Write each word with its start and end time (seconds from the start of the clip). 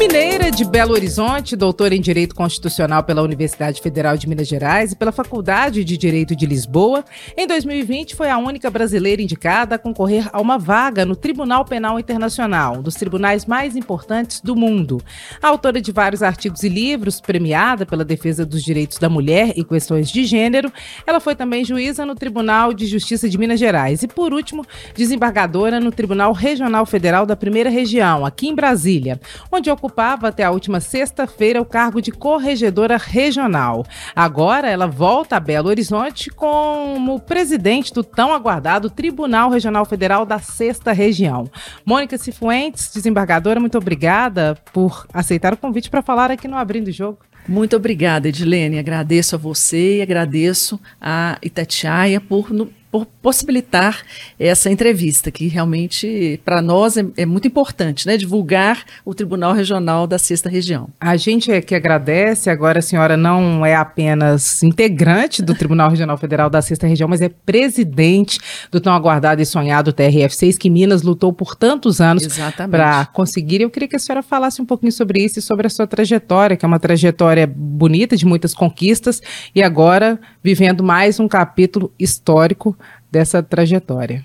Mineira 0.00 0.50
de 0.50 0.64
Belo 0.64 0.94
Horizonte, 0.94 1.54
doutora 1.54 1.94
em 1.94 2.00
Direito 2.00 2.34
Constitucional 2.34 3.02
pela 3.02 3.20
Universidade 3.20 3.82
Federal 3.82 4.16
de 4.16 4.26
Minas 4.26 4.48
Gerais 4.48 4.92
e 4.92 4.96
pela 4.96 5.12
Faculdade 5.12 5.84
de 5.84 5.94
Direito 5.94 6.34
de 6.34 6.46
Lisboa, 6.46 7.04
em 7.36 7.46
2020 7.46 8.16
foi 8.16 8.30
a 8.30 8.38
única 8.38 8.70
brasileira 8.70 9.20
indicada 9.20 9.74
a 9.74 9.78
concorrer 9.78 10.26
a 10.32 10.40
uma 10.40 10.56
vaga 10.56 11.04
no 11.04 11.14
Tribunal 11.14 11.66
Penal 11.66 12.00
Internacional, 12.00 12.78
um 12.78 12.82
dos 12.82 12.94
tribunais 12.94 13.44
mais 13.44 13.76
importantes 13.76 14.40
do 14.40 14.56
mundo. 14.56 15.02
Autora 15.42 15.82
de 15.82 15.92
vários 15.92 16.22
artigos 16.22 16.62
e 16.62 16.70
livros, 16.70 17.20
premiada 17.20 17.84
pela 17.84 18.02
defesa 18.02 18.46
dos 18.46 18.64
direitos 18.64 18.96
da 18.96 19.10
mulher 19.10 19.52
e 19.54 19.62
questões 19.62 20.10
de 20.10 20.24
gênero, 20.24 20.72
ela 21.06 21.20
foi 21.20 21.34
também 21.34 21.62
juíza 21.62 22.06
no 22.06 22.14
Tribunal 22.14 22.72
de 22.72 22.86
Justiça 22.86 23.28
de 23.28 23.36
Minas 23.36 23.60
Gerais 23.60 24.02
e, 24.02 24.08
por 24.08 24.32
último, 24.32 24.64
desembargadora 24.96 25.78
no 25.78 25.92
Tribunal 25.92 26.32
Regional 26.32 26.86
Federal 26.86 27.26
da 27.26 27.36
Primeira 27.36 27.68
Região, 27.68 28.24
aqui 28.24 28.48
em 28.48 28.54
Brasília, 28.54 29.20
onde 29.52 29.70
ocupou 29.70 29.89
ocupava 29.90 30.28
até 30.28 30.44
a 30.44 30.52
última 30.52 30.78
sexta-feira 30.78 31.60
o 31.60 31.64
cargo 31.64 32.00
de 32.00 32.12
corregedora 32.12 32.96
regional. 32.96 33.84
Agora 34.14 34.70
ela 34.70 34.86
volta 34.86 35.36
a 35.36 35.40
Belo 35.40 35.68
Horizonte 35.68 36.30
como 36.30 37.18
presidente 37.18 37.92
do 37.92 38.04
tão 38.04 38.32
aguardado 38.32 38.88
Tribunal 38.88 39.50
Regional 39.50 39.84
Federal 39.84 40.24
da 40.24 40.38
Sexta 40.38 40.92
Região. 40.92 41.50
Mônica 41.84 42.16
Cifuentes, 42.16 42.92
desembargadora, 42.94 43.58
muito 43.58 43.76
obrigada 43.76 44.56
por 44.72 45.06
aceitar 45.12 45.52
o 45.52 45.56
convite 45.56 45.90
para 45.90 46.02
falar 46.02 46.30
aqui 46.30 46.46
no 46.46 46.56
Abrindo 46.56 46.88
o 46.88 46.92
Jogo. 46.92 47.18
Muito 47.48 47.74
obrigada, 47.74 48.28
Edilene. 48.28 48.78
Agradeço 48.78 49.34
a 49.34 49.38
você 49.38 49.96
e 49.96 50.02
agradeço 50.02 50.78
a 51.00 51.36
Itatiaia 51.42 52.20
por 52.20 52.52
por 52.90 53.06
possibilitar 53.22 54.02
essa 54.38 54.68
entrevista, 54.68 55.30
que 55.30 55.46
realmente 55.46 56.40
para 56.44 56.60
nós 56.60 56.96
é, 56.96 57.06
é, 57.16 57.24
muito 57.24 57.46
importante, 57.46 58.06
né? 58.06 58.16
Divulgar 58.16 58.84
o 59.04 59.14
Tribunal 59.14 59.52
Regional 59.52 60.06
da 60.06 60.18
Sexta 60.18 60.48
Região. 60.48 60.88
A 61.00 61.16
gente 61.16 61.52
é 61.52 61.60
que 61.60 61.74
agradece, 61.74 62.50
agora 62.50 62.80
a 62.80 62.82
senhora 62.82 63.16
não 63.16 63.64
é 63.64 63.76
apenas 63.76 64.62
integrante 64.62 65.40
do 65.40 65.54
Tribunal 65.54 65.90
Regional 65.90 66.18
Federal 66.18 66.50
da 66.50 66.60
Sexta 66.60 66.86
Região, 66.86 67.08
mas 67.08 67.20
é 67.20 67.28
presidente 67.28 68.40
do 68.72 68.80
tão 68.80 68.92
aguardado 68.92 69.40
e 69.40 69.46
sonhado 69.46 69.92
TRF6, 69.92 70.58
que 70.58 70.68
Minas 70.68 71.02
lutou 71.02 71.32
por 71.32 71.54
tantos 71.54 72.00
anos 72.00 72.26
para 72.68 73.06
conseguir. 73.06 73.60
Eu 73.60 73.70
queria 73.70 73.88
que 73.88 73.96
a 73.96 74.00
senhora 74.00 74.22
falasse 74.22 74.60
um 74.60 74.66
pouquinho 74.66 74.92
sobre 74.92 75.24
isso 75.24 75.38
e 75.38 75.42
sobre 75.42 75.68
a 75.68 75.70
sua 75.70 75.86
trajetória, 75.86 76.56
que 76.56 76.64
é 76.64 76.68
uma 76.68 76.80
trajetória 76.80 77.46
bonita, 77.46 78.16
de 78.16 78.26
muitas 78.26 78.52
conquistas, 78.52 79.22
e 79.54 79.62
agora 79.62 80.18
vivendo 80.42 80.82
mais 80.82 81.20
um 81.20 81.28
capítulo 81.28 81.92
histórico 81.98 82.76
dessa 83.10 83.42
trajetória. 83.42 84.24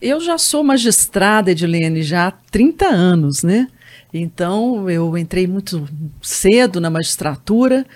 Eu 0.00 0.20
já 0.20 0.36
sou 0.36 0.64
magistrada, 0.64 1.50
Edilene, 1.50 2.02
já 2.02 2.28
há 2.28 2.30
30 2.30 2.86
anos, 2.86 3.42
né? 3.42 3.68
Então, 4.12 4.90
eu 4.90 5.16
entrei 5.16 5.46
muito 5.46 5.88
cedo 6.20 6.80
na 6.80 6.90
magistratura, 6.90 7.86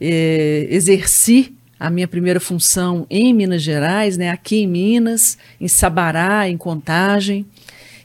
eh, 0.00 0.66
exerci 0.70 1.56
a 1.78 1.90
minha 1.90 2.08
primeira 2.08 2.40
função 2.40 3.06
em 3.10 3.34
Minas 3.34 3.62
Gerais, 3.62 4.16
né, 4.16 4.30
aqui 4.30 4.58
em 4.62 4.66
Minas, 4.66 5.36
em 5.60 5.68
Sabará, 5.68 6.48
em 6.48 6.56
Contagem, 6.56 7.46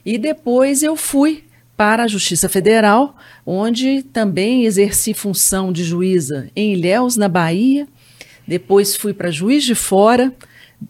e 0.04 0.18
depois 0.18 0.82
eu 0.82 0.96
fui 0.96 1.44
para 1.76 2.04
a 2.04 2.08
Justiça 2.08 2.48
Federal, 2.48 3.16
onde 3.46 4.02
também 4.02 4.64
exerci 4.64 5.14
função 5.14 5.72
de 5.72 5.84
juíza 5.84 6.50
em 6.54 6.74
Ilhéus, 6.74 7.16
na 7.16 7.28
Bahia, 7.28 7.88
depois 8.46 8.94
fui 8.94 9.14
para 9.14 9.30
Juiz 9.30 9.64
de 9.64 9.74
Fora, 9.74 10.32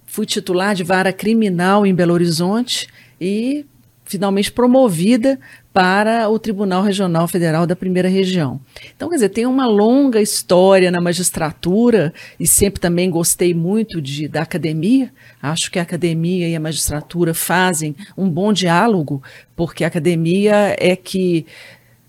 fui 0.07 0.27
titular 0.27 0.75
de 0.75 0.85
vara 0.85 1.13
criminal 1.13 1.87
em 1.87 1.95
Belo 1.95 2.13
Horizonte 2.13 2.89
e 3.21 3.65
finalmente 4.05 4.53
promovida 4.53 5.39
para 5.73 6.29
o 6.29 6.39
Tribunal 6.39 6.83
Regional 6.83 7.27
Federal 7.27 7.67
da 7.67 7.75
Primeira 7.75 8.09
Região. 8.09 8.61
Então, 8.95 9.09
quer 9.09 9.15
dizer, 9.15 9.31
tem 9.31 9.47
uma 9.47 9.67
longa 9.67 10.21
história 10.21 10.91
na 10.91 11.01
magistratura 11.01 12.13
e 12.39 12.47
sempre 12.47 12.79
também 12.79 13.11
gostei 13.11 13.55
muito 13.55 14.03
de, 14.03 14.29
da 14.29 14.43
academia. 14.43 15.11
Acho 15.41 15.71
que 15.71 15.79
a 15.79 15.83
academia 15.83 16.47
e 16.47 16.55
a 16.55 16.61
magistratura 16.61 17.33
fazem 17.33 17.97
um 18.17 18.29
bom 18.29 18.53
diálogo, 18.53 19.23
porque 19.57 19.83
a 19.83 19.87
academia 19.87 20.77
é 20.79 20.95
que 20.95 21.47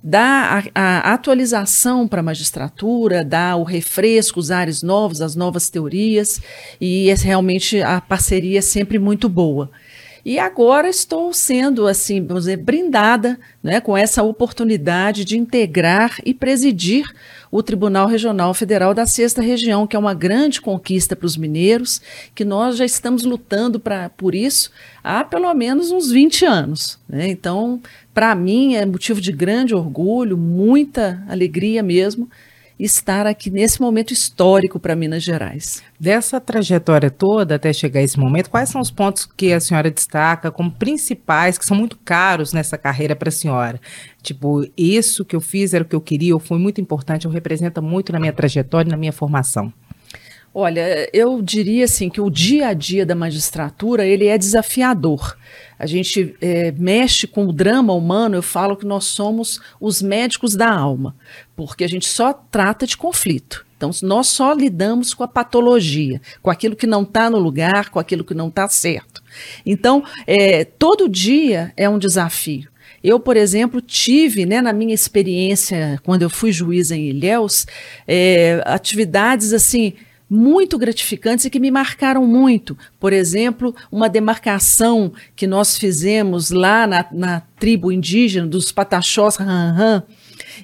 dá 0.04 0.62
a, 0.76 0.82
a 0.82 1.14
atualização 1.14 2.08
para 2.08 2.20
a 2.20 2.24
magistratura, 2.24 3.24
dá 3.24 3.56
o 3.56 3.64
refresco, 3.64 4.40
os 4.40 4.52
ares 4.52 4.84
novos, 4.84 5.22
as 5.22 5.36
novas 5.36 5.70
teorias, 5.70 6.42
e 6.82 7.10
é 7.10 7.14
realmente 7.14 7.82
a 7.82 8.02
parceria 8.02 8.60
é 8.60 8.62
sempre 8.62 9.00
muito 9.00 9.30
boa. 9.30 9.72
E 10.26 10.40
agora 10.40 10.88
estou 10.88 11.34
sendo, 11.34 11.86
assim, 11.86 12.26
vamos 12.26 12.44
dizer, 12.44 12.56
brindada 12.56 13.38
né, 13.62 13.82
com 13.82 13.96
essa 13.96 14.24
oportunidade 14.24 15.26
de 15.26 15.38
integrar 15.38 16.18
e 16.26 16.34
presidir 16.34 17.06
o 17.52 17.62
Tribunal 17.62 18.08
Regional 18.08 18.54
Federal 18.54 18.94
da 18.94 19.06
Sexta 19.06 19.42
Região, 19.42 19.86
que 19.86 19.98
é 19.98 20.00
uma 20.00 20.14
grande 20.14 20.62
conquista 20.62 21.14
para 21.14 21.26
os 21.26 21.36
mineiros, 21.36 22.02
que 22.34 22.46
nós 22.46 22.78
já 22.78 22.86
estamos 22.86 23.26
lutando 23.26 23.82
pra, 23.82 24.10
por 24.10 24.34
isso 24.34 24.72
há 25.04 25.26
pelo 25.26 25.54
menos 25.54 25.92
uns 25.92 26.10
20 26.10 26.46
anos. 26.46 26.98
Né? 27.08 27.28
Então, 27.28 27.82
para 28.14 28.36
mim, 28.36 28.76
é 28.76 28.86
motivo 28.86 29.20
de 29.20 29.32
grande 29.32 29.74
orgulho, 29.74 30.38
muita 30.38 31.24
alegria 31.28 31.82
mesmo 31.82 32.30
estar 32.80 33.26
aqui 33.26 33.50
nesse 33.50 33.82
momento 33.82 34.12
histórico 34.12 34.80
para 34.80 34.96
Minas 34.96 35.24
Gerais. 35.24 35.84
Dessa 36.00 36.40
trajetória 36.40 37.10
toda 37.10 37.56
até 37.56 37.72
chegar 37.72 38.00
a 38.00 38.04
esse 38.04 38.20
momento, 38.20 38.50
quais 38.50 38.70
são 38.70 38.82
os 38.82 38.92
pontos 38.92 39.26
que 39.26 39.54
a 39.54 39.60
senhora 39.60 39.92
destaca 39.92 40.52
como 40.52 40.72
principais, 40.72 41.58
que 41.58 41.66
são 41.66 41.78
muito 41.78 41.98
caros 42.04 42.52
nessa 42.52 42.78
carreira 42.78 43.16
para 43.16 43.30
a 43.30 43.32
senhora? 43.32 43.80
Tipo, 44.22 44.68
isso 44.78 45.24
que 45.24 45.36
eu 45.36 45.42
fiz 45.42 45.74
era 45.74 45.84
o 45.84 45.88
que 45.88 45.96
eu 45.96 46.02
queria, 46.02 46.34
ou 46.34 46.40
foi 46.40 46.58
muito 46.58 46.82
importante, 46.82 47.28
ou 47.28 47.34
representa 47.34 47.82
muito 47.82 48.12
na 48.12 48.20
minha 48.20 48.34
trajetória, 48.34 48.90
na 48.90 48.98
minha 48.98 49.14
formação? 49.14 49.72
Olha, 50.56 51.10
eu 51.12 51.42
diria 51.42 51.86
assim 51.86 52.10
que 52.10 52.22
o 52.22 52.30
dia 52.30 52.68
a 52.68 52.74
dia 52.74 53.06
da 53.08 53.16
magistratura 53.16 54.06
ele 54.06 54.28
é 54.28 54.38
desafiador. 54.38 55.36
A 55.80 55.88
gente 55.88 56.36
é, 56.40 56.72
mexe 56.74 57.26
com 57.26 57.48
o 57.48 57.54
drama 57.54 57.92
humano. 57.92 58.36
Eu 58.36 58.44
falo 58.44 58.78
que 58.78 58.86
nós 58.86 59.06
somos 59.06 59.60
os 59.82 60.00
médicos 60.00 60.56
da 60.56 60.72
alma, 60.72 61.16
porque 61.56 61.84
a 61.84 61.90
gente 61.90 62.08
só 62.08 62.32
trata 62.32 62.86
de 62.86 62.96
conflito. 62.96 63.66
Então, 63.76 63.90
nós 64.04 64.28
só 64.28 64.54
lidamos 64.54 65.14
com 65.14 65.24
a 65.24 65.28
patologia, 65.28 66.22
com 66.42 66.52
aquilo 66.52 66.76
que 66.76 66.88
não 66.88 67.02
está 67.02 67.30
no 67.30 67.40
lugar, 67.40 67.90
com 67.90 68.00
aquilo 68.00 68.24
que 68.24 68.36
não 68.36 68.48
está 68.48 68.68
certo. 68.70 69.24
Então, 69.66 70.04
é, 70.28 70.64
todo 70.64 71.10
dia 71.10 71.74
é 71.76 71.90
um 71.90 71.98
desafio. 71.98 72.70
Eu, 73.04 73.20
por 73.20 73.36
exemplo, 73.36 73.82
tive, 73.82 74.46
né, 74.46 74.62
na 74.62 74.72
minha 74.72 74.94
experiência, 74.94 76.00
quando 76.04 76.22
eu 76.22 76.30
fui 76.30 76.52
juíza 76.54 76.96
em 76.96 77.10
Ilhéus, 77.10 77.66
é, 78.08 78.64
atividades 78.66 79.52
assim 79.52 79.94
muito 80.30 80.78
gratificantes 80.78 81.46
e 81.46 81.50
que 81.50 81.60
me 81.60 81.70
marcaram 81.72 82.26
muito. 82.26 82.78
Por 83.00 83.14
exemplo, 83.14 83.76
uma 83.92 84.10
demarcação 84.10 85.14
que 85.36 85.46
nós 85.46 85.78
fizemos 85.78 86.50
lá 86.50 86.88
na, 86.88 87.06
na 87.12 87.40
tribo 87.60 87.92
indígena 87.92 88.48
dos 88.48 88.72
Pataxós 88.72 89.36
Ranran, 89.36 90.04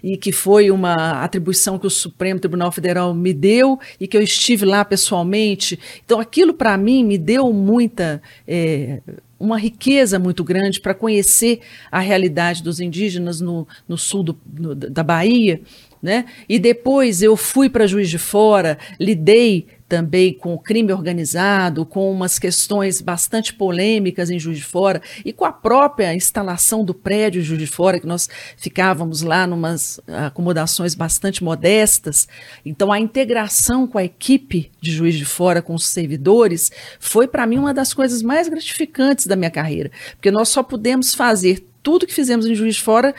e 0.03 0.17
que 0.17 0.31
foi 0.31 0.71
uma 0.71 1.23
atribuição 1.23 1.79
que 1.79 1.87
o 1.87 1.89
Supremo 1.89 2.39
Tribunal 2.39 2.71
Federal 2.71 3.13
me 3.13 3.33
deu 3.33 3.79
e 3.99 4.07
que 4.07 4.17
eu 4.17 4.21
estive 4.21 4.65
lá 4.65 4.83
pessoalmente. 4.83 5.79
Então, 6.05 6.19
aquilo 6.19 6.53
para 6.53 6.77
mim 6.77 7.03
me 7.03 7.17
deu 7.17 7.51
muita. 7.53 8.21
É, 8.47 9.01
uma 9.39 9.57
riqueza 9.57 10.19
muito 10.19 10.43
grande 10.43 10.81
para 10.81 10.93
conhecer 10.93 11.61
a 11.89 11.99
realidade 11.99 12.61
dos 12.61 12.81
indígenas 12.81 13.39
no, 13.39 13.65
no 13.87 13.97
sul 13.97 14.21
do, 14.21 14.37
no, 14.53 14.75
da 14.75 15.01
Bahia 15.01 15.61
né? 16.01 16.25
E 16.47 16.57
depois 16.57 17.21
eu 17.21 17.35
fui 17.35 17.69
para 17.69 17.87
Juiz 17.87 18.09
de 18.09 18.17
Fora, 18.17 18.77
lidei 18.99 19.67
também 19.89 20.31
com 20.31 20.53
o 20.53 20.59
crime 20.59 20.93
organizado, 20.93 21.83
com 21.83 22.11
umas 22.11 22.37
questões 22.37 23.01
bastante 23.01 23.55
polêmicas 23.55 24.29
em 24.29 24.37
Juiz 24.37 24.59
de 24.59 24.63
Fora 24.63 25.01
e 25.25 25.33
com 25.33 25.43
a 25.43 25.51
própria 25.51 26.13
instalação 26.13 26.85
do 26.85 26.93
prédio 26.93 27.41
Juiz 27.41 27.59
de 27.59 27.65
Fora, 27.65 27.99
que 27.99 28.05
nós 28.05 28.29
ficávamos 28.55 29.23
lá 29.23 29.47
numas 29.47 29.99
acomodações 30.07 30.93
bastante 30.93 31.43
modestas. 31.43 32.27
Então 32.63 32.91
a 32.91 32.99
integração 32.99 33.87
com 33.87 33.97
a 33.97 34.03
equipe 34.03 34.71
de 34.79 34.91
Juiz 34.91 35.15
de 35.15 35.25
Fora, 35.25 35.61
com 35.61 35.73
os 35.73 35.87
servidores, 35.87 36.71
foi 36.99 37.27
para 37.27 37.47
mim 37.47 37.57
uma 37.57 37.73
das 37.73 37.91
coisas 37.91 38.21
mais 38.21 38.47
gratificantes 38.47 39.25
da 39.25 39.35
minha 39.35 39.49
carreira, 39.49 39.89
porque 40.11 40.29
nós 40.29 40.49
só 40.49 40.61
pudemos 40.61 41.15
fazer 41.15 41.65
tudo 41.81 42.05
que 42.05 42.13
fizemos 42.13 42.45
em 42.45 42.53
Juiz 42.53 42.75
de 42.75 42.81
Fora 42.81 43.15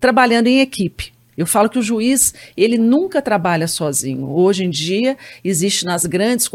trabalhando 0.00 0.46
em 0.46 0.60
equipe. 0.60 1.15
Eu 1.36 1.46
falo 1.46 1.68
que 1.68 1.78
o 1.78 1.82
juiz, 1.82 2.32
ele 2.56 2.78
nunca 2.78 3.20
trabalha 3.20 3.68
sozinho. 3.68 4.30
Hoje 4.30 4.64
em 4.64 4.70
dia, 4.70 5.16
existe 5.44 5.84
nas 5.84 6.06
grandes 6.06 6.48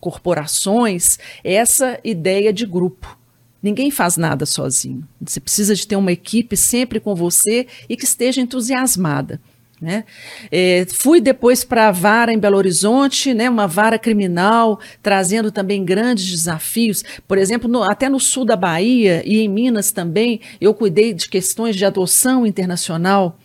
corporações 0.00 1.18
essa 1.42 1.98
ideia 2.04 2.52
de 2.52 2.64
grupo. 2.64 3.18
Ninguém 3.62 3.90
faz 3.90 4.16
nada 4.16 4.46
sozinho. 4.46 5.06
Você 5.20 5.40
precisa 5.40 5.74
de 5.74 5.86
ter 5.86 5.96
uma 5.96 6.12
equipe 6.12 6.56
sempre 6.56 7.00
com 7.00 7.14
você 7.14 7.66
e 7.88 7.96
que 7.96 8.04
esteja 8.04 8.40
entusiasmada. 8.40 9.40
Né? 9.80 10.04
É, 10.52 10.86
fui 10.92 11.22
depois 11.22 11.64
para 11.64 11.88
a 11.88 11.90
vara 11.90 12.32
em 12.32 12.38
Belo 12.38 12.58
Horizonte, 12.58 13.32
né, 13.32 13.48
uma 13.48 13.66
vara 13.66 13.98
criminal, 13.98 14.78
trazendo 15.02 15.50
também 15.50 15.82
grandes 15.82 16.28
desafios. 16.30 17.02
Por 17.26 17.38
exemplo, 17.38 17.66
no, 17.66 17.82
até 17.82 18.06
no 18.06 18.20
sul 18.20 18.44
da 18.44 18.56
Bahia 18.56 19.22
e 19.24 19.40
em 19.40 19.48
Minas 19.48 19.90
também, 19.90 20.40
eu 20.60 20.74
cuidei 20.74 21.14
de 21.14 21.28
questões 21.30 21.76
de 21.76 21.86
adoção 21.86 22.46
internacional 22.46 23.38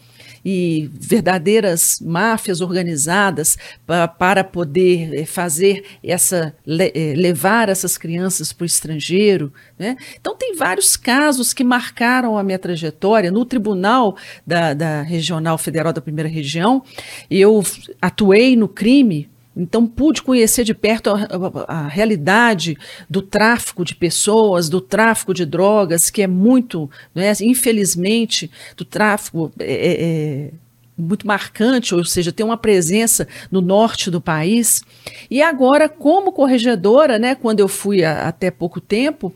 e 0.46 0.92
verdadeiras 0.94 2.00
máfias 2.00 2.62
organizadas 2.62 3.58
pa, 3.86 4.08
para 4.08 4.44
poder 4.44 5.12
eh, 5.16 5.26
fazer 5.26 5.84
essa 6.04 6.56
eh, 6.68 7.14
levar 7.18 7.68
essas 7.68 7.98
crianças 7.98 8.54
para 8.54 8.64
o 8.64 8.68
estrangeiro. 8.68 9.52
Né? 9.78 9.98
Então 10.22 10.36
tem 10.36 10.56
vários 10.56 10.96
casos 10.96 11.52
que 11.52 11.64
marcaram 11.64 12.38
a 12.38 12.44
minha 12.44 12.60
trajetória 12.60 13.32
no 13.32 13.44
Tribunal 13.44 14.16
da, 14.46 14.76
da 14.76 15.02
Regional 15.02 15.58
Federal 15.58 15.92
da 15.92 16.02
Primeira 16.02 16.30
Região. 16.30 16.84
Eu 17.30 17.64
atuei 18.00 18.56
no 18.56 18.68
crime 18.68 19.30
então, 19.56 19.88
pude 19.88 20.22
conhecer 20.22 20.66
de 20.66 20.74
perto 20.74 21.10
a, 21.12 21.28
a, 21.68 21.86
a, 21.86 21.88
realidade 21.88 22.78
do 23.10 23.22
tráfico 23.22 23.86
de 23.86 23.96
pessoas, 23.96 24.68
do 24.68 24.82
tráfico 24.82 25.34
de 25.34 25.46
drogas, 25.46 26.10
que 26.10 26.22
é 26.22 26.28
muito, 26.28 26.90
né, 27.14 27.32
infelizmente, 27.42 28.52
do 28.76 28.84
tráfico 28.84 29.52
é, 29.58 29.64
é, 29.66 30.04
é, 30.04 30.52
muito 30.98 31.26
marcante, 31.26 31.96
ou 31.96 32.04
seja, 32.04 32.34
tem 32.34 32.46
uma 32.46 32.58
presença 32.58 33.28
no 33.50 33.62
norte 33.62 34.12
do 34.12 34.20
país. 34.20 34.84
E 35.32 35.42
agora, 35.42 35.88
como 35.88 36.34
corregedora, 36.34 37.18
né, 37.18 37.34
quando 37.34 37.62
eu 37.62 37.70
fui 37.70 38.04
a, 38.04 38.28
até 38.28 38.52
pouco 38.52 38.82
tempo, 38.82 39.34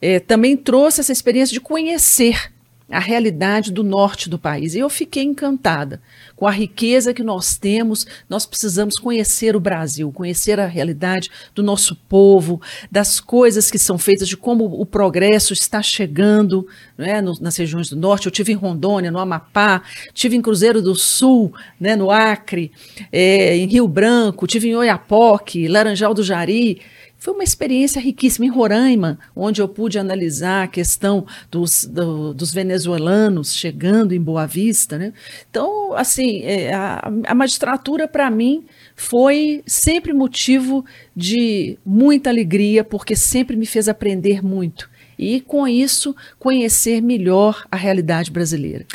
é, 0.00 0.18
também 0.18 0.56
trouxe 0.56 1.00
essa 1.00 1.12
experiência 1.12 1.52
de 1.52 1.60
conhecer 1.60 2.50
a 2.90 2.98
realidade 2.98 3.72
do 3.72 3.84
norte 3.84 4.28
do 4.28 4.38
país. 4.38 4.74
E 4.74 4.80
eu 4.80 4.90
fiquei 4.90 5.22
encantada 5.22 6.02
com 6.34 6.46
a 6.46 6.50
riqueza 6.50 7.14
que 7.14 7.22
nós 7.22 7.56
temos. 7.56 8.06
Nós 8.28 8.44
precisamos 8.44 8.98
conhecer 8.98 9.54
o 9.54 9.60
Brasil, 9.60 10.10
conhecer 10.10 10.58
a 10.58 10.66
realidade 10.66 11.30
do 11.54 11.62
nosso 11.62 11.94
povo, 11.94 12.60
das 12.90 13.20
coisas 13.20 13.70
que 13.70 13.78
são 13.78 13.96
feitas, 13.96 14.28
de 14.28 14.36
como 14.36 14.64
o 14.64 14.84
progresso 14.84 15.52
está 15.52 15.80
chegando 15.80 16.66
né, 16.98 17.20
no, 17.20 17.34
nas 17.40 17.56
regiões 17.56 17.88
do 17.88 17.96
norte. 17.96 18.26
Eu 18.26 18.32
tive 18.32 18.52
em 18.52 18.56
Rondônia, 18.56 19.10
no 19.10 19.18
Amapá, 19.18 19.82
tive 20.12 20.36
em 20.36 20.42
Cruzeiro 20.42 20.82
do 20.82 20.94
Sul, 20.94 21.54
né, 21.78 21.94
no 21.94 22.10
Acre, 22.10 22.72
é, 23.12 23.56
em 23.56 23.66
Rio 23.66 23.86
Branco, 23.86 24.46
tive 24.46 24.68
em 24.68 24.74
Oiapoque, 24.74 25.68
Laranjal 25.68 26.12
do 26.12 26.24
Jari. 26.24 26.80
Foi 27.20 27.34
uma 27.34 27.44
experiência 27.44 28.00
riquíssima 28.00 28.46
em 28.46 28.48
Roraima, 28.48 29.18
onde 29.36 29.60
eu 29.60 29.68
pude 29.68 29.98
analisar 29.98 30.64
a 30.64 30.66
questão 30.66 31.26
dos, 31.50 31.84
do, 31.84 32.32
dos 32.32 32.50
venezuelanos 32.50 33.54
chegando 33.54 34.14
em 34.14 34.20
Boa 34.20 34.46
Vista. 34.46 34.96
Né? 34.96 35.12
Então, 35.50 35.92
assim, 35.94 36.40
é, 36.44 36.72
a, 36.72 37.12
a 37.26 37.34
magistratura, 37.34 38.08
para 38.08 38.30
mim, 38.30 38.64
foi 38.96 39.62
sempre 39.66 40.14
motivo 40.14 40.82
de 41.14 41.78
muita 41.84 42.30
alegria, 42.30 42.82
porque 42.82 43.14
sempre 43.14 43.54
me 43.54 43.66
fez 43.66 43.86
aprender 43.86 44.42
muito. 44.42 44.88
E, 45.18 45.42
com 45.42 45.68
isso, 45.68 46.16
conhecer 46.38 47.02
melhor 47.02 47.66
a 47.70 47.76
realidade 47.76 48.30
brasileira. 48.30 48.86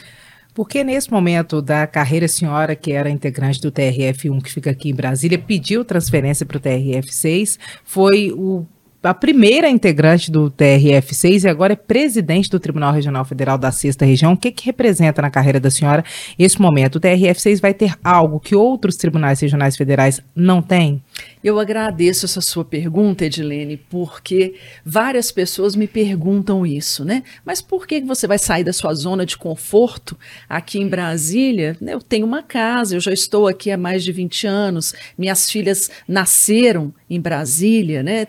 Porque 0.56 0.86
nesse 0.86 1.12
momento 1.12 1.62
da 1.62 1.86
carreira, 1.86 2.28
a 2.28 2.30
senhora, 2.30 2.78
que 2.78 2.94
era 2.94 3.10
integrante 3.10 3.60
do 3.60 3.69
TRF1, 3.69 4.42
que 4.42 4.50
fica 4.50 4.72
aqui 4.72 4.90
em 4.90 4.96
Brasília, 4.96 5.38
pediu 5.38 5.84
transferência 5.84 6.46
para 6.46 6.57
o 6.57 6.62
TRF6, 6.62 7.60
foi 7.84 8.31
o 8.31 8.66
a 9.06 9.13
primeira 9.13 9.69
integrante 9.69 10.31
do 10.31 10.50
TRF6 10.50 11.44
e 11.44 11.48
agora 11.48 11.74
é 11.74 11.75
presidente 11.75 12.50
do 12.50 12.60
Tribunal 12.60 12.92
Regional 12.92 13.24
Federal 13.24 13.57
da 13.57 13.72
Sexta 13.72 14.04
Região. 14.04 14.34
O 14.34 14.38
que, 14.38 14.52
que 14.52 14.66
representa 14.66 15.22
na 15.22 15.30
carreira 15.30 15.60
da 15.60 15.69
senhora 15.69 16.04
esse 16.40 16.60
momento? 16.60 16.96
O 16.96 17.00
TRF6 17.00 17.62
vai 17.62 17.74
ter 17.74 17.94
algo 18.04 18.40
que 18.40 18.56
outros 18.56 18.96
tribunais 18.96 19.40
regionais 19.40 19.78
federais 19.78 20.22
não 20.36 20.62
têm? 20.62 21.04
Eu 21.44 21.60
agradeço 21.60 22.25
essa 22.25 22.42
sua 22.42 22.66
pergunta, 22.66 23.25
Edilene, 23.25 23.78
porque 23.78 24.56
várias 24.84 25.31
pessoas 25.31 25.75
me 25.75 25.88
perguntam 25.88 26.66
isso, 26.66 27.06
né? 27.06 27.22
Mas 27.46 27.62
por 27.62 27.86
que 27.86 28.02
você 28.02 28.25
vai 28.25 28.40
sair 28.40 28.63
da 28.63 28.74
sua 28.74 28.94
zona 28.96 29.25
de 29.25 29.38
conforto 29.38 30.18
aqui 30.50 30.80
em 30.80 30.88
Brasília? 30.88 31.78
Eu 31.80 32.02
tenho 32.02 32.25
uma 32.25 32.42
casa, 32.42 32.96
eu 32.96 33.00
já 33.00 33.13
estou 33.13 33.48
aqui 33.48 33.69
há 33.69 33.78
mais 33.78 34.04
de 34.04 34.12
20 34.12 34.48
anos, 34.48 34.96
minhas 35.16 35.48
filhas 35.48 35.92
nasceram 36.07 36.92
em 37.07 37.22
Brasília, 37.22 38.02
né? 38.02 38.25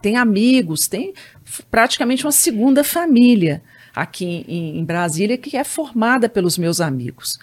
Tem, 0.00 0.16
amigos, 0.16 0.86
tem 0.86 1.12
praticamente 1.70 2.24
uma 2.24 2.32
segunda 2.32 2.84
família 2.84 3.62
aqui 3.94 4.44
em, 4.46 4.84
Brasília 4.84 5.36
que 5.36 5.56
é 5.56 5.64
formada 5.64 6.28
pelos 6.28 6.56
meus 6.56 6.80
amigos. 6.80 7.38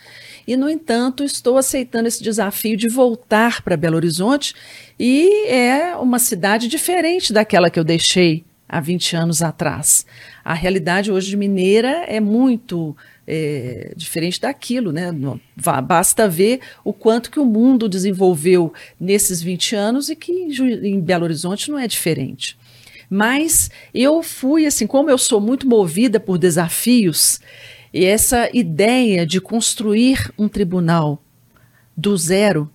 E, 0.47 0.55
no 0.55 0.69
entanto, 0.69 1.23
estou 1.23 1.57
aceitando 1.57 2.07
esse 2.07 2.23
desafio 2.23 2.77
de 2.77 2.87
voltar 2.87 3.61
para 3.61 3.75
Belo 3.75 3.97
Horizonte 3.97 4.53
e 4.97 5.47
é 5.47 5.95
uma 5.97 6.19
cidade 6.19 6.67
diferente 6.67 7.33
daquela 7.33 7.69
que 7.69 7.79
eu 7.79 7.83
deixei 7.83 8.45
há 8.75 8.79
20 8.81 9.15
anos 9.15 9.41
atrás. 9.41 10.05
A 10.43 10.53
realidade 10.53 11.09
hoje 11.09 11.29
de 11.29 11.37
Mineira 11.37 12.03
é 12.07 12.19
muito 12.19 12.95
é, 13.25 13.93
diferente 13.95 14.41
daquilo, 14.41 14.91
né? 14.91 15.11
Basta 15.87 16.27
ver 16.27 16.59
o 16.83 16.91
quanto 16.91 17.31
que 17.31 17.39
o 17.39 17.45
mundo 17.45 17.87
desenvolveu 17.87 18.73
nesses 18.99 19.41
20 19.41 19.75
anos 19.75 20.09
e 20.09 20.15
que 20.15 20.31
em 20.31 20.99
Belo 20.99 21.23
Horizonte 21.23 21.71
não 21.71 21.79
é 21.79 21.87
diferente. 21.87 22.57
Mas 23.09 23.71
eu 23.93 24.21
fui 24.21 24.65
assim, 24.65 24.85
como 24.85 25.09
eu 25.09 25.17
sou 25.17 25.39
muito 25.39 25.67
movida 25.67 26.19
por 26.19 26.37
desafios, 26.37 27.39
e 27.93 28.03
essa 28.03 28.49
ideia 28.53 29.25
de 29.25 29.39
construir 29.39 30.33
um 30.37 30.49
tribunal 30.49 31.23
do 31.95 32.17
zero, 32.17 32.69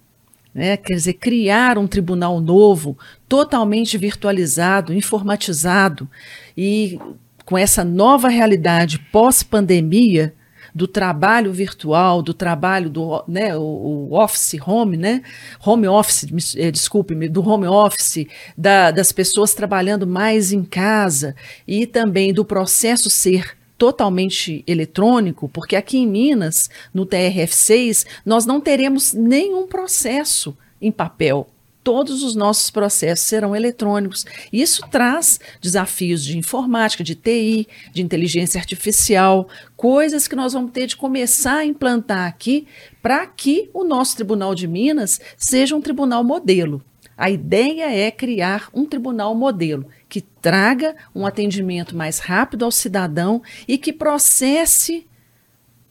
né, 0.54 0.76
quer 0.76 0.94
dizer, 0.94 1.14
criar 1.14 1.78
um 1.78 1.86
tribunal 1.86 2.40
novo, 2.40 2.98
totalmente 3.28 3.96
virtualizado, 3.96 4.92
informatizado 4.92 6.08
e 6.56 6.98
com 7.44 7.56
essa 7.56 7.84
nova 7.84 8.28
realidade 8.28 8.98
pós-pandemia, 9.12 10.34
do 10.74 10.86
trabalho 10.86 11.52
virtual, 11.52 12.22
do 12.22 12.32
trabalho 12.32 12.88
do 12.88 13.24
né, 13.26 13.56
o, 13.56 14.08
office 14.12 14.56
home, 14.64 14.96
né? 14.96 15.22
Home 15.64 15.88
office, 15.88 16.26
eh, 16.56 16.70
desculpe-me, 16.70 17.28
do 17.28 17.46
home 17.46 17.66
office, 17.66 18.26
da, 18.56 18.90
das 18.90 19.12
pessoas 19.12 19.54
trabalhando 19.54 20.06
mais 20.06 20.52
em 20.52 20.62
casa 20.62 21.34
e 21.66 21.86
também 21.86 22.32
do 22.32 22.44
processo 22.44 23.10
ser 23.10 23.56
totalmente 23.80 24.62
eletrônico, 24.66 25.48
porque 25.48 25.74
aqui 25.74 25.96
em 25.96 26.06
Minas, 26.06 26.68
no 26.92 27.06
TRF6, 27.06 28.06
nós 28.26 28.44
não 28.44 28.60
teremos 28.60 29.14
nenhum 29.14 29.66
processo 29.66 30.54
em 30.82 30.92
papel 30.92 31.48
todos 31.82 32.22
os 32.22 32.34
nossos 32.34 32.70
processos 32.70 33.26
serão 33.26 33.56
eletrônicos. 33.56 34.26
Isso 34.52 34.82
traz 34.90 35.40
desafios 35.62 36.22
de 36.22 36.36
informática, 36.36 37.02
de 37.02 37.14
TI, 37.14 37.66
de 37.90 38.02
inteligência 38.02 38.60
artificial, 38.60 39.48
coisas 39.78 40.28
que 40.28 40.36
nós 40.36 40.52
vamos 40.52 40.72
ter 40.72 40.86
de 40.86 40.94
começar 40.94 41.56
a 41.56 41.64
implantar 41.64 42.28
aqui 42.28 42.66
para 43.02 43.26
que 43.26 43.70
o 43.72 43.82
nosso 43.82 44.14
Tribunal 44.14 44.54
de 44.54 44.68
Minas 44.68 45.22
seja 45.38 45.74
um 45.74 45.80
tribunal 45.80 46.22
modelo. 46.22 46.84
A 47.20 47.28
ideia 47.28 47.94
é 47.94 48.10
criar 48.10 48.70
um 48.72 48.86
tribunal 48.86 49.34
modelo 49.34 49.86
que 50.08 50.22
traga 50.22 50.96
um 51.14 51.26
atendimento 51.26 51.94
mais 51.94 52.18
rápido 52.18 52.64
ao 52.64 52.70
cidadão 52.70 53.42
e 53.68 53.76
que 53.76 53.92
processe 53.92 55.06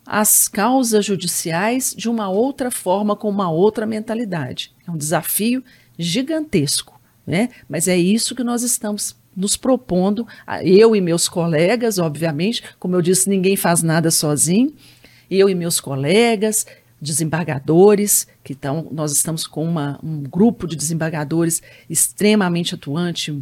as 0.04 0.48
causas 0.48 1.06
judiciais 1.06 1.94
de 1.96 2.10
uma 2.10 2.30
outra 2.30 2.72
forma, 2.72 3.16
com 3.16 3.30
uma 3.30 3.52
outra 3.52 3.86
mentalidade. 3.86 4.74
É 4.88 4.90
um 4.90 4.98
desafio 4.98 5.64
gigantesco, 6.00 7.00
né? 7.28 7.50
Mas 7.70 7.88
é 7.88 7.96
isso 7.96 8.34
que 8.34 8.44
nós 8.44 8.64
estamos 8.64 9.16
nos 9.38 9.56
propondo, 9.56 10.28
eu 10.64 10.96
e 10.96 11.00
meus 11.00 11.30
colegas, 11.30 12.00
obviamente, 12.00 12.64
como 12.80 12.96
eu 12.96 13.04
disse, 13.04 13.30
ninguém 13.30 13.56
faz 13.56 13.84
nada 13.84 14.10
sozinho. 14.10 14.74
Eu 15.30 15.48
e 15.48 15.54
meus 15.54 15.80
colegas, 15.80 16.66
desembargadores, 17.02 18.28
que 18.44 18.54
estão, 18.54 18.88
nós 18.92 19.12
estamos 19.12 19.48
com 19.48 19.64
uma, 19.64 20.00
um 20.04 20.24
grupo 20.24 20.68
de 20.68 20.76
desembargadores 20.76 21.62
extremamente 21.90 22.76
atuante, 22.76 23.42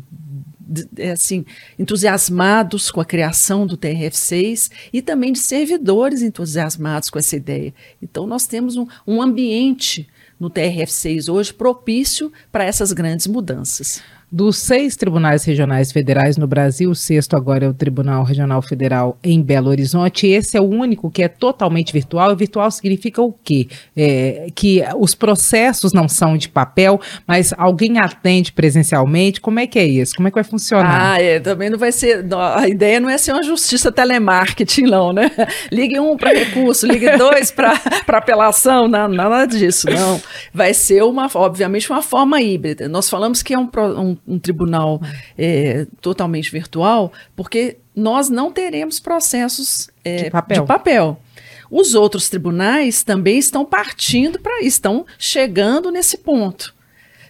assim, 1.11 1.45
entusiasmados 1.79 2.91
com 2.91 3.01
a 3.01 3.05
criação 3.05 3.65
do 3.65 3.77
TRF6 3.77 4.69
e 4.93 5.01
também 5.01 5.31
de 5.31 5.39
servidores 5.39 6.21
entusiasmados 6.21 7.09
com 7.09 7.17
essa 7.17 7.35
ideia. 7.35 7.73
Então, 8.01 8.27
nós 8.27 8.45
temos 8.45 8.75
um, 8.75 8.85
um 9.05 9.21
ambiente 9.21 10.07
no 10.39 10.49
TRF6 10.49 11.33
hoje 11.33 11.53
propício 11.53 12.31
para 12.51 12.63
essas 12.63 12.93
grandes 12.93 13.27
mudanças. 13.27 14.01
Dos 14.29 14.57
seis 14.57 14.97
tribunais 14.97 15.45
regionais 15.45 15.89
federais 15.89 16.35
no 16.35 16.45
Brasil, 16.45 16.89
o 16.89 16.95
sexto 16.95 17.37
agora 17.37 17.65
é 17.65 17.69
o 17.69 17.73
Tribunal 17.73 18.25
Regional 18.25 18.61
Federal 18.61 19.17
em 19.23 19.41
Belo 19.41 19.69
Horizonte. 19.69 20.27
Esse 20.27 20.57
é 20.57 20.61
o 20.61 20.65
único 20.65 21.09
que 21.09 21.23
é 21.23 21.29
totalmente 21.29 21.93
virtual. 21.93 22.33
E 22.33 22.35
virtual 22.35 22.69
significa 22.69 23.21
o 23.21 23.31
quê? 23.31 23.69
É, 23.95 24.47
que 24.53 24.83
os 24.97 25.15
processos 25.15 25.93
não 25.93 26.09
são 26.09 26.35
de 26.35 26.49
papel, 26.49 26.99
mas 27.25 27.53
alguém 27.57 27.99
atende 27.99 28.51
presencialmente. 28.51 29.39
Como 29.39 29.61
é 29.61 29.65
que 29.65 29.79
é 29.79 29.85
isso? 29.85 30.13
Como 30.13 30.27
é 30.27 30.31
que 30.31 30.35
vai 30.35 30.43
funcionar? 30.43 31.13
Ah, 31.13 31.21
é, 31.21 31.39
também 31.39 31.69
não 31.69 31.79
vai 31.79 31.93
ser. 31.93 32.25
A 32.53 32.67
ideia 32.67 32.99
não 32.99 33.09
é 33.09 33.17
ser 33.17 33.31
uma 33.31 33.43
justiça 33.43 33.93
telemarketing, 33.93 34.87
não, 34.87 35.13
né? 35.13 35.31
Ligue 35.71 36.01
um 36.01 36.17
para 36.17 36.37
recurso, 36.37 36.85
ligue 36.85 37.15
dois 37.15 37.49
para 37.49 37.79
apelação, 38.17 38.89
não, 38.89 39.07
nada 39.07 39.45
disso, 39.45 39.89
não. 39.89 40.21
Vai 40.53 40.73
ser 40.73 41.01
uma, 41.03 41.29
obviamente, 41.33 41.89
uma 41.89 42.01
forma 42.01 42.41
híbrida. 42.41 42.89
Nós 42.89 43.09
falamos 43.09 43.41
que 43.41 43.53
é 43.53 43.57
um, 43.57 43.69
um 43.97 44.16
um, 44.27 44.39
tribunal 44.39 45.01
é, 45.37 45.85
totalmente 46.01 46.51
virtual, 46.51 47.11
porque 47.35 47.77
nós 47.95 48.29
não 48.29 48.51
teremos 48.51 48.99
processos 48.99 49.89
é, 50.03 50.23
de, 50.23 50.29
papel. 50.29 50.61
de 50.61 50.67
papel. 50.67 51.21
Os 51.69 51.93
outros 51.93 52.29
tribunais 52.29 53.03
também 53.03 53.37
estão 53.37 53.65
partindo 53.65 54.39
para 54.39 54.61
estão 54.61 55.05
chegando 55.17 55.91
nesse 55.91 56.17
ponto. 56.17 56.73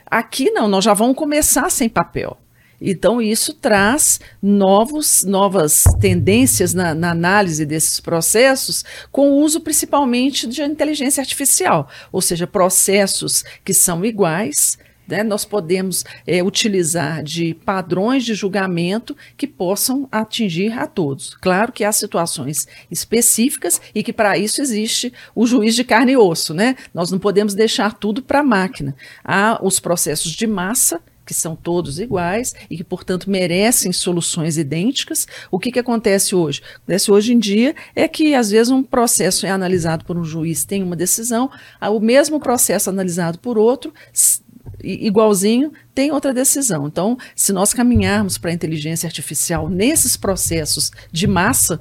Aqui 0.06 0.51
não, 0.51 0.67
nós 0.67 0.84
já 0.84 0.94
vamos 0.94 1.15
começar 1.15 1.70
sem 1.70 1.89
papel. 1.89 2.38
Então, 2.79 3.20
isso 3.20 3.53
traz 3.56 4.20
novos, 4.41 5.24
novas 5.24 5.84
tendências 6.00 6.74
na, 6.74 6.94
na, 6.94 7.12
análise 7.12 7.65
desses 7.65 8.00
processos, 8.00 8.86
com 9.12 9.32
o 9.32 9.38
uso 9.41 9.60
principalmente 9.62 10.48
de 10.48 10.62
inteligência 10.62 11.22
artificial, 11.22 11.89
ou 12.12 12.22
seja, 12.22 12.46
processos 12.46 13.44
que 13.65 13.74
são 13.74 14.06
iguais, 14.06 14.77
né, 15.07 15.23
nós 15.23 15.45
podemos 15.45 16.03
é, 16.25 16.43
utilizar 16.43 17.23
de 17.23 17.53
padrões 17.65 18.25
de 18.25 18.33
julgamento 18.33 19.15
que 19.35 19.47
possam 19.47 20.07
atingir 20.11 20.77
a 20.77 20.85
todos. 20.85 21.35
Claro 21.35 21.71
que 21.71 21.83
há 21.83 21.91
situações 21.91 22.67
específicas 22.91 23.81
e 23.93 24.03
que 24.03 24.13
para 24.13 24.37
isso 24.37 24.61
existe 24.61 25.13
o 25.33 25.45
juiz 25.45 25.75
de 25.75 25.83
carne 25.83 26.13
e 26.13 26.17
osso. 26.17 26.53
Né? 26.53 26.75
Nós 26.93 27.11
não 27.11 27.19
podemos 27.19 27.53
deixar 27.53 27.93
tudo 27.93 28.21
para 28.21 28.39
a 28.39 28.43
máquina. 28.43 28.95
Há 29.23 29.59
os 29.61 29.79
processos 29.79 30.31
de 30.31 30.47
massa 30.47 31.01
que 31.27 31.33
são 31.33 31.55
todos 31.55 31.99
iguais 31.99 32.55
e 32.69 32.77
que, 32.77 32.83
portanto, 32.83 33.29
merecem 33.29 33.91
soluções 33.91 34.57
idênticas. 34.57 35.27
O 35.51 35.59
que, 35.59 35.71
que 35.71 35.79
acontece 35.79 36.33
hoje? 36.33 36.63
Acontece 36.77 37.11
hoje 37.11 37.33
em 37.33 37.39
dia 37.39 37.75
é 37.93 38.07
que, 38.07 38.33
às 38.33 38.49
vezes, 38.49 38.71
um 38.71 38.81
processo 38.81 39.45
é 39.45 39.49
analisado 39.49 40.05
por 40.05 40.17
um 40.17 40.23
juiz, 40.23 40.63
tem 40.63 40.81
uma 40.81 40.95
decisão, 40.95 41.51
o 41.81 41.99
mesmo 41.99 42.39
processo 42.39 42.89
analisado 42.89 43.37
por 43.39 43.57
outro 43.57 43.93
igualzinho, 44.83 45.71
tem 45.93 46.12
outra 46.12 46.33
decisão. 46.33 46.88
Então, 46.88 47.17
se 47.36 47.51
nós 47.51 47.74
caminharmos 47.74 48.38
para 48.38 48.51
a 48.51 48.53
inteligência 48.53 49.07
artificial 49.07 49.69
nesses 49.69 50.15
processos 50.15 50.91
de 51.12 51.27
massa, 51.27 51.79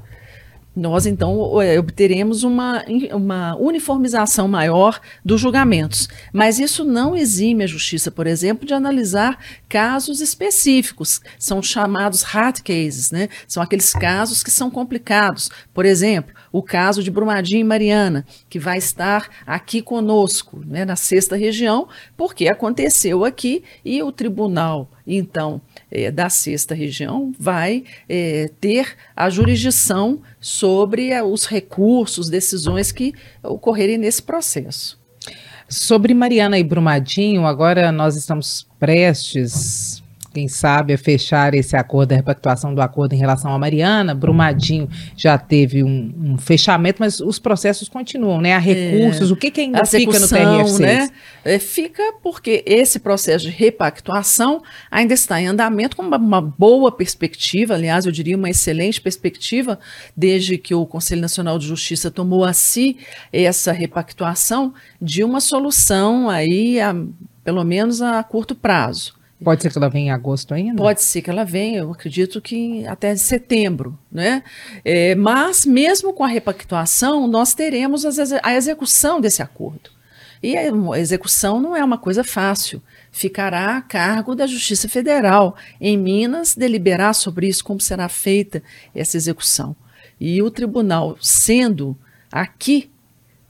nós 0.76 1.06
então 1.06 1.60
é, 1.62 1.78
obteremos 1.78 2.44
uma, 2.44 2.84
uma 3.12 3.56
uniformização 3.56 4.46
maior 4.46 5.00
dos 5.24 5.40
julgamentos. 5.40 6.06
Mas 6.32 6.58
isso 6.58 6.84
não 6.84 7.16
exime 7.16 7.64
a 7.64 7.66
justiça, 7.66 8.10
por 8.10 8.26
exemplo, 8.26 8.66
de 8.66 8.74
analisar 8.74 9.38
casos 9.68 10.20
específicos. 10.20 11.22
São 11.38 11.62
chamados 11.62 12.22
hard 12.22 12.60
cases, 12.60 13.10
né? 13.10 13.30
São 13.48 13.62
aqueles 13.62 13.92
casos 13.92 14.42
que 14.42 14.50
são 14.50 14.70
complicados. 14.70 15.50
Por 15.72 15.86
exemplo, 15.86 16.34
o 16.52 16.62
caso 16.62 17.02
de 17.02 17.10
Brumadinho 17.10 17.60
e 17.60 17.64
Mariana, 17.64 18.26
que 18.48 18.58
vai 18.58 18.76
estar 18.76 19.28
aqui 19.46 19.80
conosco, 19.80 20.62
né, 20.66 20.84
na 20.84 20.96
sexta 20.96 21.36
região, 21.36 21.88
porque 22.16 22.48
aconteceu 22.48 23.24
aqui 23.24 23.64
e 23.84 24.02
o 24.02 24.12
tribunal, 24.12 24.90
então, 25.06 25.60
é, 25.90 26.10
da 26.10 26.28
sexta 26.28 26.74
região 26.74 27.32
vai 27.38 27.84
é, 28.08 28.50
ter 28.60 28.96
a 29.14 29.30
jurisdição 29.30 30.20
sobre 30.40 31.10
é, 31.10 31.22
os 31.22 31.46
recursos, 31.46 32.28
decisões 32.28 32.90
que 32.90 33.14
ocorrerem 33.42 33.98
nesse 33.98 34.22
processo. 34.22 34.98
Sobre 35.68 36.14
Mariana 36.14 36.58
e 36.58 36.64
Brumadinho, 36.64 37.44
agora 37.44 37.90
nós 37.90 38.16
estamos 38.16 38.66
prestes 38.78 40.02
quem 40.36 40.48
sabe, 40.48 40.92
a 40.92 40.98
fechar 40.98 41.54
esse 41.54 41.74
acordo, 41.74 42.12
a 42.12 42.16
repactuação 42.16 42.74
do 42.74 42.82
acordo 42.82 43.14
em 43.14 43.16
relação 43.16 43.54
a 43.54 43.58
Mariana. 43.58 44.14
Brumadinho 44.14 44.86
já 45.16 45.38
teve 45.38 45.82
um, 45.82 46.12
um 46.14 46.36
fechamento, 46.36 46.98
mas 47.00 47.20
os 47.20 47.38
processos 47.38 47.88
continuam, 47.88 48.38
né? 48.38 48.52
Há 48.52 48.58
recursos, 48.58 49.30
é, 49.30 49.32
o 49.32 49.36
que, 49.36 49.50
que 49.50 49.62
ainda 49.62 49.82
fica 49.86 50.18
no 50.18 50.26
TRF6? 50.26 50.78
Né? 50.78 51.10
É, 51.42 51.58
fica 51.58 52.02
porque 52.22 52.62
esse 52.66 52.98
processo 52.98 53.46
de 53.46 53.50
repactuação 53.50 54.62
ainda 54.90 55.14
está 55.14 55.40
em 55.40 55.46
andamento 55.46 55.96
com 55.96 56.02
uma, 56.02 56.18
uma 56.18 56.42
boa 56.42 56.92
perspectiva, 56.92 57.72
aliás, 57.72 58.04
eu 58.04 58.12
diria 58.12 58.36
uma 58.36 58.50
excelente 58.50 59.00
perspectiva, 59.00 59.78
desde 60.14 60.58
que 60.58 60.74
o 60.74 60.84
Conselho 60.84 61.22
Nacional 61.22 61.58
de 61.58 61.66
Justiça 61.66 62.10
tomou 62.10 62.44
a 62.44 62.52
si 62.52 62.98
essa 63.32 63.72
repactuação 63.72 64.74
de 65.00 65.24
uma 65.24 65.40
solução 65.40 66.28
aí, 66.28 66.78
a, 66.78 66.94
pelo 67.42 67.64
menos 67.64 68.02
a 68.02 68.22
curto 68.22 68.54
prazo. 68.54 69.15
Pode 69.42 69.62
ser 69.62 69.70
que 69.70 69.78
ela 69.78 69.90
venha 69.90 70.06
em 70.06 70.10
agosto 70.10 70.54
ainda? 70.54 70.76
Pode 70.82 71.02
ser 71.02 71.20
que 71.20 71.28
ela 71.28 71.44
venha, 71.44 71.80
eu 71.80 71.92
acredito 71.92 72.40
que 72.40 72.86
até 72.86 73.14
setembro, 73.16 73.98
né? 74.10 74.42
É, 74.84 75.14
mas, 75.14 75.66
mesmo 75.66 76.12
com 76.12 76.24
a 76.24 76.28
repactuação, 76.28 77.26
nós 77.28 77.52
teremos 77.52 78.04
a 78.42 78.54
execução 78.54 79.20
desse 79.20 79.42
acordo. 79.42 79.90
E 80.42 80.56
a 80.56 80.70
execução 80.98 81.60
não 81.60 81.74
é 81.74 81.84
uma 81.84 81.98
coisa 81.98 82.22
fácil. 82.22 82.82
Ficará 83.10 83.76
a 83.76 83.82
cargo 83.82 84.34
da 84.34 84.46
Justiça 84.46 84.88
Federal 84.88 85.56
em 85.80 85.96
Minas 85.96 86.54
deliberar 86.54 87.14
sobre 87.14 87.48
isso, 87.48 87.64
como 87.64 87.80
será 87.80 88.08
feita 88.08 88.62
essa 88.94 89.16
execução. 89.16 89.74
E 90.20 90.40
o 90.42 90.50
tribunal, 90.50 91.16
sendo 91.20 91.96
aqui 92.30 92.90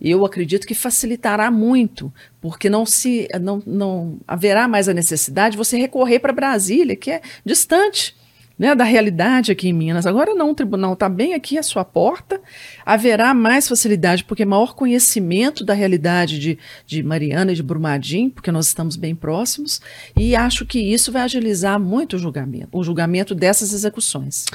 eu 0.01 0.25
acredito 0.25 0.67
que 0.67 0.75
facilitará 0.75 1.51
muito, 1.51 2.13
porque 2.41 2.69
não 2.69 2.85
se 2.85 3.29
não, 3.41 3.63
não 3.67 4.19
haverá 4.27 4.69
mais 4.69 4.89
a 4.89 4.95
necessidade 4.95 5.53
de 5.53 5.59
você 5.59 5.77
recorrer 5.79 6.21
para 6.21 6.33
Brasília, 6.33 6.97
que 6.97 7.11
é 7.11 7.21
distante 7.45 8.15
né, 8.59 8.75
da 8.75 8.85
realidade 8.85 9.53
aqui 9.53 9.69
em 9.69 9.73
Minas. 9.73 10.07
Agora 10.07 10.35
não, 10.35 10.51
o 10.51 10.55
tribunal 10.55 10.95
está 10.95 11.09
bem 11.09 11.35
aqui 11.35 11.59
à 11.59 11.63
sua 11.63 11.85
porta, 11.85 12.41
haverá 12.85 13.35
mais 13.35 13.69
facilidade, 13.69 14.25
porque 14.25 14.45
maior 14.45 14.75
conhecimento 14.75 15.65
da 15.65 15.75
realidade 15.75 16.39
de, 16.39 16.59
de 16.87 17.03
Mariana 17.03 17.53
e 17.53 17.55
de 17.55 17.63
Brumadinho, 17.63 18.31
porque 18.31 18.53
nós 18.53 18.67
estamos 18.67 18.97
bem 18.97 19.15
próximos, 19.15 19.81
e 20.17 20.35
acho 20.35 20.65
que 20.65 20.79
isso 20.79 21.13
vai 21.13 21.23
agilizar 21.23 21.79
muito 21.79 22.17
o 22.17 22.19
julgamento, 22.19 22.69
o 22.73 22.83
julgamento 22.83 23.35
dessas 23.35 23.73
execuções. 23.73 24.47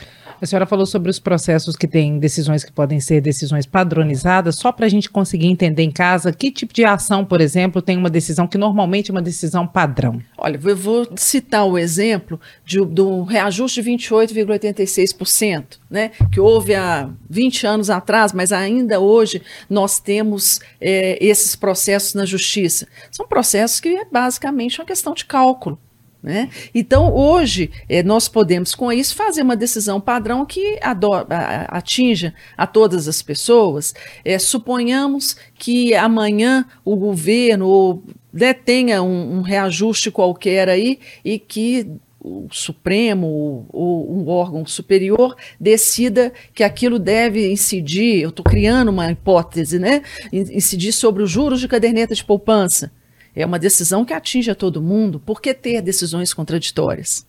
A 0.41 0.45
senhora 0.47 0.65
falou 0.65 0.87
sobre 0.87 1.11
os 1.11 1.19
processos 1.19 1.75
que 1.75 1.87
têm 1.87 2.17
decisões 2.17 2.63
que 2.63 2.71
podem 2.71 2.99
ser 2.99 3.21
decisões 3.21 3.67
padronizadas, 3.67 4.55
só 4.55 4.71
para 4.71 4.87
a 4.87 4.89
gente 4.89 5.07
conseguir 5.07 5.45
entender 5.45 5.83
em 5.83 5.91
casa 5.91 6.33
que 6.33 6.49
tipo 6.49 6.73
de 6.73 6.83
ação, 6.83 7.23
por 7.23 7.39
exemplo, 7.39 7.79
tem 7.79 7.95
uma 7.95 8.09
decisão 8.09 8.47
que 8.47 8.57
normalmente 8.57 9.11
é 9.11 9.13
uma 9.13 9.21
decisão 9.21 9.67
padrão. 9.67 10.19
Olha, 10.35 10.59
eu 10.63 10.75
vou 10.75 11.07
citar 11.15 11.67
o 11.67 11.77
exemplo 11.77 12.41
de, 12.65 12.83
do 12.83 13.21
reajuste 13.21 13.83
de 13.83 13.91
28,86%, 13.91 15.77
né, 15.87 16.09
que 16.31 16.39
houve 16.39 16.73
há 16.73 17.07
20 17.29 17.67
anos 17.67 17.91
atrás, 17.91 18.33
mas 18.33 18.51
ainda 18.51 18.99
hoje 18.99 19.43
nós 19.69 19.99
temos 19.99 20.59
é, 20.79 21.23
esses 21.23 21.55
processos 21.55 22.15
na 22.15 22.25
justiça. 22.25 22.87
São 23.11 23.27
processos 23.27 23.79
que 23.79 23.89
é 23.89 24.05
basicamente 24.11 24.79
uma 24.79 24.87
questão 24.87 25.13
de 25.13 25.23
cálculo. 25.23 25.77
Né? 26.23 26.49
Então, 26.73 27.11
hoje, 27.11 27.71
eh, 27.89 28.03
nós 28.03 28.27
podemos, 28.27 28.75
com 28.75 28.91
isso, 28.91 29.15
fazer 29.15 29.41
uma 29.41 29.55
decisão 29.55 29.99
padrão 29.99 30.45
que 30.45 30.79
atinja 31.67 32.33
a 32.55 32.67
todas 32.67 33.07
as 33.07 33.23
pessoas. 33.23 33.95
Eh, 34.23 34.37
suponhamos 34.37 35.35
que 35.55 35.95
amanhã 35.95 36.65
o 36.85 36.95
governo 36.95 38.03
detenha 38.31 39.01
um, 39.01 39.37
um 39.37 39.41
reajuste 39.41 40.11
qualquer 40.11 40.69
aí 40.69 40.99
e 41.25 41.39
que 41.39 41.87
o 42.23 42.47
Supremo 42.51 43.65
ou 43.73 44.15
um 44.15 44.27
órgão 44.29 44.63
superior 44.63 45.35
decida 45.59 46.31
que 46.53 46.63
aquilo 46.63 46.99
deve 46.99 47.51
incidir, 47.51 48.21
eu 48.21 48.29
estou 48.29 48.45
criando 48.45 48.89
uma 48.89 49.11
hipótese, 49.11 49.79
né? 49.79 50.03
Incidir 50.31 50.91
sobre 50.91 51.23
os 51.23 51.31
juros 51.31 51.59
de 51.59 51.67
caderneta 51.67 52.13
de 52.13 52.23
poupança. 52.23 52.91
É 53.35 53.45
uma 53.45 53.59
decisão 53.59 54.03
que 54.03 54.13
atinge 54.13 54.51
a 54.51 54.55
todo 54.55 54.81
mundo. 54.81 55.19
Por 55.19 55.41
que 55.41 55.53
ter 55.53 55.81
decisões 55.81 56.33
contraditórias? 56.33 57.25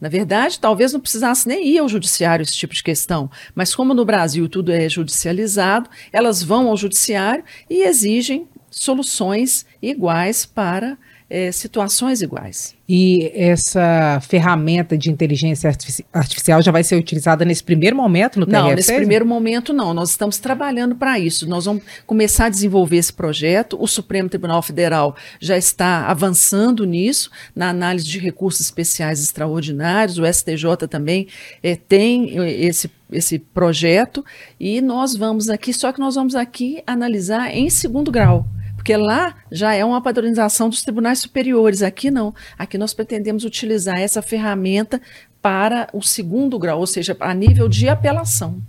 Na 0.00 0.08
verdade, 0.08 0.58
talvez 0.58 0.92
não 0.92 1.00
precisasse 1.00 1.48
nem 1.48 1.68
ir 1.68 1.78
ao 1.78 1.88
judiciário 1.88 2.42
esse 2.42 2.56
tipo 2.56 2.74
de 2.74 2.82
questão, 2.82 3.30
mas 3.54 3.74
como 3.74 3.94
no 3.94 4.04
Brasil 4.04 4.48
tudo 4.48 4.72
é 4.72 4.88
judicializado, 4.88 5.88
elas 6.12 6.42
vão 6.42 6.68
ao 6.68 6.76
judiciário 6.76 7.44
e 7.68 7.82
exigem 7.82 8.48
soluções 8.70 9.64
iguais 9.80 10.44
para 10.44 10.98
é, 11.28 11.50
situações 11.50 12.22
iguais. 12.22 12.74
E 12.88 13.32
essa 13.34 14.20
ferramenta 14.20 14.96
de 14.96 15.10
inteligência 15.10 15.68
artificial 16.12 16.62
já 16.62 16.70
vai 16.70 16.84
ser 16.84 16.94
utilizada 16.94 17.44
nesse 17.44 17.64
primeiro 17.64 17.96
momento 17.96 18.38
no 18.38 18.46
TRF6? 18.46 18.52
Não, 18.52 18.74
nesse 18.74 18.94
primeiro 18.94 19.26
momento 19.26 19.72
não. 19.72 19.92
Nós 19.92 20.10
estamos 20.10 20.38
trabalhando 20.38 20.94
para 20.94 21.18
isso. 21.18 21.48
Nós 21.48 21.64
vamos 21.64 21.82
começar 22.06 22.46
a 22.46 22.48
desenvolver 22.48 22.98
esse 22.98 23.12
projeto. 23.12 23.76
O 23.80 23.88
Supremo 23.88 24.28
Tribunal 24.28 24.62
Federal 24.62 25.16
já 25.40 25.56
está 25.56 26.06
avançando 26.06 26.84
nisso, 26.84 27.28
na 27.56 27.70
análise 27.70 28.06
de 28.06 28.20
recursos 28.20 28.60
especiais 28.60 29.20
extraordinários. 29.20 30.18
O 30.18 30.24
STJ 30.24 30.86
também 30.88 31.26
é, 31.62 31.74
tem 31.74 32.36
esse 32.62 32.90
esse 33.08 33.38
projeto 33.38 34.24
e 34.58 34.80
nós 34.80 35.14
vamos 35.14 35.48
aqui, 35.48 35.72
só 35.72 35.92
que 35.92 36.00
nós 36.00 36.16
vamos 36.16 36.34
aqui 36.34 36.82
analisar 36.84 37.54
em 37.54 37.70
segundo 37.70 38.10
grau 38.10 38.44
porque 38.86 38.96
lá 38.96 39.34
já 39.50 39.74
é 39.74 39.84
uma 39.84 40.00
padronização 40.00 40.68
dos 40.68 40.80
tribunais 40.80 41.18
superiores. 41.18 41.82
Aqui 41.82 42.08
não. 42.08 42.32
Aqui 42.56 42.78
nós 42.78 42.94
pretendemos 42.94 43.42
utilizar 43.42 43.98
essa 43.98 44.22
ferramenta 44.22 45.02
para 45.42 45.88
o 45.92 46.00
segundo 46.00 46.56
grau, 46.56 46.78
ou 46.78 46.86
seja, 46.86 47.16
a 47.18 47.34
nível 47.34 47.68
de 47.68 47.88
apelação. 47.88 48.62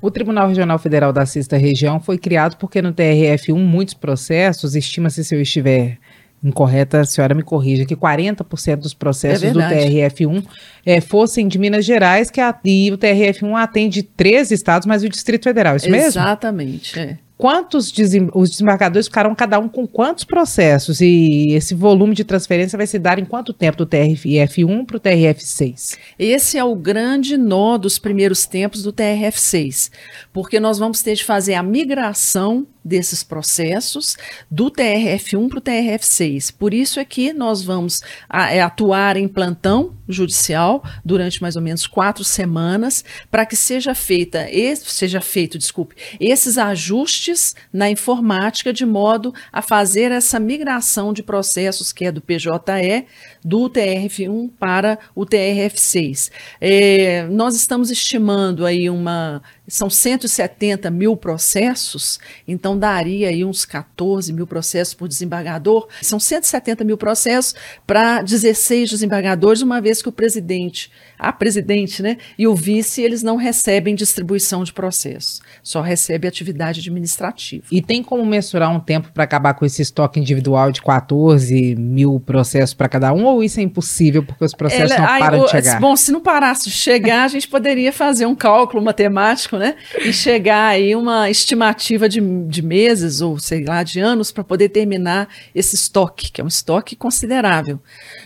O 0.00 0.12
Tribunal 0.12 0.46
Regional 0.46 0.78
Federal 0.78 1.12
da 1.12 1.26
Sexta 1.26 1.56
Região 1.56 1.98
foi 1.98 2.18
criado 2.18 2.56
porque 2.56 2.80
no 2.80 2.92
TRF1 2.92 3.56
muitos 3.56 3.94
processos, 3.94 4.76
estima-se 4.76 5.24
se 5.24 5.34
eu 5.34 5.42
estiver 5.42 5.98
incorreta, 6.42 7.00
a 7.00 7.04
senhora 7.04 7.34
me 7.34 7.42
corrija, 7.42 7.84
que 7.84 7.96
40% 7.96 8.76
dos 8.76 8.94
processos 8.94 9.42
é 9.42 9.52
do 9.52 9.58
TRF1 9.58 10.44
é, 10.86 11.00
fossem 11.00 11.48
de 11.48 11.58
Minas 11.58 11.84
Gerais, 11.84 12.30
que 12.30 12.40
a, 12.40 12.56
e 12.64 12.92
o 12.92 12.98
TRF1 12.98 13.60
atende 13.60 14.04
três 14.04 14.52
estados, 14.52 14.86
mas 14.86 15.02
o 15.02 15.08
Distrito 15.08 15.42
Federal, 15.42 15.74
é 15.74 15.76
isso 15.78 15.86
Exatamente, 15.86 16.04
mesmo? 16.04 16.20
Exatamente, 16.20 17.00
é 17.00 17.31
quantos 17.42 17.90
desem 17.90 18.30
os 18.32 18.50
desembargadores 18.50 19.08
ficaram 19.08 19.34
cada 19.34 19.58
um 19.58 19.68
com 19.68 19.84
quantos 19.84 20.22
processos 20.22 21.00
e 21.00 21.48
esse 21.50 21.74
volume 21.74 22.14
de 22.14 22.22
transferência 22.22 22.76
vai 22.76 22.86
se 22.86 23.00
dar 23.00 23.18
em 23.18 23.24
quanto 23.24 23.52
tempo 23.52 23.78
do 23.78 23.84
TRF1 23.84 24.86
para 24.86 24.96
o 24.96 25.00
TRF6? 25.00 25.98
Esse 26.16 26.56
é 26.56 26.62
o 26.62 26.76
grande 26.76 27.36
nó 27.36 27.76
dos 27.78 27.98
primeiros 27.98 28.46
tempos 28.46 28.84
do 28.84 28.92
TRF6, 28.92 29.90
porque 30.32 30.60
nós 30.60 30.78
vamos 30.78 31.02
ter 31.02 31.16
de 31.16 31.24
fazer 31.24 31.54
a 31.54 31.64
migração 31.64 32.64
desses 32.84 33.22
processos 33.22 34.16
do 34.50 34.70
TRF1 34.70 35.48
para 35.48 35.58
o 35.58 35.62
TRF6. 35.62 36.52
Por 36.56 36.74
isso 36.74 36.98
é 36.98 37.04
que 37.04 37.32
nós 37.32 37.62
vamos 37.62 38.02
é, 38.32 38.60
atuar 38.60 39.16
em 39.16 39.28
plantão 39.28 39.94
judicial 40.08 40.84
durante 41.04 41.40
mais 41.40 41.56
ou 41.56 41.62
menos 41.62 41.86
quatro 41.86 42.24
semanas 42.24 43.04
para 43.30 43.46
que 43.46 43.56
seja 43.56 43.94
feita, 43.94 44.46
seja 44.84 45.20
feito, 45.20 45.58
desculpe, 45.58 45.96
esses 46.20 46.58
ajustes 46.58 47.54
na 47.72 47.90
informática 47.90 48.72
de 48.72 48.84
modo 48.84 49.34
a 49.52 49.62
fazer 49.62 50.12
essa 50.12 50.38
migração 50.38 51.12
de 51.12 51.22
processos 51.22 51.92
que 51.92 52.04
é 52.04 52.12
do 52.12 52.20
PJE 52.20 53.06
do 53.44 53.70
TRF1 53.70 54.50
para 54.58 54.98
o 55.14 55.24
TRF6. 55.24 56.30
É, 56.60 57.26
nós 57.30 57.54
estamos 57.54 57.90
estimando 57.90 58.66
aí 58.66 58.90
uma 58.90 59.42
são 59.68 59.88
170 59.88 60.90
mil 60.90 61.16
processos, 61.16 62.18
então 62.46 62.76
daria 62.76 63.28
aí 63.28 63.44
uns 63.44 63.64
14 63.64 64.32
mil 64.32 64.46
processos 64.46 64.92
por 64.92 65.06
desembargador. 65.06 65.86
São 66.00 66.18
170 66.18 66.82
mil 66.84 66.96
processos 66.96 67.54
para 67.86 68.22
16 68.22 68.90
desembargadores, 68.90 69.62
uma 69.62 69.80
vez 69.80 70.02
que 70.02 70.08
o 70.08 70.12
presidente, 70.12 70.90
a 71.18 71.32
presidente, 71.32 72.02
né, 72.02 72.16
e 72.36 72.46
o 72.46 72.54
vice, 72.54 73.02
eles 73.02 73.22
não 73.22 73.36
recebem 73.36 73.94
distribuição 73.94 74.64
de 74.64 74.72
processos, 74.72 75.40
só 75.62 75.80
recebe 75.80 76.26
atividade 76.26 76.80
administrativa. 76.80 77.64
E 77.70 77.80
tem 77.80 78.02
como 78.02 78.26
mensurar 78.26 78.70
um 78.74 78.80
tempo 78.80 79.12
para 79.12 79.24
acabar 79.24 79.54
com 79.54 79.64
esse 79.64 79.80
estoque 79.80 80.18
individual 80.18 80.72
de 80.72 80.82
14 80.82 81.76
mil 81.76 82.18
processos 82.18 82.74
para 82.74 82.88
cada 82.88 83.12
um, 83.12 83.24
ou 83.24 83.44
isso 83.44 83.60
é 83.60 83.62
impossível 83.62 84.24
porque 84.24 84.44
os 84.44 84.54
processos 84.54 84.90
Ela, 84.90 85.00
não 85.00 85.18
param 85.18 85.44
de 85.44 85.50
chegar? 85.50 85.80
Bom, 85.80 85.94
se 85.94 86.10
não 86.10 86.20
parasse 86.20 86.64
de 86.64 86.72
chegar, 86.72 87.24
a 87.24 87.28
gente 87.28 87.46
poderia 87.46 87.92
fazer 87.92 88.26
um 88.26 88.34
cálculo 88.34 88.82
matemático 88.82 89.51
né? 89.58 89.76
E 90.00 90.12
chegar 90.12 90.68
aí 90.68 90.94
uma 90.94 91.30
estimativa 91.30 92.08
de, 92.08 92.20
de 92.20 92.62
meses 92.62 93.20
ou 93.20 93.38
sei 93.38 93.64
lá, 93.64 93.82
de 93.82 94.00
anos 94.00 94.30
para 94.30 94.44
poder 94.44 94.68
terminar 94.68 95.28
esse 95.54 95.74
estoque, 95.74 96.30
que 96.30 96.40
é 96.40 96.44
um 96.44 96.48
estoque 96.48 96.96
considerável. 96.96 97.80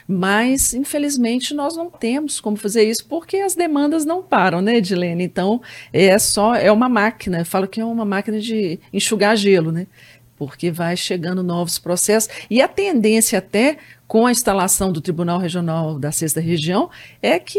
Mas, 0.06 0.75
infelizmente, 0.75 1.54
nós 1.54 1.76
não 1.76 1.90
temos 1.90 2.40
como 2.40 2.56
fazer 2.56 2.85
isso 2.85 3.06
porque 3.06 3.38
as 3.38 3.54
demandas 3.54 4.04
não 4.04 4.23
param, 4.23 4.61
né, 4.61 4.76
Edilene? 4.76 5.25
Então, 5.25 5.61
é 5.92 6.18
só, 6.18 6.54
é 6.54 6.71
uma 6.71 6.88
máquina, 6.88 7.38
eu 7.40 7.47
falo 7.47 7.66
que 7.66 7.80
é 7.80 7.85
uma 7.85 8.04
máquina 8.04 8.40
de 8.40 8.78
enxugar 8.92 9.37
gelo, 9.37 9.73
né? 9.73 9.87
Porque 10.37 10.71
vai 10.71 10.97
chegando 10.97 11.42
novos 11.42 11.78
processos. 11.78 12.30
E 12.50 12.61
a 12.61 12.68
tendência 12.68 13.38
até 13.38 13.78
com 14.06 14.26
a 14.26 14.30
instalação 14.30 14.92
do 14.92 15.00
Tribunal 15.00 15.38
Regional 15.38 15.99
da 15.99 16.12
Sexta 16.12 16.40
Região 16.40 16.90
é 17.23 17.38
que 17.38 17.59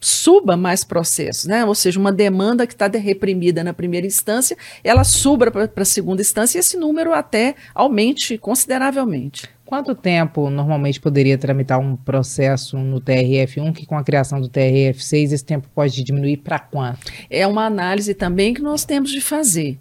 suba 0.00 0.56
mais 0.56 0.84
processos, 0.84 1.46
né? 1.46 1.64
Ou 1.64 1.74
seja, 1.74 1.98
uma 1.98 2.12
demanda 2.12 2.66
que 2.66 2.72
está 2.72 2.86
reprimida 2.86 3.64
na 3.64 3.72
primeira 3.72 4.06
instância, 4.06 4.56
ela 4.82 5.04
suba 5.04 5.50
para 5.50 5.70
a 5.76 5.84
segunda 5.84 6.22
instância 6.22 6.58
e 6.58 6.60
esse 6.60 6.76
número 6.76 7.12
até 7.12 7.54
aumente 7.74 8.38
consideravelmente. 8.38 9.48
Quanto 9.64 9.94
tempo 9.94 10.48
normalmente 10.48 10.98
poderia 10.98 11.36
tramitar 11.36 11.78
um 11.78 11.94
processo 11.94 12.78
no 12.78 13.02
TRF1 13.02 13.74
que 13.74 13.84
com 13.84 13.98
a 13.98 14.02
criação 14.02 14.40
do 14.40 14.48
TRF6 14.48 15.32
esse 15.32 15.44
tempo 15.44 15.68
pode 15.74 16.02
diminuir 16.02 16.38
para 16.38 16.58
quanto? 16.58 17.12
É 17.28 17.46
uma 17.46 17.66
análise 17.66 18.14
também 18.14 18.54
que 18.54 18.62
nós 18.62 18.86
temos 18.86 19.10
de 19.10 19.20
fazer 19.20 19.78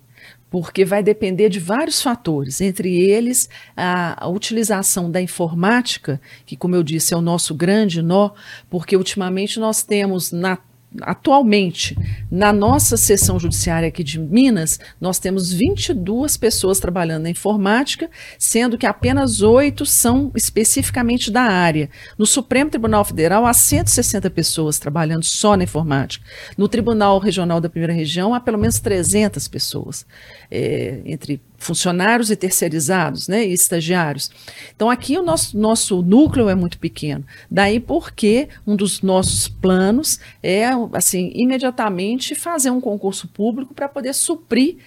porque 0.50 0.86
vai 0.86 1.04
depender 1.04 1.50
de 1.50 1.60
vários 1.60 2.02
fatores, 2.02 2.62
entre 2.62 2.96
eles 3.00 3.50
a, 3.76 4.26
a, 4.26 4.30
utilização 4.30 5.12
da 5.12 5.22
informática, 5.22 6.22
que, 6.46 6.56
como 6.56 6.76
eu 6.76 6.84
disse, 6.84 7.14
é 7.14 7.18
o 7.18 7.22
nosso 7.22 7.54
grande 7.54 8.02
nó, 8.02 8.32
porque 8.70 8.96
ultimamente 8.96 9.60
nós 9.60 9.84
temos 9.84 10.32
na 10.32 10.58
Atualmente, 11.02 11.98
na 12.30 12.52
nossa 12.52 12.98
seção 12.98 13.40
judiciária 13.40 13.88
aqui 13.88 14.04
de 14.04 14.20
Minas, 14.20 14.80
nós 15.00 15.20
temos 15.20 15.54
22 15.54 16.38
pessoas 16.38 16.80
trabalhando 16.80 17.24
na 17.24 17.30
informática, 17.30 18.10
sendo 18.38 18.78
que 18.78 18.86
apenas 18.86 19.42
oito 19.42 19.86
são 19.86 20.32
especificamente 20.36 21.30
da 21.30 21.42
área. 21.42 21.90
No 22.18 22.26
Supremo 22.26 22.70
Tribunal 22.70 23.06
Federal, 23.06 23.46
há 23.46 23.54
160 23.54 24.30
pessoas 24.30 24.80
trabalhando 24.80 25.24
só 25.24 25.56
na 25.56 25.64
informática. 25.64 26.26
No 26.58 26.68
Tribunal 26.68 27.20
Regional 27.20 27.62
da 27.62 27.70
Primeira 27.70 27.94
Região, 27.94 28.34
há 28.34 28.40
pelo 28.40 28.58
menos 28.58 28.80
300 28.80 29.48
pessoas, 29.48 30.06
é, 30.50 31.02
entre 31.06 31.42
funcionários 31.58 32.30
e 32.30 32.36
terceirizados, 32.36 33.28
né, 33.28 33.46
e 33.46 33.54
estagiários. 33.54 34.30
Então 34.76 34.90
aqui 34.90 35.18
o 35.18 35.24
nosso, 35.24 35.58
nosso 35.58 36.02
núcleo 36.02 36.50
é 36.50 36.56
muito 36.56 36.78
pequeno. 36.78 37.26
Daí 37.50 37.80
porque 37.80 38.48
um 38.66 38.76
dos 38.76 39.02
nossos 39.02 39.48
planos 39.48 40.20
é 40.42 40.66
assim 40.94 41.32
imediatamente 41.34 42.36
fazer 42.36 42.70
um 42.70 42.80
concurso 42.80 43.28
público 43.28 43.74
para 43.74 43.90
poder 43.90 44.14
suprir 44.14 44.78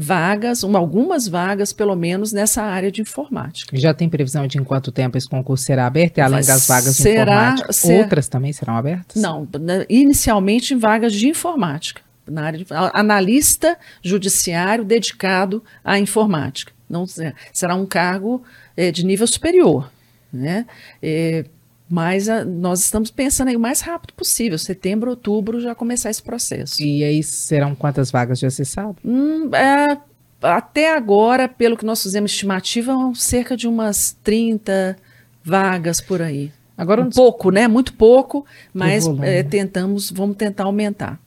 vagas, 0.00 0.62
uma, 0.62 0.78
algumas 0.78 1.26
vagas, 1.26 1.72
pelo 1.72 1.96
menos, 1.96 2.32
nessa 2.32 2.62
área 2.62 2.92
de 2.92 3.02
informática. 3.02 3.76
Já 3.76 3.92
tem 3.92 4.08
previsão 4.08 4.46
de 4.46 4.56
em 4.56 4.62
quanto 4.62 4.92
tempo 4.92 5.18
esse 5.18 5.28
concurso 5.28 5.64
será 5.64 5.86
aberto? 5.86 6.18
E 6.18 6.20
além 6.20 6.44
das 6.44 6.68
vagas 6.68 6.94
será, 6.94 7.24
de 7.24 7.30
informática, 7.30 7.72
ser, 7.72 8.02
outras 8.02 8.28
também 8.28 8.52
serão 8.52 8.76
abertas? 8.76 9.20
Não, 9.20 9.48
inicialmente 9.88 10.72
em 10.72 10.78
vagas 10.78 11.12
de 11.12 11.26
informática 11.26 12.07
na 12.30 12.44
área 12.44 12.58
de 12.58 12.66
analista 12.92 13.78
judiciário 14.02 14.84
dedicado 14.84 15.62
à 15.84 15.98
informática. 15.98 16.72
Não 16.88 17.04
será 17.52 17.74
um 17.74 17.86
cargo 17.86 18.42
é, 18.76 18.90
de 18.90 19.04
nível 19.04 19.26
superior, 19.26 19.90
né? 20.32 20.66
É, 21.02 21.44
mas 21.88 22.28
a, 22.28 22.44
nós 22.44 22.80
estamos 22.80 23.10
pensando 23.10 23.48
aí 23.48 23.56
o 23.56 23.60
mais 23.60 23.80
rápido 23.80 24.14
possível, 24.14 24.58
setembro, 24.58 25.10
outubro, 25.10 25.60
já 25.60 25.74
começar 25.74 26.10
esse 26.10 26.22
processo. 26.22 26.82
E 26.82 27.02
aí 27.02 27.22
serão 27.22 27.74
quantas 27.74 28.10
vagas 28.10 28.40
se 28.40 28.64
sabe? 28.64 28.98
Hum, 29.04 29.50
é, 29.54 29.98
até 30.42 30.94
agora, 30.94 31.48
pelo 31.48 31.76
que 31.76 31.84
nós 31.84 32.02
fizemos 32.02 32.30
estimativa, 32.30 32.94
cerca 33.14 33.56
de 33.56 33.66
umas 33.66 34.16
30 34.22 34.96
vagas 35.42 36.00
por 36.00 36.20
aí. 36.20 36.52
Agora 36.76 37.02
um 37.02 37.10
pouco, 37.10 37.50
né? 37.50 37.66
Muito 37.66 37.92
pouco, 37.94 38.46
mas 38.72 39.04
é, 39.22 39.42
tentamos, 39.42 40.12
vamos 40.12 40.36
tentar 40.36 40.64
aumentar. 40.64 41.18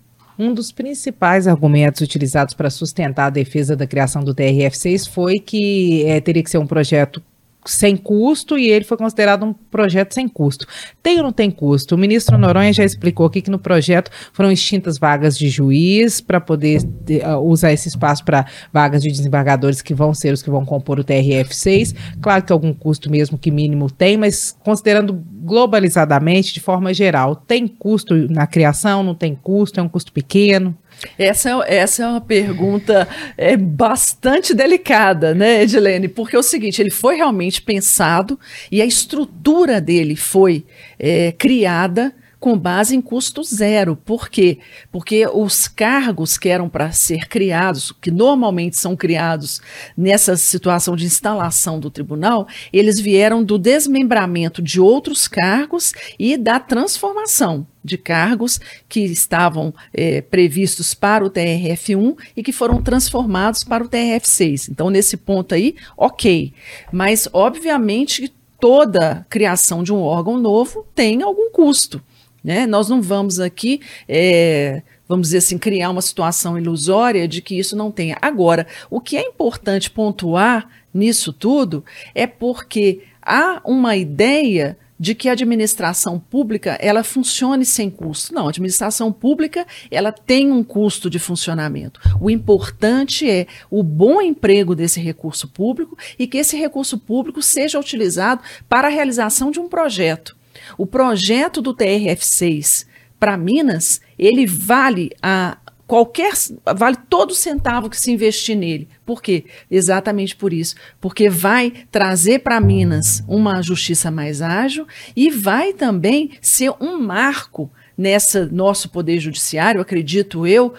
Um 0.41 0.55
dos 0.55 0.71
principais 0.71 1.47
argumentos 1.47 2.01
utilizados 2.01 2.55
para 2.55 2.71
sustentar 2.71 3.27
a 3.27 3.29
defesa 3.29 3.75
da 3.75 3.85
criação 3.85 4.23
do 4.23 4.33
TRF6 4.33 5.07
foi 5.07 5.37
que 5.37 6.03
é, 6.07 6.19
teria 6.19 6.41
que 6.41 6.49
ser 6.49 6.57
um 6.57 6.65
projeto 6.65 7.21
sem 7.65 7.95
custo 7.95 8.57
e 8.57 8.69
ele 8.69 8.83
foi 8.83 8.97
considerado 8.97 9.45
um 9.45 9.53
projeto 9.53 10.13
sem 10.13 10.27
custo. 10.27 10.65
Tem 11.01 11.17
ou 11.17 11.23
não 11.23 11.31
tem 11.31 11.51
custo? 11.51 11.95
O 11.95 11.97
ministro 11.97 12.37
Noronha 12.37 12.73
já 12.73 12.83
explicou 12.83 13.25
aqui 13.25 13.41
que 13.41 13.51
no 13.51 13.59
projeto 13.59 14.09
foram 14.33 14.51
extintas 14.51 14.97
vagas 14.97 15.37
de 15.37 15.49
juiz 15.49 16.19
para 16.19 16.41
poder 16.41 16.81
uh, 16.81 17.37
usar 17.39 17.71
esse 17.71 17.87
espaço 17.87 18.25
para 18.25 18.45
vagas 18.73 19.03
de 19.03 19.11
desembargadores 19.11 19.81
que 19.81 19.93
vão 19.93 20.13
ser 20.13 20.33
os 20.33 20.41
que 20.41 20.49
vão 20.49 20.65
compor 20.65 20.99
o 20.99 21.03
TRF6. 21.03 21.95
Claro 22.19 22.43
que 22.43 22.51
algum 22.51 22.73
custo 22.73 23.11
mesmo 23.11 23.37
que 23.37 23.51
mínimo 23.51 23.89
tem, 23.89 24.17
mas 24.17 24.55
considerando 24.63 25.13
globalizadamente, 25.13 26.53
de 26.53 26.59
forma 26.59 26.93
geral, 26.93 27.35
tem 27.35 27.67
custo 27.67 28.15
na 28.31 28.47
criação, 28.47 29.03
não 29.03 29.15
tem 29.15 29.35
custo, 29.35 29.79
é 29.79 29.83
um 29.83 29.89
custo 29.89 30.11
pequeno? 30.11 30.75
Essa, 31.17 31.63
essa 31.67 32.03
é 32.03 32.07
uma 32.07 32.21
pergunta 32.21 33.07
é, 33.37 33.57
bastante 33.57 34.53
delicada, 34.53 35.33
né, 35.33 35.63
Edilene? 35.63 36.07
Porque 36.07 36.35
é 36.35 36.39
o 36.39 36.43
seguinte, 36.43 36.81
ele 36.81 36.89
foi 36.89 37.15
realmente 37.15 37.61
pensado 37.61 38.39
e 38.71 38.81
a 38.81 38.85
estrutura 38.85 39.81
dele 39.81 40.15
foi 40.15 40.65
é, 40.99 41.31
criada 41.31 42.13
com 42.41 42.57
base 42.57 42.95
em 42.95 43.01
custo 43.01 43.43
zero. 43.43 43.95
Por 43.95 44.27
quê? 44.27 44.57
Porque 44.91 45.27
os 45.27 45.67
cargos 45.67 46.39
que 46.39 46.49
eram 46.49 46.67
para 46.67 46.91
ser 46.91 47.29
criados, 47.29 47.93
que 48.01 48.09
normalmente 48.09 48.77
são 48.77 48.95
criados 48.95 49.61
nessa 49.95 50.35
situação 50.35 50.95
de 50.95 51.05
instalação 51.05 51.79
do 51.79 51.91
tribunal, 51.91 52.47
eles 52.73 52.99
vieram 52.99 53.43
do 53.43 53.59
desmembramento 53.59 54.59
de 54.59 54.81
outros 54.81 55.27
cargos 55.27 55.93
e 56.17 56.35
da 56.35 56.59
transformação 56.59 57.67
de 57.83 57.97
cargos 57.97 58.59
que 58.89 59.01
estavam 59.01 59.71
é, 59.93 60.21
previstos 60.21 60.95
para 60.95 61.23
o 61.23 61.29
TRF1 61.29 62.17
e 62.35 62.41
que 62.41 62.51
foram 62.51 62.81
transformados 62.81 63.63
para 63.63 63.83
o 63.83 63.89
TRF6. 63.89 64.69
Então, 64.69 64.89
nesse 64.89 65.15
ponto 65.15 65.53
aí, 65.53 65.75
ok. 65.95 66.53
Mas, 66.91 67.27
obviamente, 67.31 68.33
toda 68.59 69.25
criação 69.29 69.83
de 69.83 69.93
um 69.93 70.01
órgão 70.01 70.39
novo 70.39 70.85
tem 70.95 71.21
algum 71.21 71.51
custo. 71.51 72.01
Né? 72.43 72.65
Nós 72.65 72.89
não 72.89 73.01
vamos 73.01 73.39
aqui, 73.39 73.81
é, 74.07 74.81
vamos 75.07 75.27
dizer 75.27 75.39
assim, 75.39 75.57
criar 75.57 75.89
uma 75.89 76.01
situação 76.01 76.57
ilusória 76.57 77.27
de 77.27 77.41
que 77.41 77.57
isso 77.57 77.75
não 77.75 77.91
tenha. 77.91 78.17
Agora, 78.21 78.65
o 78.89 78.99
que 78.99 79.17
é 79.17 79.21
importante 79.21 79.91
pontuar 79.91 80.67
nisso 80.93 81.31
tudo 81.31 81.83
é 82.15 82.25
porque 82.25 83.03
há 83.21 83.61
uma 83.63 83.95
ideia 83.95 84.77
de 85.01 85.15
que 85.15 85.27
a 85.27 85.31
administração 85.31 86.19
pública 86.19 86.77
ela 86.79 87.03
funcione 87.03 87.65
sem 87.65 87.89
custo. 87.89 88.35
Não, 88.35 88.45
a 88.45 88.49
administração 88.49 89.11
pública 89.11 89.65
ela 89.89 90.11
tem 90.11 90.51
um 90.51 90.63
custo 90.63 91.09
de 91.09 91.17
funcionamento. 91.17 91.99
O 92.19 92.29
importante 92.29 93.27
é 93.27 93.47
o 93.67 93.81
bom 93.81 94.21
emprego 94.21 94.75
desse 94.75 94.99
recurso 94.99 95.47
público 95.47 95.97
e 96.19 96.27
que 96.27 96.37
esse 96.37 96.55
recurso 96.55 96.99
público 96.99 97.41
seja 97.41 97.79
utilizado 97.79 98.43
para 98.69 98.89
a 98.89 98.91
realização 98.91 99.49
de 99.49 99.59
um 99.59 99.67
projeto. 99.67 100.37
O 100.77 100.85
projeto 100.85 101.61
do 101.61 101.75
TRF6 101.75 102.85
para 103.19 103.37
Minas, 103.37 104.01
ele 104.17 104.45
vale 104.45 105.11
a 105.21 105.57
qualquer 105.91 106.31
vale 106.73 106.95
todo 107.09 107.35
centavo 107.35 107.89
que 107.89 107.99
se 107.99 108.11
investir 108.11 108.55
nele. 108.55 108.87
Por 109.05 109.21
quê? 109.21 109.43
Exatamente 109.69 110.35
por 110.37 110.53
isso, 110.53 110.75
porque 111.01 111.29
vai 111.29 111.73
trazer 111.91 112.39
para 112.39 112.61
Minas 112.61 113.21
uma 113.27 113.61
justiça 113.61 114.09
mais 114.09 114.41
ágil 114.41 114.87
e 115.13 115.29
vai 115.29 115.73
também 115.73 116.31
ser 116.41 116.71
um 116.79 116.97
marco 116.97 117.69
nessa 117.97 118.45
nosso 118.45 118.89
poder 118.89 119.19
judiciário, 119.19 119.81
acredito 119.81 120.47
eu, 120.47 120.73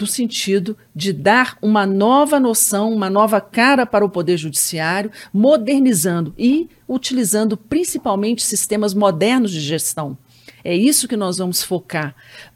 do 0.00 0.06
sentido 0.06 0.78
de 0.96 1.12
dar 1.12 1.58
uma 1.60 1.84
nova 1.84 2.40
noção, 2.40 2.90
uma 2.90 3.10
nova 3.10 3.38
cara 3.38 3.84
para 3.84 4.02
o 4.02 4.08
Poder 4.08 4.38
Judiciário, 4.38 5.10
modernizando 5.30 6.32
e 6.38 6.70
utilizando 6.88 7.54
principalmente 7.54 8.42
sistemas 8.42 8.94
modernos 8.94 9.50
de 9.52 9.60
gestão. 9.60 10.16
É 10.64 10.74
isso 10.74 11.06
que 11.06 11.18
nós 11.18 11.36
vamos 11.36 11.62
focar 11.62 12.14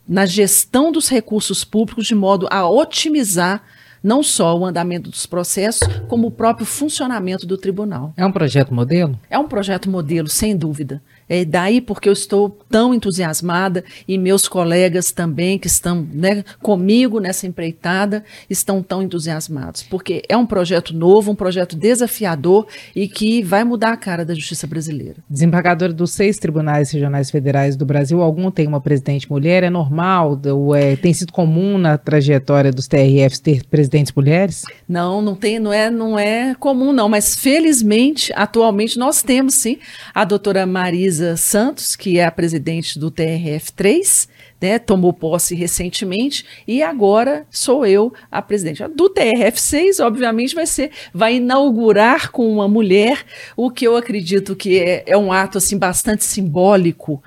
na 0.08 0.24
gestão 0.24 0.90
dos 0.90 1.10
recursos 1.10 1.64
públicos 1.64 2.06
de 2.06 2.14
modo 2.14 2.48
a 2.50 2.66
otimizar 2.66 3.62
não 4.02 4.22
só 4.22 4.58
o 4.58 4.64
andamento 4.64 5.10
dos 5.10 5.24
processos, 5.26 5.88
como 6.08 6.26
o 6.26 6.30
próprio 6.30 6.66
funcionamento 6.66 7.46
do 7.46 7.56
tribunal. 7.56 8.12
É 8.16 8.24
um 8.24 8.32
projeto 8.32 8.72
modelo? 8.72 9.18
É 9.30 9.38
um 9.38 9.48
projeto 9.48 9.88
modelo, 9.88 10.28
sem 10.28 10.54
dúvida. 10.54 11.02
É 11.28 11.44
daí 11.44 11.80
porque 11.80 12.08
eu 12.08 12.12
estou 12.12 12.50
tão 12.68 12.94
entusiasmada 12.94 13.84
e 14.06 14.18
meus 14.18 14.46
colegas 14.46 15.10
também 15.10 15.58
que 15.58 15.66
estão 15.66 16.06
né, 16.12 16.44
comigo 16.62 17.18
nessa 17.18 17.46
empreitada 17.46 18.24
estão 18.48 18.82
tão 18.82 19.02
entusiasmados, 19.02 19.82
porque 19.82 20.22
é 20.28 20.36
um 20.36 20.46
projeto 20.46 20.94
novo, 20.94 21.32
um 21.32 21.34
projeto 21.34 21.76
desafiador 21.76 22.66
e 22.94 23.08
que 23.08 23.42
vai 23.42 23.64
mudar 23.64 23.92
a 23.92 23.96
cara 23.96 24.24
da 24.24 24.34
justiça 24.34 24.66
brasileira. 24.66 25.16
Desembargadora 25.28 25.92
dos 25.92 26.12
seis 26.12 26.38
tribunais 26.38 26.90
regionais 26.90 27.30
federais 27.30 27.76
do 27.76 27.86
Brasil, 27.86 28.20
algum 28.20 28.50
tem 28.50 28.66
uma 28.66 28.80
presidente 28.80 29.30
mulher? 29.30 29.62
É 29.62 29.70
normal? 29.70 30.40
É, 30.76 30.96
tem 30.96 31.12
sido 31.12 31.32
comum 31.32 31.78
na 31.78 31.96
trajetória 31.96 32.70
dos 32.70 32.86
TRFs 32.86 33.38
ter 33.38 33.64
presidentes 33.64 34.12
mulheres? 34.14 34.62
Não, 34.88 35.22
não 35.22 35.34
tem, 35.34 35.58
não 35.58 35.72
é, 35.72 35.90
não 35.90 36.18
é 36.18 36.54
comum 36.54 36.92
não, 36.92 37.08
mas 37.08 37.34
felizmente 37.34 38.32
atualmente 38.34 38.98
nós 38.98 39.22
temos 39.22 39.54
sim 39.54 39.78
a 40.14 40.24
doutora 40.24 40.66
Marisa 40.66 41.13
Luísa 41.14 41.36
Santos, 41.36 41.94
que 41.94 42.18
é 42.18 42.24
a 42.24 42.30
presidente 42.30 42.98
do 42.98 43.08
TRF3, 43.08 44.28
né, 44.60 44.80
tomou 44.80 45.12
posse 45.12 45.54
recentemente 45.54 46.44
e 46.66 46.82
agora 46.82 47.46
sou 47.50 47.86
eu 47.86 48.12
a 48.30 48.42
presidente. 48.42 48.82
Do 48.88 49.08
TRF6, 49.08 50.04
obviamente, 50.04 50.56
vai 50.56 50.66
ser, 50.66 50.90
vai 51.12 51.36
inaugurar 51.36 52.32
com 52.32 52.52
uma 52.52 52.66
mulher, 52.66 53.24
o 53.56 53.70
que 53.70 53.86
eu 53.86 53.96
acredito 53.96 54.56
que 54.56 54.80
é, 54.80 55.04
é 55.06 55.16
um 55.16 55.32
ato 55.32 55.58
assim 55.58 55.78
bastante 55.78 56.24
simbólico 56.24 57.22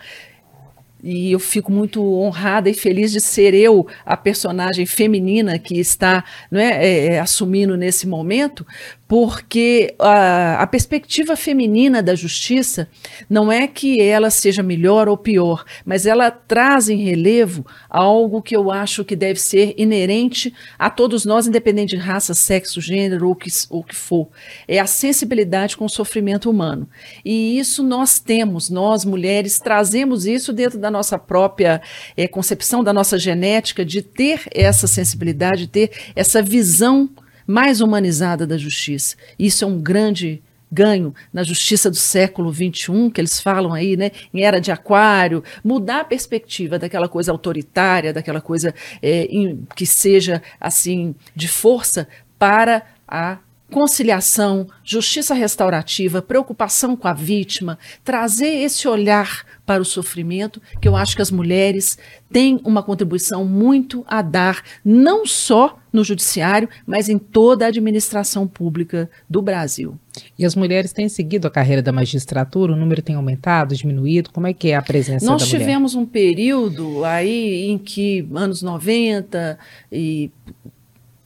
e 1.04 1.32
eu 1.32 1.40
fico 1.40 1.72
muito 1.72 2.04
honrada 2.04 2.70
e 2.70 2.74
feliz 2.74 3.12
de 3.12 3.22
ser 3.22 3.54
eu 3.54 3.88
a 4.06 4.18
personagem 4.18 4.86
feminina 4.86 5.60
que 5.60 5.80
está 5.80 6.24
não 6.50 6.60
é, 6.60 6.86
é, 6.86 7.06
é 7.14 7.20
assumindo 7.20 7.78
nesse 7.78 8.08
momento, 8.08 8.66
porque 9.08 9.96
a, 9.98 10.62
a, 10.62 10.68
perspectiva 10.68 11.38
feminina 11.38 12.04
da 12.04 12.14
justiça 12.14 12.90
não 13.30 13.50
é 13.50 13.66
que 13.66 14.02
ela 14.02 14.30
seja 14.30 14.62
melhor 14.62 15.08
ou 15.08 15.16
pior, 15.16 15.64
mas 15.86 16.06
ela 16.06 16.30
traz 16.30 16.90
em 16.90 16.98
relevo 16.98 17.66
algo 17.90 18.42
que 18.42 18.56
eu 18.56 18.70
acho 18.70 19.06
que 19.06 19.16
deve 19.16 19.40
ser 19.40 19.74
inerente 19.78 20.54
a 20.78 20.90
todos 20.90 21.24
nós, 21.24 21.48
independente 21.48 21.96
de 21.96 22.02
raça, 22.02 22.34
sexo, 22.34 22.82
gênero 22.82 23.30
ou 23.30 23.36
que, 23.36 23.50
o 23.70 23.82
que 23.82 23.96
for. 23.96 24.28
É 24.68 24.78
a 24.78 24.86
sensibilidade 24.86 25.78
com 25.78 25.86
o 25.86 25.90
sofrimento 25.90 26.50
humano. 26.50 26.88
E 27.24 27.58
isso 27.58 27.84
nós 27.84 28.20
temos, 28.20 28.70
nós 28.70 29.06
mulheres, 29.06 29.58
trazemos 29.58 30.26
isso 30.26 30.52
dentro 30.52 30.78
da 30.78 30.92
nossa 30.92 31.18
própria 31.18 31.82
é, 32.18 32.28
concepção, 32.28 32.84
da 32.84 32.92
nossa 32.92 33.18
genética, 33.18 33.86
de 33.86 34.02
ter 34.02 34.42
essa 34.54 34.86
sensibilidade, 34.86 35.62
de 35.62 35.68
ter 35.68 35.92
essa 36.14 36.42
visão 36.42 37.10
mais 37.48 37.82
humanizada 37.82 38.46
da 38.46 38.58
justiça. 38.58 39.16
Isso 39.40 39.64
é 39.64 39.68
um 39.68 39.80
grande 39.80 40.44
ganho 40.70 41.16
na 41.32 41.44
justiça 41.44 41.90
do 41.90 41.96
século 41.96 42.54
XXI, 42.54 43.10
que 43.14 43.22
eles 43.22 43.40
falam 43.40 43.74
aí, 43.74 43.96
né, 43.96 44.12
em 44.34 44.44
era 44.44 44.60
de 44.60 44.72
aquário, 44.72 45.44
mudar 45.64 46.02
a 46.02 46.06
perspectiva 46.06 46.78
daquela 46.78 47.08
coisa 47.08 47.32
autoritária, 47.32 48.14
daquela 48.14 48.42
coisa 48.42 48.76
é, 49.02 49.24
em, 49.26 49.66
que 49.76 49.86
seja 49.86 50.42
assim 50.60 51.16
de 51.34 51.48
força 51.48 52.08
para 52.38 52.84
a 53.08 53.38
conciliação, 53.72 54.68
justiça 54.84 55.34
restaurativa, 55.34 56.22
preocupação 56.22 56.96
com 56.96 57.08
a 57.08 57.14
vítima, 57.14 57.78
trazer 58.04 58.48
esse 58.48 58.88
olhar 58.88 59.46
para 59.66 59.82
o 59.82 59.86
sofrimento, 59.86 60.62
que 60.82 60.88
eu 60.88 60.96
acho 60.96 61.16
que 61.16 61.22
as 61.22 61.30
mulheres 61.30 61.98
têm 62.32 62.60
uma 62.64 62.82
contribuição 62.82 63.44
muito 63.44 64.06
a 64.08 64.22
dar, 64.22 64.64
não 64.84 65.26
só 65.26 65.78
no 65.92 66.04
judiciário, 66.04 66.70
mas 66.86 67.10
em 67.10 67.18
toda 67.18 67.66
a 67.66 67.68
administração 67.68 68.48
pública 68.48 69.10
do 69.30 69.42
Brasil. 69.42 70.00
E 70.40 70.46
as 70.46 70.56
mulheres 70.56 70.94
têm 70.94 71.10
seguido 71.10 71.48
a 71.48 71.52
carreira 71.52 71.82
da 71.82 71.92
magistratura? 71.92 72.74
O 72.74 72.76
número 72.76 73.02
tem 73.02 73.16
aumentado, 73.16 73.76
diminuído? 73.76 74.32
Como 74.32 74.48
é 74.48 74.54
que 74.54 74.70
é 74.70 74.76
a 74.76 74.82
presença 74.82 75.26
Nós 75.26 75.42
da 75.42 75.46
mulher? 75.46 75.58
Nós 75.58 75.68
tivemos 75.68 75.96
um 75.96 76.06
período 76.06 77.04
aí 77.04 77.70
em 77.70 77.78
que, 77.78 78.28
anos 78.34 78.62
90 78.62 79.58
e 79.92 80.32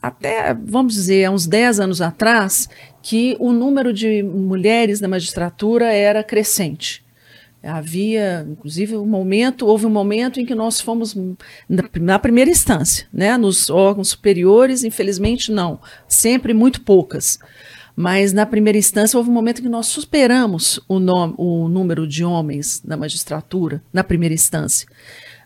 até, 0.01 0.53
vamos 0.53 0.95
dizer, 0.95 1.25
há 1.25 1.31
uns 1.31 1.45
10 1.45 1.79
anos 1.79 2.01
atrás, 2.01 2.67
que 3.03 3.37
o 3.39 3.51
número 3.51 3.93
de 3.93 4.23
mulheres 4.23 4.99
na 4.99 5.07
magistratura 5.07 5.93
era 5.93 6.23
crescente. 6.23 7.03
Havia, 7.63 8.43
inclusive, 8.49 8.97
um 8.97 9.05
momento, 9.05 9.67
houve 9.67 9.85
um 9.85 9.89
momento 9.91 10.39
em 10.39 10.45
que 10.45 10.55
nós 10.55 10.81
fomos 10.81 11.15
na, 11.99 12.17
primeira 12.17 12.49
instância, 12.49 13.05
né? 13.13 13.37
Nos 13.37 13.69
órgãos 13.69 14.09
superiores, 14.09 14.83
infelizmente, 14.83 15.51
não, 15.51 15.79
sempre 16.07 16.55
muito 16.55 16.81
poucas. 16.81 17.37
Mas 17.95 18.33
na 18.33 18.47
primeira 18.47 18.79
instância 18.79 19.15
houve 19.15 19.29
um 19.29 19.33
momento 19.33 19.59
em 19.59 19.63
que 19.63 19.69
nós 19.69 19.85
superamos 19.85 20.79
o, 20.87 20.97
no, 20.97 21.35
o 21.37 21.67
número 21.67 22.07
de 22.07 22.23
homens 22.23 22.81
na 22.83 22.97
magistratura, 22.97 23.83
na 23.93 24.03
primeira 24.03 24.33
instância. 24.33 24.87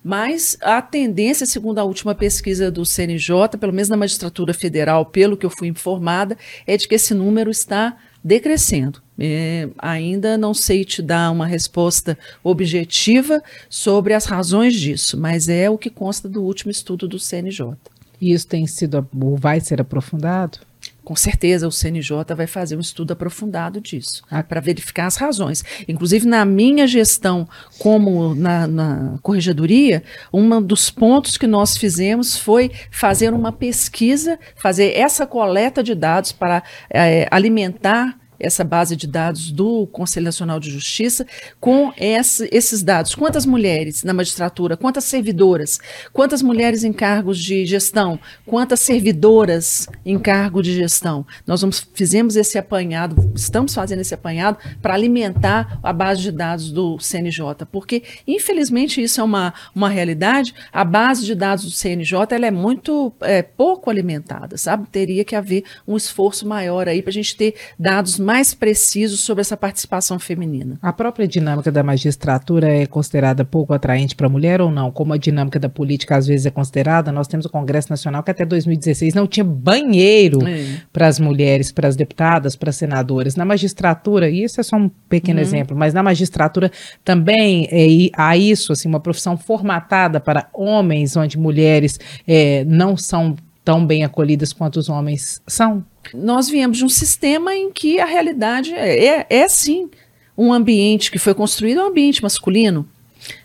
Mas 0.08 0.56
a 0.62 0.84
tendência, 0.84 1.48
segundo 1.48 1.80
a 1.80 1.84
última 1.84 2.14
pesquisa 2.14 2.70
do 2.70 2.86
CNJ, 2.86 3.58
pelo 3.60 3.74
menos 3.74 3.90
na 3.90 3.98
magistratura 3.98 4.54
federal, 4.54 5.04
pelo 5.04 5.36
que 5.36 5.44
eu 5.44 5.50
fui 5.50 5.68
informada, 5.68 6.38
é 6.68 6.78
de 6.78 6.88
que 6.88 6.94
esse 6.94 7.16
número 7.16 7.50
está 7.50 7.98
decrescendo. 8.24 9.02
É, 9.18 9.68
ainda 9.80 10.38
não 10.38 10.54
sei 10.54 10.86
te 10.86 11.02
dar 11.02 11.32
uma 11.32 11.48
resposta 11.48 12.16
objetiva 12.44 13.42
sobre 13.68 14.14
as 14.14 14.26
razões 14.26 14.76
disso, 14.76 15.20
mas 15.20 15.50
é 15.50 15.72
o 15.72 15.78
que 15.78 15.90
consta 15.90 16.30
do 16.30 16.44
último 16.44 16.70
estudo 16.70 17.08
do 17.08 17.18
CNJ. 17.18 17.76
E 18.22 18.32
isso 18.32 18.46
tem 18.46 18.68
sido, 18.68 19.10
vai 19.12 19.60
ser 19.60 19.82
aprofundado? 19.82 20.60
Com 21.06 21.16
certeza 21.16 21.68
o 21.68 21.72
CNJ 21.72 22.36
vai 22.36 22.48
fazer 22.48 22.76
um 22.76 22.80
estudo 22.82 23.14
aprofundado 23.14 23.80
disso, 23.80 24.24
ah. 24.30 24.44
para 24.44 24.60
verificar 24.60 25.06
as 25.06 25.16
razões. 25.16 25.64
Inclusive, 25.88 26.28
na 26.28 26.44
minha 26.44 26.88
gestão 26.88 27.48
como 27.78 28.34
na, 28.34 28.66
na 28.68 29.20
corregedoria, 29.22 30.04
um 30.34 30.62
dos 30.62 30.90
pontos 30.90 31.38
que 31.38 31.46
nós 31.46 31.78
fizemos 31.78 32.36
foi 32.36 32.72
fazer 32.90 33.34
uma 33.34 33.52
pesquisa, 33.52 34.40
fazer 34.56 34.98
essa 34.98 35.28
coleta 35.28 35.84
de 35.84 35.94
dados 35.94 36.32
para 36.32 36.64
é, 36.90 37.28
alimentar 37.30 38.18
essa 38.40 38.64
base 38.64 38.96
de 38.96 39.08
dados 39.08 39.52
do 39.52 39.88
Conselho 39.88 40.26
Nacional 40.26 40.60
de 40.60 40.70
Justiça 40.70 41.26
com 41.60 41.94
esse, 41.98 42.50
esses 42.52 42.84
dados. 42.84 43.16
Quantas 43.16 43.46
mulheres 43.46 44.04
na 44.04 44.14
magistratura, 44.14 44.78
quantas 44.78 45.04
servidoras, 45.06 45.80
quantas 46.12 46.42
mulheres 46.42 46.84
em 46.84 46.94
cargos 46.94 47.40
de 47.40 47.66
gestão, 47.66 48.20
quantas 48.46 48.80
servidoras 48.80 49.88
em 50.06 50.18
cargo 50.18 50.62
de 50.62 50.74
gestão. 50.74 51.26
Nós 51.46 51.62
vamos, 51.62 51.86
fizemos 51.94 52.36
esse 52.36 52.58
apanhado, 52.58 53.32
estamos 53.36 53.74
fazendo 53.74 54.02
esse 54.02 54.14
apanhado 54.14 54.58
para 54.82 54.94
alimentar 54.94 55.80
a 55.82 55.94
base 55.94 56.22
de 56.22 56.32
dados 56.32 56.72
do 56.72 57.00
CNJ, 57.00 57.66
porque 57.72 58.04
infelizmente 58.28 59.02
isso 59.02 59.22
é 59.22 59.24
uma, 59.24 59.54
uma 59.74 59.90
realidade. 59.90 60.54
A 60.72 60.84
base 60.84 61.26
de 61.26 61.36
dados 61.36 61.66
do 61.66 61.72
CNJ 61.72 62.18
ela 62.32 62.46
é 62.46 62.52
muito 62.52 63.14
é, 63.22 63.42
pouco 63.42 63.90
alimentada, 63.90 64.58
sabe? 64.58 64.88
Teria 64.90 65.24
que 65.24 65.36
haver 65.36 65.64
um 65.88 65.96
esforço 65.96 66.48
maior 66.48 66.88
aí 66.88 67.02
para 67.02 67.12
a 67.12 67.14
gente 67.14 67.36
ter 67.36 67.56
dados 67.78 68.20
mais 68.26 68.56
precisos 68.56 69.20
sobre 69.20 69.42
essa 69.42 69.56
participação 69.56 70.18
feminina. 70.18 70.80
A 70.82 70.92
própria 70.92 71.28
dinâmica 71.28 71.72
da 71.72 71.84
magistratura 71.84 72.68
é 72.68 72.88
considerada 72.88 73.46
pouco 73.46 73.72
atraente 73.72 74.16
para 74.16 74.26
a 74.26 74.30
mulher 74.30 74.62
ou 74.62 74.72
não? 74.72 74.90
Como 74.92 75.14
a 75.14 75.18
dinâmica 75.18 75.60
da 75.60 75.70
política 75.70 76.18
às 76.18 76.26
vezes 76.26 76.48
é 76.48 76.50
considerada, 76.50 77.12
nós 77.12 77.28
temos 77.28 77.46
o 77.46 77.50
Congresso 77.50 77.92
Nacional 77.92 78.24
que 78.24 78.32
até 78.32 78.44
2016 78.44 79.14
não 79.14 79.28
tinha 79.28 79.44
banheiro 79.44 80.46
é. 80.48 80.82
para 80.92 81.06
as 81.06 81.20
mulheres, 81.20 81.72
para 81.72 81.88
as 81.88 81.96
deputadas, 81.96 82.56
para 82.56 82.72
as 82.72 82.76
senadoras. 82.76 83.36
Na 83.36 83.46
magistratura, 83.46 84.28
e 84.28 84.44
isso 84.44 84.60
é 84.60 84.64
só 84.64 84.76
um 84.76 84.90
pequeno 85.08 85.40
uhum. 85.40 85.46
exemplo, 85.46 85.78
mas 85.78 85.94
na 85.94 86.02
magistratura 86.02 86.72
também 87.04 87.68
é, 87.72 88.10
há 88.18 88.36
isso, 88.36 88.74
assim, 88.74 88.90
uma 88.90 89.00
profissão 89.00 89.38
formatada 89.38 90.20
para 90.20 90.48
homens, 90.52 91.16
onde 91.16 91.38
mulheres 91.38 92.00
é, 92.28 92.66
não 92.66 92.98
são 92.98 93.36
tão 93.66 93.86
bem 93.86 94.04
acolhidas 94.06 94.54
quanto 94.54 94.78
os 94.78 94.88
homens 94.88 95.42
são? 95.48 95.84
Nós 96.14 96.48
viemos 96.48 96.78
de 96.78 96.86
um 96.86 96.90
sistema 96.90 97.54
em 97.56 97.72
que 97.72 98.00
a 98.00 98.06
realidade 98.06 98.72
é, 98.74 99.06
é, 99.06 99.26
é 99.28 99.48
sim 99.48 99.90
um 100.38 100.54
ambiente 100.54 101.10
que 101.10 101.18
foi 101.18 101.34
construído, 101.34 101.82
um 101.82 101.88
ambiente 101.88 102.22
masculino, 102.22 102.88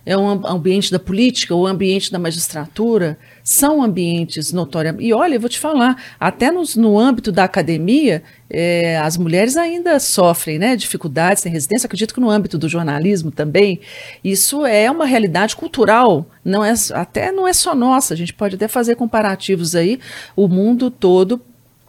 é 0.04 0.16
um 0.16 0.46
ambiente 0.46 0.90
da 0.90 0.98
política, 0.98 1.54
o 1.54 1.66
ambiente 1.66 2.10
da 2.10 2.18
magistratura, 2.18 3.18
são 3.42 3.82
ambientes 3.82 4.52
notoriamente. 4.52 5.04
E 5.04 5.12
olha, 5.12 5.34
eu 5.34 5.40
vou 5.40 5.48
te 5.48 5.58
falar, 5.58 6.02
até 6.18 6.50
nos, 6.50 6.76
no 6.76 6.98
âmbito 6.98 7.30
da 7.30 7.44
academia, 7.44 8.22
é, 8.48 8.98
as 8.98 9.16
mulheres 9.16 9.56
ainda 9.56 9.98
sofrem 9.98 10.58
né, 10.58 10.76
dificuldades, 10.76 11.42
têm 11.42 11.52
resistência. 11.52 11.86
Acredito 11.86 12.14
que 12.14 12.20
no 12.20 12.30
âmbito 12.30 12.58
do 12.58 12.68
jornalismo 12.68 13.30
também, 13.30 13.80
isso 14.22 14.64
é 14.66 14.90
uma 14.90 15.04
realidade 15.04 15.56
cultural, 15.56 16.26
não 16.44 16.64
é, 16.64 16.74
até 16.92 17.32
não 17.32 17.46
é 17.46 17.52
só 17.52 17.74
nossa, 17.74 18.14
a 18.14 18.16
gente 18.16 18.34
pode 18.34 18.56
até 18.56 18.68
fazer 18.68 18.96
comparativos 18.96 19.74
aí, 19.74 19.98
o 20.36 20.48
mundo 20.48 20.90
todo 20.90 21.40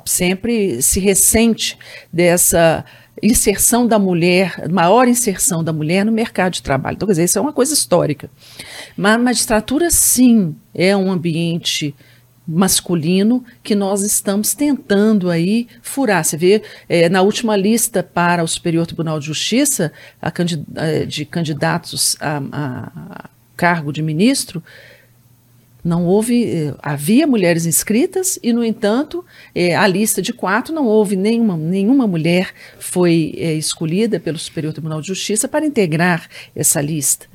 sempre 0.06 0.82
se 0.82 1.00
ressente 1.00 1.78
dessa 2.12 2.84
inserção 3.22 3.86
da 3.86 4.00
mulher, 4.00 4.68
maior 4.70 5.08
inserção 5.08 5.64
da 5.64 5.72
mulher 5.72 6.06
no 6.06 6.12
mercado 6.12 6.54
de 6.54 6.64
trabalho. 6.64 6.96
Então, 6.96 7.08
quer 7.08 7.14
dizer, 7.14 7.26
isso 7.26 7.38
é 7.38 7.42
uma 7.42 7.54
coisa 7.54 7.74
histórica. 7.74 8.30
Mas 8.98 9.16
a 9.16 9.18
magistratura, 9.18 9.92
sim, 9.92 10.56
é 10.74 10.96
um 10.96 11.12
ambiente 11.12 11.94
masculino 12.48 13.44
que 13.64 13.76
nós 13.76 14.02
estamos 14.02 14.54
tentando 14.54 15.30
aí 15.30 15.68
furar. 15.82 16.24
Você 16.24 16.36
vê, 16.36 16.64
é, 16.90 17.08
na 17.08 17.22
última 17.22 17.56
lista 17.56 18.02
para 18.04 18.44
o 18.44 18.48
Superior 18.48 18.86
Tribunal 18.86 19.20
de 19.20 19.28
Justiça, 19.28 19.92
candid 20.34 20.64
é, 20.76 21.06
de 21.06 21.24
candidatos 21.24 22.18
a, 22.20 22.42
a 22.52 23.30
cargo 23.56 23.94
de 23.94 24.02
ministro, 24.02 24.64
não 25.84 26.06
houve, 26.06 26.44
eh, 26.46 26.76
havia 26.82 27.26
mulheres 27.26 27.66
inscritas 27.66 28.38
e, 28.44 28.54
no 28.54 28.64
entanto, 28.64 29.26
eh, 29.54 29.76
a 29.76 29.88
lista 29.88 30.22
de 30.22 30.32
quatro 30.32 30.74
não 30.74 30.86
houve 30.86 31.16
nenhuma, 31.16 31.58
nenhuma 31.58 32.06
mulher 32.06 32.54
foi 32.80 33.34
eh, 33.38 33.54
escolhida 33.54 34.20
pelo 34.20 34.38
Superior 34.38 34.74
Tribunal 34.74 35.02
de 35.02 35.08
Justiça 35.08 35.48
para 35.48 35.66
integrar 35.66 36.28
essa 36.56 36.82
lista. 36.82 37.28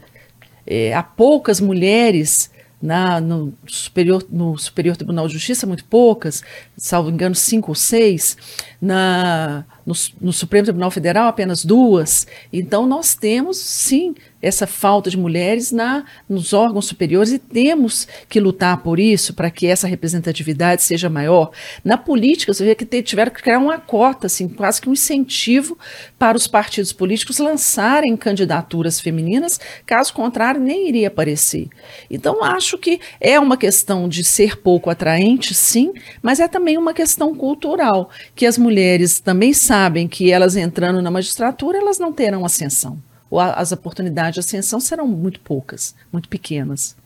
há 0.95 1.03
poucas 1.03 1.61
mulheres 1.61 2.51
na, 2.81 3.21
no, 3.21 3.55
superior, 3.67 4.25
no 4.31 4.57
Superior 4.59 4.97
Tribunal 4.97 5.27
de 5.27 5.33
Justiça, 5.33 5.67
muito 5.67 5.85
poucas, 5.85 6.43
salvo 6.77 7.11
engano, 7.11 7.35
cinco 7.35 7.71
ou 7.71 7.75
seis, 7.75 8.37
na, 8.81 9.65
no, 9.85 9.95
no 10.21 10.33
Supremo 10.33 10.65
Tribunal 10.65 10.91
Federal, 10.91 11.29
apenas 11.29 11.65
duas. 11.65 12.27
Então, 12.53 12.87
nós 12.87 13.15
temos, 13.15 13.57
sim, 13.57 14.15
essa 14.41 14.67
falta 14.67 15.09
de 15.11 15.17
mulheres 15.17 15.73
na, 15.73 16.05
nos 16.29 16.53
órgãos 16.53 16.87
superiores 16.87 17.33
e 17.33 17.39
temos 17.39 18.07
que 18.29 18.39
lutar 18.39 18.83
por 18.83 19.01
isso, 19.01 19.35
para 19.35 19.51
que 19.51 19.67
essa 19.67 19.89
representatividade 19.89 20.83
seja 20.83 21.09
maior. 21.09 21.51
Na 21.85 21.97
política, 21.97 22.53
você 22.53 22.65
vê 22.65 22.75
que 22.75 23.03
tiveram 23.03 23.33
que 23.33 23.43
criar 23.43 23.59
uma 23.59 23.79
cota, 23.79 24.27
assim, 24.27 24.49
quase 24.49 24.81
que 24.81 24.89
um 24.89 24.93
incentivo 24.93 25.79
para 26.19 26.37
os 26.37 26.47
partidos 26.47 26.93
políticos 26.93 27.39
lançarem 27.39 28.17
candidaturas 28.17 29.01
femininas, 29.01 29.59
caso 29.85 30.13
contrário, 30.13 30.61
nem 30.61 30.89
iria 30.89 31.09
aparecer. 31.09 31.69
Então, 32.11 32.45
acho 32.45 32.79
que 32.79 33.01
é 33.21 33.39
uma 33.41 33.57
questão 33.57 34.09
de 34.09 34.23
ser 34.23 34.57
pouco 34.59 34.91
atraente, 34.91 35.55
sim, 35.55 35.93
mas 36.23 36.41
é 36.41 36.49
também 36.49 36.77
uma 36.77 36.93
questão 36.93 37.35
cultural, 37.35 38.11
que 38.35 38.47
as 38.47 38.59
mulheres 38.59 39.19
também 39.19 39.53
sabem 39.53 40.07
que 40.07 40.31
elas 40.31 40.57
entrando 40.57 41.01
na 41.01 41.11
magistratura, 41.11 41.79
elas 41.79 41.99
não 41.99 42.13
terão 42.13 42.45
ascensão 42.45 43.01
as 43.33 43.73
oportunidades 43.73 44.35
de 44.35 44.41
ascensão 44.41 44.81
serão 44.81 45.07
muito 45.07 45.41
poucas, 45.41 45.95
muito 46.13 46.29
pequenas. 46.29 46.97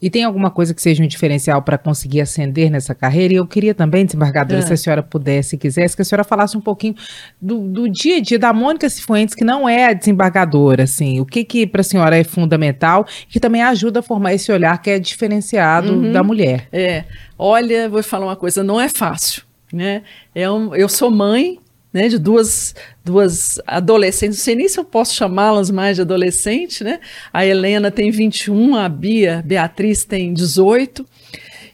E 0.00 0.08
tem 0.10 0.24
alguma 0.24 0.50
coisa 0.50 0.72
que 0.74 0.80
seja 0.80 1.02
um 1.02 1.06
diferencial 1.06 1.62
para 1.62 1.76
conseguir 1.76 2.20
ascender 2.20 2.70
nessa 2.70 2.94
carreira? 2.94 3.34
E 3.34 3.36
eu 3.36 3.46
queria 3.46 3.74
também, 3.74 4.04
desembargadora, 4.04 4.60
é. 4.60 4.62
se 4.62 4.72
a 4.72 4.76
senhora 4.76 5.02
pudesse, 5.02 5.56
quisesse, 5.56 5.96
que 5.96 6.02
a 6.02 6.04
senhora 6.04 6.24
falasse 6.24 6.56
um 6.56 6.60
pouquinho 6.60 6.94
do, 7.40 7.58
do 7.60 7.88
dia 7.88 8.18
a 8.18 8.20
dia 8.20 8.38
da 8.38 8.52
Mônica 8.52 8.88
Cifuentes, 8.88 9.34
que 9.34 9.44
não 9.44 9.68
é 9.68 9.86
a 9.86 9.92
desembargadora, 9.92 10.84
assim, 10.84 11.20
o 11.20 11.26
que 11.26 11.44
que 11.44 11.66
para 11.66 11.80
a 11.80 11.84
senhora 11.84 12.16
é 12.16 12.22
fundamental, 12.22 13.06
que 13.28 13.40
também 13.40 13.62
ajuda 13.62 14.00
a 14.00 14.02
formar 14.02 14.34
esse 14.34 14.52
olhar 14.52 14.80
que 14.80 14.90
é 14.90 14.98
diferenciado 14.98 15.92
uhum. 15.92 16.12
da 16.12 16.22
mulher. 16.22 16.68
É, 16.72 17.04
olha, 17.38 17.88
vou 17.88 18.02
falar 18.02 18.26
uma 18.26 18.36
coisa, 18.36 18.62
não 18.62 18.80
é 18.80 18.88
fácil, 18.88 19.42
né? 19.72 20.02
É 20.34 20.48
um, 20.50 20.74
eu 20.74 20.88
sou 20.88 21.10
mãe, 21.10 21.58
né, 21.92 22.08
de 22.08 22.18
duas, 22.18 22.74
duas 23.04 23.60
adolescentes, 23.66 24.38
não 24.38 24.44
sei 24.44 24.54
nem 24.54 24.68
se 24.68 24.78
eu 24.78 24.84
posso 24.84 25.14
chamá-las 25.14 25.70
mais 25.70 25.96
de 25.96 26.02
adolescente, 26.02 26.84
né? 26.84 27.00
A 27.32 27.46
Helena 27.46 27.90
tem 27.90 28.10
21, 28.10 28.76
a 28.76 28.88
Bia, 28.88 29.42
Beatriz 29.44 30.04
tem 30.04 30.32
18, 30.32 31.06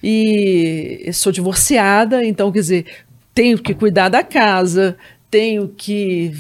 e 0.03 1.11
sou 1.13 1.33
divorciada, 1.33 2.25
então, 2.25 2.53
quer 2.53 2.61
dizer, 2.61 2.87
tenho 3.35 3.59
que 3.59 3.75
cuidar 3.75 4.09
da 4.09 4.23
casa, 4.23 4.97
tenho 5.31 5.69
que 5.69 6.33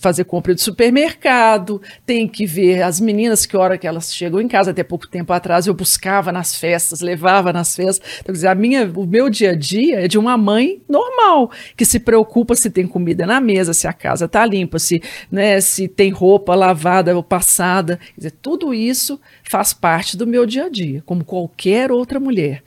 fazer 0.00 0.24
compra 0.24 0.54
de 0.54 0.62
supermercado, 0.62 1.80
tem 2.06 2.26
que 2.26 2.46
ver 2.46 2.82
as 2.82 2.98
meninas, 2.98 3.46
que 3.46 3.56
hora 3.56 3.76
que 3.78 3.86
elas 3.86 4.14
chegam 4.14 4.40
em 4.40 4.48
casa. 4.48 4.70
Até 4.70 4.82
pouco 4.82 5.06
tempo 5.06 5.32
atrás 5.32 5.66
eu 5.66 5.74
buscava 5.74 6.32
nas 6.32 6.56
festas, 6.56 7.00
levava 7.00 7.52
nas 7.52 7.76
festas. 7.76 8.06
Então, 8.14 8.26
quer 8.26 8.32
dizer, 8.32 8.48
a 8.48 8.54
minha, 8.54 8.90
o 8.94 9.06
meu 9.06 9.28
dia 9.28 9.50
a 9.50 9.54
dia 9.54 10.04
é 10.04 10.08
de 10.08 10.18
uma 10.18 10.36
mãe 10.36 10.80
normal, 10.88 11.50
que 11.76 11.84
se 11.84 12.00
preocupa 12.00 12.54
se 12.54 12.70
tem 12.70 12.86
comida 12.86 13.26
na 13.26 13.40
mesa, 13.40 13.74
se 13.74 13.86
a 13.86 13.92
casa 13.92 14.24
está 14.24 14.44
limpa, 14.44 14.78
se, 14.78 15.02
né, 15.30 15.60
se 15.60 15.86
tem 15.86 16.10
roupa 16.10 16.54
lavada 16.54 17.14
ou 17.14 17.22
passada. 17.22 17.98
Quer 18.14 18.16
dizer, 18.16 18.30
tudo 18.42 18.72
isso 18.72 19.20
faz 19.42 19.72
parte 19.72 20.16
do 20.16 20.26
meu 20.26 20.46
dia 20.46 20.64
a 20.64 20.68
dia, 20.68 21.02
como 21.04 21.24
qualquer 21.24 21.92
outra 21.92 22.18
mulher. 22.18 22.62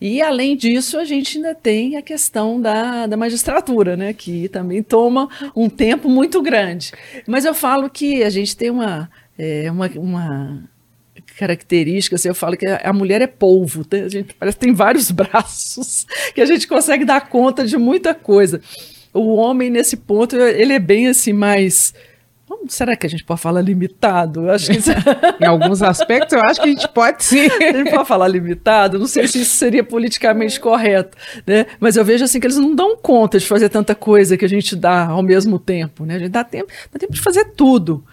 E, 0.00 0.20
além 0.20 0.56
disso, 0.56 0.98
a 0.98 1.04
gente 1.04 1.38
ainda 1.38 1.54
tem 1.54 1.96
a 1.96 2.02
questão 2.02 2.60
da, 2.60 3.06
da 3.06 3.16
magistratura, 3.16 3.96
né, 3.96 4.12
que 4.12 4.48
também 4.48 4.82
toma 4.82 5.28
um 5.54 5.68
tempo 5.68 6.08
muito 6.08 6.42
grande. 6.42 6.92
Mas 7.26 7.44
eu 7.44 7.54
falo 7.54 7.88
que 7.88 8.22
a 8.22 8.30
gente 8.30 8.56
tem 8.56 8.70
uma, 8.70 9.10
é, 9.38 9.70
uma, 9.70 9.90
uma 9.96 10.62
característica, 11.38 12.16
assim, 12.16 12.28
eu 12.28 12.34
falo 12.34 12.56
que 12.56 12.66
a 12.66 12.92
mulher 12.92 13.20
é 13.20 13.26
polvo, 13.26 13.84
tem, 13.84 14.02
a 14.02 14.08
gente 14.08 14.34
parece 14.34 14.56
que 14.58 14.64
tem 14.64 14.74
vários 14.74 15.10
braços, 15.12 16.06
que 16.34 16.40
a 16.40 16.46
gente 16.46 16.66
consegue 16.66 17.04
dar 17.04 17.28
conta 17.28 17.66
de 17.66 17.76
muita 17.76 18.14
coisa. 18.14 18.60
O 19.12 19.34
homem, 19.36 19.70
nesse 19.70 19.96
ponto, 19.96 20.36
ele 20.36 20.74
é 20.74 20.78
bem 20.78 21.08
assim, 21.08 21.32
mais 21.32 21.94
Será 22.68 22.96
que 22.96 23.06
a 23.06 23.10
gente 23.10 23.24
pode 23.24 23.40
falar 23.40 23.60
limitado? 23.60 24.46
Eu 24.46 24.50
acho 24.52 24.70
que 24.70 24.78
isso... 24.78 24.90
em 25.40 25.44
alguns 25.44 25.82
aspectos, 25.82 26.32
eu 26.32 26.40
acho 26.44 26.60
que 26.60 26.68
a 26.68 26.72
gente 26.72 26.88
pode 26.88 27.24
sim. 27.24 27.46
a 27.62 27.72
gente 27.72 27.90
pode 27.90 28.08
falar 28.08 28.28
limitado, 28.28 28.98
não 28.98 29.06
sei 29.06 29.26
se 29.26 29.40
isso 29.40 29.54
seria 29.54 29.84
politicamente 29.84 30.58
correto, 30.58 31.16
né? 31.46 31.66
Mas 31.78 31.96
eu 31.96 32.04
vejo 32.04 32.24
assim 32.24 32.40
que 32.40 32.46
eles 32.46 32.56
não 32.56 32.74
dão 32.74 32.96
conta 32.96 33.38
de 33.38 33.46
fazer 33.46 33.68
tanta 33.68 33.94
coisa 33.94 34.36
que 34.36 34.44
a 34.44 34.48
gente 34.48 34.74
dá 34.74 35.06
ao 35.06 35.22
mesmo 35.22 35.58
tempo, 35.58 36.04
né? 36.04 36.16
A 36.16 36.18
gente 36.18 36.30
dá 36.30 36.44
tempo, 36.44 36.72
dá 36.92 36.98
tempo 36.98 37.12
de 37.12 37.20
fazer 37.20 37.44
tudo. 37.56 38.04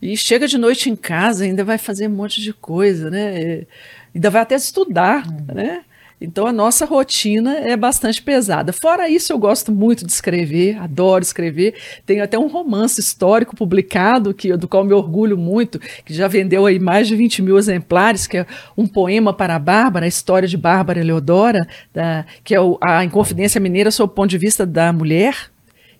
E 0.00 0.16
chega 0.16 0.46
de 0.46 0.58
noite 0.58 0.90
em 0.90 0.96
casa, 0.96 1.44
ainda 1.44 1.64
vai 1.64 1.78
fazer 1.78 2.08
um 2.08 2.14
monte 2.14 2.40
de 2.40 2.52
coisa, 2.52 3.10
né? 3.10 3.42
E 3.42 3.66
ainda 4.14 4.30
vai 4.30 4.42
até 4.42 4.54
estudar, 4.54 5.26
hum. 5.26 5.54
né? 5.54 5.82
Então 6.20 6.46
a 6.46 6.52
nossa 6.52 6.84
rotina 6.84 7.56
é 7.58 7.76
bastante 7.76 8.22
pesada. 8.22 8.72
Fora 8.72 9.08
isso, 9.08 9.32
eu 9.32 9.38
gosto 9.38 9.72
muito 9.72 10.06
de 10.06 10.12
escrever, 10.12 10.78
adoro 10.78 11.22
escrever. 11.22 11.74
Tenho 12.06 12.22
até 12.22 12.38
um 12.38 12.46
romance 12.46 13.00
histórico 13.00 13.56
publicado, 13.56 14.32
que, 14.32 14.56
do 14.56 14.68
qual 14.68 14.84
me 14.84 14.92
orgulho 14.92 15.36
muito, 15.36 15.78
que 15.78 16.14
já 16.14 16.28
vendeu 16.28 16.66
aí 16.66 16.78
mais 16.78 17.08
de 17.08 17.16
20 17.16 17.42
mil 17.42 17.58
exemplares, 17.58 18.26
que 18.26 18.38
é 18.38 18.46
um 18.76 18.86
poema 18.86 19.32
para 19.32 19.56
a 19.56 19.58
Bárbara, 19.58 20.06
a 20.06 20.08
história 20.08 20.48
de 20.48 20.56
Bárbara 20.56 21.00
Eleodora, 21.00 21.66
da, 21.92 22.24
que 22.42 22.54
é 22.54 22.60
o, 22.60 22.78
a 22.80 23.04
Inconfidência 23.04 23.60
Mineira 23.60 23.90
sob 23.90 24.12
o 24.12 24.14
ponto 24.14 24.30
de 24.30 24.38
vista 24.38 24.64
da 24.64 24.92
mulher, 24.92 25.53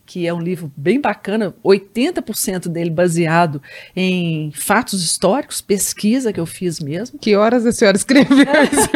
que 0.06 0.26
é 0.26 0.34
um 0.34 0.40
livro 0.40 0.70
bem 0.76 1.00
bacana, 1.00 1.54
80% 1.64 2.68
dele 2.68 2.90
baseado 2.90 3.60
em 3.96 4.50
fatos 4.52 5.02
históricos, 5.02 5.60
pesquisa 5.60 6.32
que 6.32 6.40
eu 6.40 6.46
fiz 6.46 6.80
mesmo. 6.80 7.18
Que 7.18 7.34
horas 7.34 7.64
a 7.64 7.72
senhora 7.72 7.96
escreveu 7.96 8.36
esse 8.70 8.88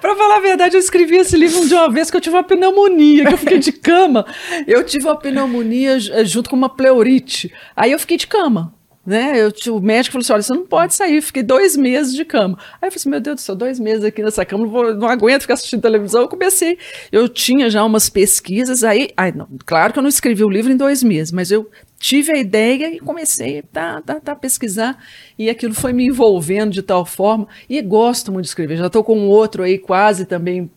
Para 0.00 0.16
falar 0.16 0.36
a 0.36 0.40
verdade, 0.40 0.76
eu 0.76 0.80
escrevi 0.80 1.16
esse 1.16 1.36
livro 1.36 1.66
de 1.66 1.74
uma 1.74 1.90
vez 1.90 2.10
que 2.10 2.16
eu 2.16 2.20
tive 2.20 2.36
uma 2.36 2.44
pneumonia, 2.44 3.26
que 3.26 3.34
eu 3.34 3.38
fiquei 3.38 3.58
de 3.58 3.72
cama. 3.72 4.26
Eu 4.66 4.84
tive 4.84 5.06
uma 5.06 5.16
pneumonia 5.16 5.96
eh, 6.12 6.24
junto 6.24 6.50
com 6.50 6.56
uma 6.56 6.68
pleurite. 6.68 7.52
Aí 7.76 7.92
eu 7.92 7.98
fiquei 7.98 8.16
de 8.16 8.26
cama. 8.26 8.74
Né? 9.06 9.34
Eu, 9.38 9.52
o 9.74 9.80
médico 9.80 10.12
falou 10.12 10.22
assim: 10.22 10.32
olha, 10.32 10.42
você 10.42 10.54
não 10.54 10.66
pode 10.66 10.94
sair. 10.94 11.20
Fiquei 11.20 11.42
dois 11.42 11.76
meses 11.76 12.14
de 12.14 12.24
cama. 12.24 12.58
Aí 12.80 12.88
eu 12.88 12.90
falei 12.90 12.96
assim: 12.96 13.10
meu 13.10 13.20
Deus 13.20 13.36
do 13.36 13.40
céu, 13.40 13.54
dois 13.54 13.78
meses 13.78 14.02
aqui 14.02 14.22
nessa 14.22 14.44
cama, 14.44 14.64
não, 14.64 14.70
vou, 14.70 14.94
não 14.94 15.08
aguento 15.08 15.42
ficar 15.42 15.54
assistindo 15.54 15.82
televisão. 15.82 16.22
Eu 16.22 16.28
comecei. 16.28 16.78
Eu 17.12 17.28
tinha 17.28 17.68
já 17.68 17.84
umas 17.84 18.08
pesquisas. 18.08 18.82
Aí, 18.82 19.10
aí 19.16 19.30
não, 19.32 19.46
claro 19.66 19.92
que 19.92 19.98
eu 19.98 20.02
não 20.02 20.08
escrevi 20.08 20.42
o 20.42 20.48
livro 20.48 20.72
em 20.72 20.76
dois 20.76 21.02
meses, 21.02 21.32
mas 21.32 21.50
eu 21.50 21.70
tive 21.98 22.32
a 22.32 22.36
ideia 22.36 22.94
e 22.94 22.98
comecei 22.98 23.58
a 23.58 23.62
tá, 23.62 24.00
tá, 24.00 24.20
tá, 24.20 24.34
pesquisar. 24.34 24.98
E 25.38 25.50
aquilo 25.50 25.74
foi 25.74 25.92
me 25.92 26.06
envolvendo 26.06 26.72
de 26.72 26.82
tal 26.82 27.04
forma. 27.04 27.46
E 27.68 27.80
gosto 27.82 28.32
muito 28.32 28.44
de 28.44 28.50
escrever. 28.50 28.76
Já 28.76 28.86
estou 28.86 29.04
com 29.04 29.18
um 29.18 29.28
outro 29.28 29.62
aí 29.62 29.78
quase 29.78 30.24
também 30.24 30.70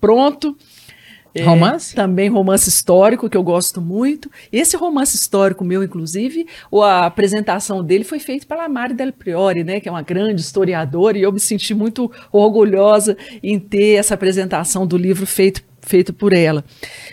pronto. 0.00 0.56
É, 1.34 1.42
romance? 1.42 1.94
Também 1.94 2.28
romance 2.28 2.68
histórico, 2.68 3.28
que 3.28 3.36
eu 3.36 3.42
gosto 3.42 3.80
muito. 3.80 4.30
Esse 4.52 4.76
romance 4.76 5.16
histórico 5.16 5.64
meu, 5.64 5.82
inclusive, 5.82 6.46
a 6.72 7.06
apresentação 7.06 7.84
dele 7.84 8.04
foi 8.04 8.18
feita 8.18 8.46
pela 8.46 8.68
Mari 8.68 8.94
Del 8.94 9.12
Priori, 9.12 9.64
né, 9.64 9.80
que 9.80 9.88
é 9.88 9.92
uma 9.92 10.02
grande 10.02 10.40
historiadora, 10.40 11.18
e 11.18 11.22
eu 11.22 11.32
me 11.32 11.40
senti 11.40 11.74
muito 11.74 12.10
orgulhosa 12.32 13.16
em 13.42 13.58
ter 13.58 13.94
essa 13.94 14.14
apresentação 14.14 14.86
do 14.86 14.96
livro 14.96 15.26
feito 15.26 15.62
feito 15.82 16.12
por 16.12 16.32
ela. 16.32 16.64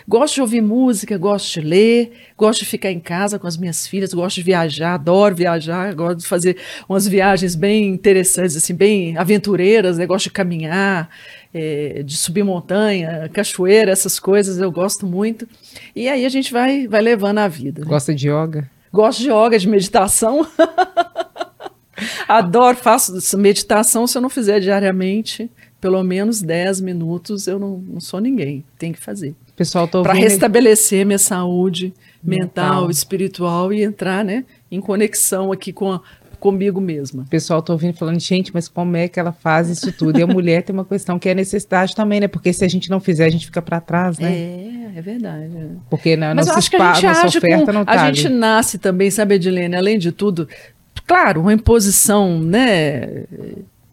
Gosto 0.06 0.34
de 0.34 0.40
ouvir 0.40 0.60
música, 0.60 1.16
gosto 1.16 1.60
de 1.60 1.66
ler, 1.66 2.12
gosto 2.36 2.60
de 2.60 2.66
ficar 2.66 2.90
em 2.90 3.00
casa 3.00 3.38
com 3.38 3.46
as 3.46 3.56
minhas 3.56 3.86
filhas, 3.86 4.12
gosto 4.12 4.36
de 4.36 4.42
viajar, 4.42 4.94
adoro 4.94 5.34
viajar, 5.34 5.94
gosto 5.94 6.18
de 6.18 6.26
fazer 6.26 6.56
umas 6.88 7.06
viagens 7.06 7.54
bem 7.54 7.88
interessantes, 7.88 8.56
assim, 8.56 8.74
bem 8.74 9.16
aventureiras, 9.16 9.98
né? 9.98 10.06
gosto 10.06 10.24
de 10.24 10.30
caminhar, 10.30 11.08
é, 11.52 12.02
de 12.02 12.16
subir 12.16 12.44
montanha, 12.44 13.28
cachoeira, 13.32 13.90
essas 13.90 14.18
coisas 14.18 14.58
eu 14.58 14.70
gosto 14.70 15.06
muito. 15.06 15.48
E 15.94 16.08
aí 16.08 16.24
a 16.24 16.28
gente 16.28 16.52
vai, 16.52 16.86
vai 16.86 17.00
levando 17.00 17.38
a 17.38 17.48
vida. 17.48 17.82
Né? 17.82 17.86
Gosta 17.86 18.14
de 18.14 18.28
yoga? 18.28 18.70
Gosto 18.92 19.20
de 19.20 19.30
yoga, 19.30 19.58
de 19.58 19.68
meditação. 19.68 20.46
Adoro, 22.28 22.76
faço 22.76 23.36
meditação 23.38 24.06
se 24.06 24.16
eu 24.16 24.22
não 24.22 24.28
fizer 24.28 24.60
diariamente 24.60 25.50
pelo 25.80 26.02
menos 26.02 26.42
10 26.42 26.80
minutos, 26.80 27.46
eu 27.46 27.58
não, 27.58 27.78
não 27.78 28.00
sou 28.00 28.20
ninguém. 28.20 28.64
Tem 28.78 28.92
que 28.92 29.00
fazer. 29.00 29.34
Pessoal, 29.56 29.88
Para 29.88 30.12
restabelecer 30.12 31.04
minha 31.04 31.18
saúde 31.18 31.92
mental, 32.22 32.74
mental, 32.74 32.90
espiritual 32.90 33.72
e 33.72 33.82
entrar 33.82 34.24
né, 34.24 34.44
em 34.70 34.80
conexão 34.80 35.50
aqui 35.50 35.72
com 35.72 35.92
a, 35.92 36.00
comigo 36.38 36.80
mesma. 36.80 37.22
O 37.22 37.28
pessoal 37.28 37.60
tá 37.60 37.72
ouvindo 37.72 37.94
falando, 37.94 38.20
gente, 38.20 38.52
mas 38.54 38.68
como 38.68 38.96
é 38.96 39.08
que 39.08 39.18
ela 39.18 39.32
faz 39.32 39.68
isso 39.68 39.92
tudo? 39.92 40.18
E 40.18 40.22
a 40.22 40.26
mulher 40.28 40.62
tem 40.62 40.72
uma 40.72 40.84
questão 40.84 41.18
que 41.18 41.28
é 41.28 41.34
necessidade 41.34 41.94
também, 41.94 42.20
né? 42.20 42.28
Porque 42.28 42.52
se 42.52 42.64
a 42.64 42.68
gente 42.68 42.90
não 42.90 43.00
fizer, 43.00 43.26
a 43.26 43.30
gente 43.30 43.46
fica 43.46 43.60
para 43.60 43.80
trás, 43.80 44.18
né? 44.18 44.32
É, 44.32 44.92
é 44.98 45.02
verdade. 45.02 45.50
Porque 45.90 46.16
na 46.16 46.34
nossa, 46.34 46.60
spa, 46.60 47.00
nossa 47.00 47.26
oferta 47.26 47.66
com, 47.66 47.72
não 47.72 47.84
tá 47.84 47.92
A 47.92 48.04
ali. 48.06 48.16
gente 48.16 48.28
nasce 48.28 48.78
também, 48.78 49.10
sabe, 49.10 49.34
Edilene, 49.34 49.76
além 49.76 49.98
de 49.98 50.12
tudo, 50.12 50.48
claro, 51.06 51.40
uma 51.40 51.52
imposição, 51.52 52.38
né? 52.40 53.24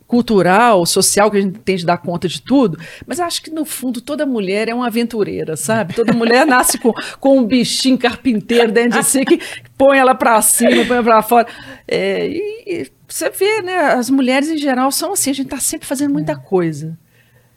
Cultural, 0.08 0.86
social, 0.86 1.32
que 1.32 1.38
a 1.38 1.42
gente 1.42 1.60
tem 1.60 1.76
de 1.76 1.86
dar 1.86 1.98
conta 1.98 2.28
de 2.28 2.42
tudo, 2.42 2.78
mas 3.08 3.20
acho 3.20 3.42
que 3.42 3.50
no 3.50 3.66
fundo 3.66 4.02
toda 4.02 4.26
mulher 4.26 4.70
é 4.70 4.74
uma 4.74 4.88
aventureira, 4.88 5.58
sabe? 5.58 5.94
Toda 5.94 6.14
mulher 6.14 6.46
nasce 6.48 6.78
com, 6.78 6.94
com 7.20 7.40
um 7.40 7.44
bichinho 7.44 7.98
carpinteiro 7.98 8.72
dentro 8.72 9.00
de 9.00 9.06
si 9.06 9.26
que 9.26 9.40
põe 9.78 9.98
ela 9.98 10.14
para 10.14 10.42
cima, 10.42 10.86
põe 10.86 11.04
para 11.04 11.22
fora. 11.22 11.48
É, 11.88 12.28
e, 12.28 12.64
e, 12.68 12.92
você 13.08 13.30
vê, 13.30 13.62
né? 13.62 13.78
As 13.94 14.10
mulheres 14.10 14.50
em 14.50 14.58
geral 14.58 14.92
são 14.92 15.14
assim, 15.14 15.30
a 15.30 15.34
gente 15.34 15.48
está 15.48 15.60
sempre 15.60 15.88
fazendo 15.88 16.14
muita 16.14 16.36
coisa. 16.36 16.98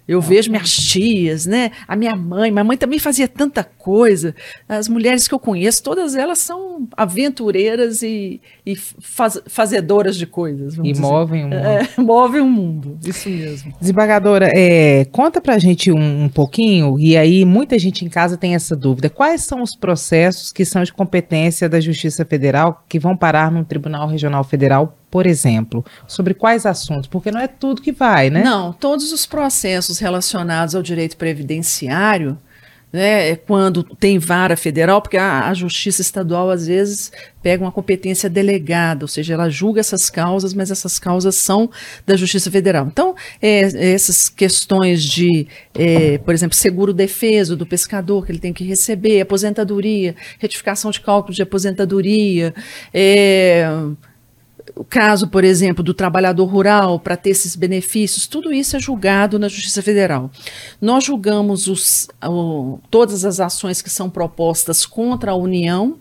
Eu 0.08 0.22
vejo 0.22 0.50
minhas 0.50 0.72
tias, 0.72 1.44
né? 1.44 1.70
A 1.86 1.94
minha 1.94 2.16
mãe, 2.16 2.50
minha 2.50 2.64
mãe 2.64 2.78
também 2.78 2.98
fazia 2.98 3.28
tanta 3.28 3.62
coisa. 3.62 4.34
As 4.66 4.88
mulheres 4.88 5.28
que 5.28 5.34
eu 5.34 5.38
conheço, 5.38 5.82
todas 5.82 6.16
elas 6.16 6.38
são 6.38 6.88
aventureiras 6.96 8.02
e, 8.02 8.40
e 8.64 8.74
faz, 8.74 9.38
fazedoras 9.46 10.16
de 10.16 10.26
coisas. 10.26 10.76
E 10.82 10.98
movem 10.98 11.44
o 11.44 11.48
mundo. 11.48 11.54
É, 11.54 11.88
movem 12.00 12.40
o 12.40 12.48
mundo, 12.48 12.98
isso 13.04 13.28
mesmo. 13.28 13.74
Desembargadora, 13.78 14.50
é, 14.54 15.04
conta 15.12 15.42
pra 15.42 15.58
gente 15.58 15.92
um, 15.92 16.24
um 16.24 16.28
pouquinho, 16.30 16.98
e 16.98 17.14
aí 17.14 17.44
muita 17.44 17.78
gente 17.78 18.02
em 18.04 18.08
casa 18.08 18.38
tem 18.38 18.54
essa 18.54 18.74
dúvida. 18.74 19.10
Quais 19.10 19.42
são 19.42 19.62
os 19.62 19.76
processos 19.76 20.50
que 20.50 20.64
são 20.64 20.82
de 20.82 20.92
competência 20.92 21.68
da 21.68 21.80
Justiça 21.80 22.24
Federal 22.24 22.82
que 22.88 22.98
vão 22.98 23.14
parar 23.14 23.52
no 23.52 23.62
Tribunal 23.62 24.08
Regional 24.08 24.42
Federal 24.42 24.96
por 25.10 25.26
exemplo? 25.26 25.84
Sobre 26.06 26.34
quais 26.34 26.66
assuntos? 26.66 27.06
Porque 27.06 27.30
não 27.30 27.40
é 27.40 27.48
tudo 27.48 27.82
que 27.82 27.92
vai, 27.92 28.30
né? 28.30 28.42
Não, 28.42 28.72
todos 28.72 29.12
os 29.12 29.26
processos 29.26 29.98
relacionados 29.98 30.74
ao 30.74 30.82
direito 30.82 31.16
previdenciário, 31.16 32.38
né, 32.92 33.30
é 33.30 33.36
quando 33.36 33.82
tem 33.82 34.18
vara 34.18 34.56
federal, 34.56 35.02
porque 35.02 35.18
a, 35.18 35.48
a, 35.48 35.54
justiça 35.54 36.00
estadual 36.00 36.50
às 36.50 36.66
vezes 36.66 37.12
pega 37.42 37.62
uma 37.62 37.70
competência 37.70 38.30
delegada, 38.30 39.04
ou 39.04 39.08
seja, 39.08 39.34
ela 39.34 39.50
julga 39.50 39.80
essas 39.80 40.08
causas, 40.08 40.54
mas 40.54 40.70
essas 40.70 40.98
causas 40.98 41.34
são 41.36 41.70
da 42.06 42.16
justiça 42.16 42.50
federal. 42.50 42.86
Então, 42.86 43.14
é, 43.42 43.92
essas 43.92 44.28
questões 44.28 45.02
de, 45.02 45.46
é, 45.74 46.18
por 46.18 46.32
exemplo, 46.32 46.56
seguro 46.56 46.94
defeso 46.94 47.56
do 47.56 47.66
pescador 47.66 48.24
que 48.24 48.32
ele 48.32 48.38
tem 48.38 48.52
que 48.54 48.64
receber, 48.64 49.20
aposentadoria, 49.20 50.16
retificação 50.38 50.90
de 50.90 51.00
cálculo 51.00 51.34
de 51.34 51.42
aposentadoria, 51.42 52.54
é, 52.92 53.66
o 54.74 54.84
caso, 54.84 55.28
por 55.28 55.44
exemplo, 55.44 55.82
do 55.82 55.94
trabalhador 55.94 56.46
rural 56.46 56.98
para 56.98 57.16
ter 57.16 57.30
esses 57.30 57.56
benefícios, 57.56 58.26
tudo 58.26 58.52
isso 58.52 58.76
é 58.76 58.80
julgado 58.80 59.38
na 59.38 59.48
Justiça 59.48 59.82
Federal. 59.82 60.30
Nós 60.80 61.04
julgamos 61.04 61.66
os, 61.66 62.08
o, 62.24 62.78
todas 62.90 63.24
as 63.24 63.40
ações 63.40 63.82
que 63.82 63.90
são 63.90 64.10
propostas 64.10 64.84
contra 64.84 65.32
a 65.32 65.36
União 65.36 65.98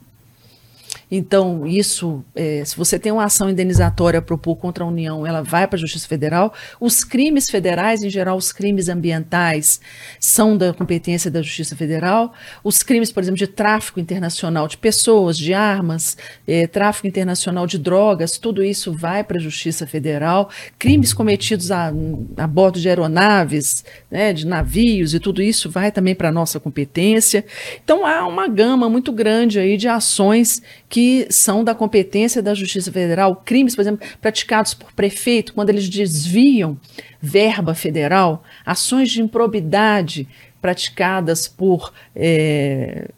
então, 1.10 1.66
isso, 1.66 2.24
é, 2.36 2.64
se 2.66 2.76
você 2.76 3.00
tem 3.00 3.12
uma 3.12 3.24
ação 3.24 3.50
indenizatória 3.50 4.20
a 4.20 4.22
propor 4.22 4.58
contra 4.58 4.84
a 4.84 4.88
União, 4.88 5.26
ela 5.26 5.42
vai 5.42 5.66
para 5.66 5.78
a 5.78 5.80
Justiça 5.80 6.08
Federal. 6.08 6.54
Os 6.82 7.04
crimes 7.04 7.50
federais, 7.50 8.04
em 8.04 8.10
geral, 8.10 8.38
os 8.38 8.52
crimes 8.52 8.90
ambientais, 8.90 9.80
são 10.20 10.58
da 10.58 10.74
competência 10.74 11.32
da 11.32 11.42
Justiça 11.42 11.78
Federal. 11.78 12.34
Os 12.62 12.84
crimes, 12.84 13.10
por 13.12 13.24
exemplo, 13.24 13.38
de 13.38 13.48
tráfico 13.48 14.02
internacional 14.02 14.68
de 14.68 14.78
pessoas, 14.78 15.38
de 15.38 15.54
armas, 15.54 16.18
é, 16.46 16.68
tráfico 16.68 17.08
internacional 17.08 17.66
de 17.66 17.78
drogas, 17.78 18.38
tudo 18.38 18.62
isso 18.64 18.92
vai 18.92 19.24
para 19.24 19.38
a 19.38 19.42
Justiça 19.42 19.88
Federal. 19.88 20.50
Crimes 20.78 21.14
cometidos 21.14 21.72
a, 21.72 21.94
a 22.36 22.48
bordo 22.48 22.82
de 22.82 22.90
aeronaves, 22.90 23.86
né, 24.12 24.34
de 24.34 24.46
navios 24.46 25.14
e 25.14 25.20
tudo 25.20 25.42
isso 25.42 25.70
vai 25.70 25.90
também 25.90 26.14
para 26.14 26.28
a 26.28 26.34
nossa 26.34 26.60
competência. 26.60 27.46
Então, 27.82 28.06
há 28.06 28.28
uma 28.28 28.48
gama 28.50 28.90
muito 28.90 29.14
grande 29.14 29.58
aí 29.58 29.78
de 29.78 29.88
ações 29.88 30.62
que 30.90 30.97
são 31.30 31.64
da 31.64 31.76
competência 31.76 32.42
da 32.42 32.54
Justiça 32.54 32.92
Federal, 32.92 33.36
crimes, 33.46 33.76
por 33.76 33.82
exemplo, 33.82 34.08
praticados 34.22 34.74
por 34.74 34.92
prefeito, 34.94 35.54
quando 35.54 35.70
eles 35.70 35.90
desviam 35.90 36.78
verba 37.22 37.74
federal, 37.74 38.44
ações 38.66 39.10
de 39.10 39.22
improbidade 39.22 40.28
praticadas 40.62 41.48
por 41.48 41.94
é, 42.16 43.10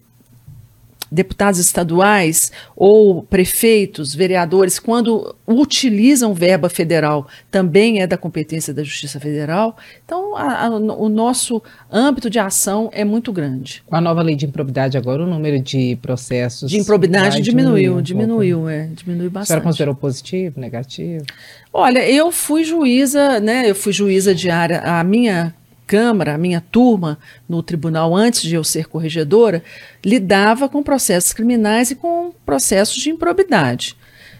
deputados 1.11 1.59
estaduais 1.59 2.51
ou 2.75 3.23
prefeitos, 3.23 4.13
vereadores, 4.13 4.79
quando 4.79 5.35
utilizam 5.47 6.33
verba 6.33 6.69
federal, 6.69 7.27
também 7.49 8.01
é 8.01 8.07
da 8.07 8.17
competência 8.17 8.73
da 8.73 8.83
Justiça 8.83 9.19
Federal. 9.19 9.75
Então, 10.05 10.35
a, 10.35 10.65
a, 10.65 10.69
o 10.69 11.09
nosso 11.09 11.61
âmbito 11.91 12.29
de 12.29 12.39
ação 12.39 12.89
é 12.93 13.03
muito 13.03 13.31
grande. 13.31 13.83
Com 13.85 13.95
a 13.95 14.01
nova 14.01 14.21
lei 14.21 14.35
de 14.35 14.45
improbidade 14.45 14.97
agora, 14.97 15.23
o 15.23 15.27
número 15.27 15.59
de 15.59 15.97
processos... 16.01 16.69
De 16.69 16.77
improbidade 16.77 17.41
diminuiu, 17.41 18.01
diminuiu, 18.01 18.61
um 18.61 18.69
é, 18.69 18.87
diminuiu 18.93 19.29
bastante. 19.29 19.43
A 19.43 19.47
senhora 19.47 19.63
considerou 19.63 19.95
positivo, 19.95 20.59
negativo? 20.59 21.25
Olha, 21.73 22.07
eu 22.09 22.31
fui 22.31 22.63
juíza, 22.63 23.39
né, 23.39 23.69
eu 23.69 23.75
fui 23.75 23.93
juíza 23.93 24.33
diária, 24.33 24.79
a 24.79 25.03
minha 25.03 25.53
Câmara, 25.89 26.35
a 26.35 26.37
minha 26.37 26.61
turma 26.61 27.17
no 27.49 27.63
tribunal, 27.63 28.15
antes 28.15 28.43
de 28.43 28.53
eu 28.53 28.63
ser 28.63 28.85
corregedora, 28.85 29.63
lidava 30.05 30.69
com 30.69 30.83
processos 30.83 31.33
criminais 31.33 31.89
e 31.89 31.95
com 31.95 32.31
processos 32.45 32.95
de 33.01 33.09
improbidade. 33.09 33.97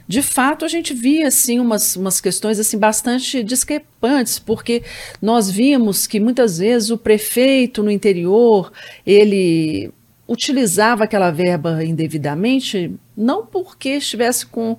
de 0.08 0.22
fato 0.22 0.64
a 0.64 0.68
gente 0.68 0.94
via 0.94 1.28
assim 1.28 1.60
umas, 1.60 1.96
umas 1.96 2.22
questões 2.22 2.60
assim 2.60 2.78
bastante 2.78 3.44
discrepantes, 3.44 4.38
porque 4.38 4.84
nós 5.20 5.50
vimos 5.50 6.06
que 6.06 6.20
muitas 6.20 6.60
vezes 6.60 6.92
o 6.92 6.98
prefeito 7.00 7.82
no 7.82 7.90
interior, 7.90 8.72
ele 9.04 9.92
utilizava 10.28 11.06
aquela 11.06 11.32
verba 11.32 11.84
indevidamente, 11.84 12.94
não 13.20 13.46
porque 13.46 13.90
estivesse 13.90 14.46
com 14.46 14.78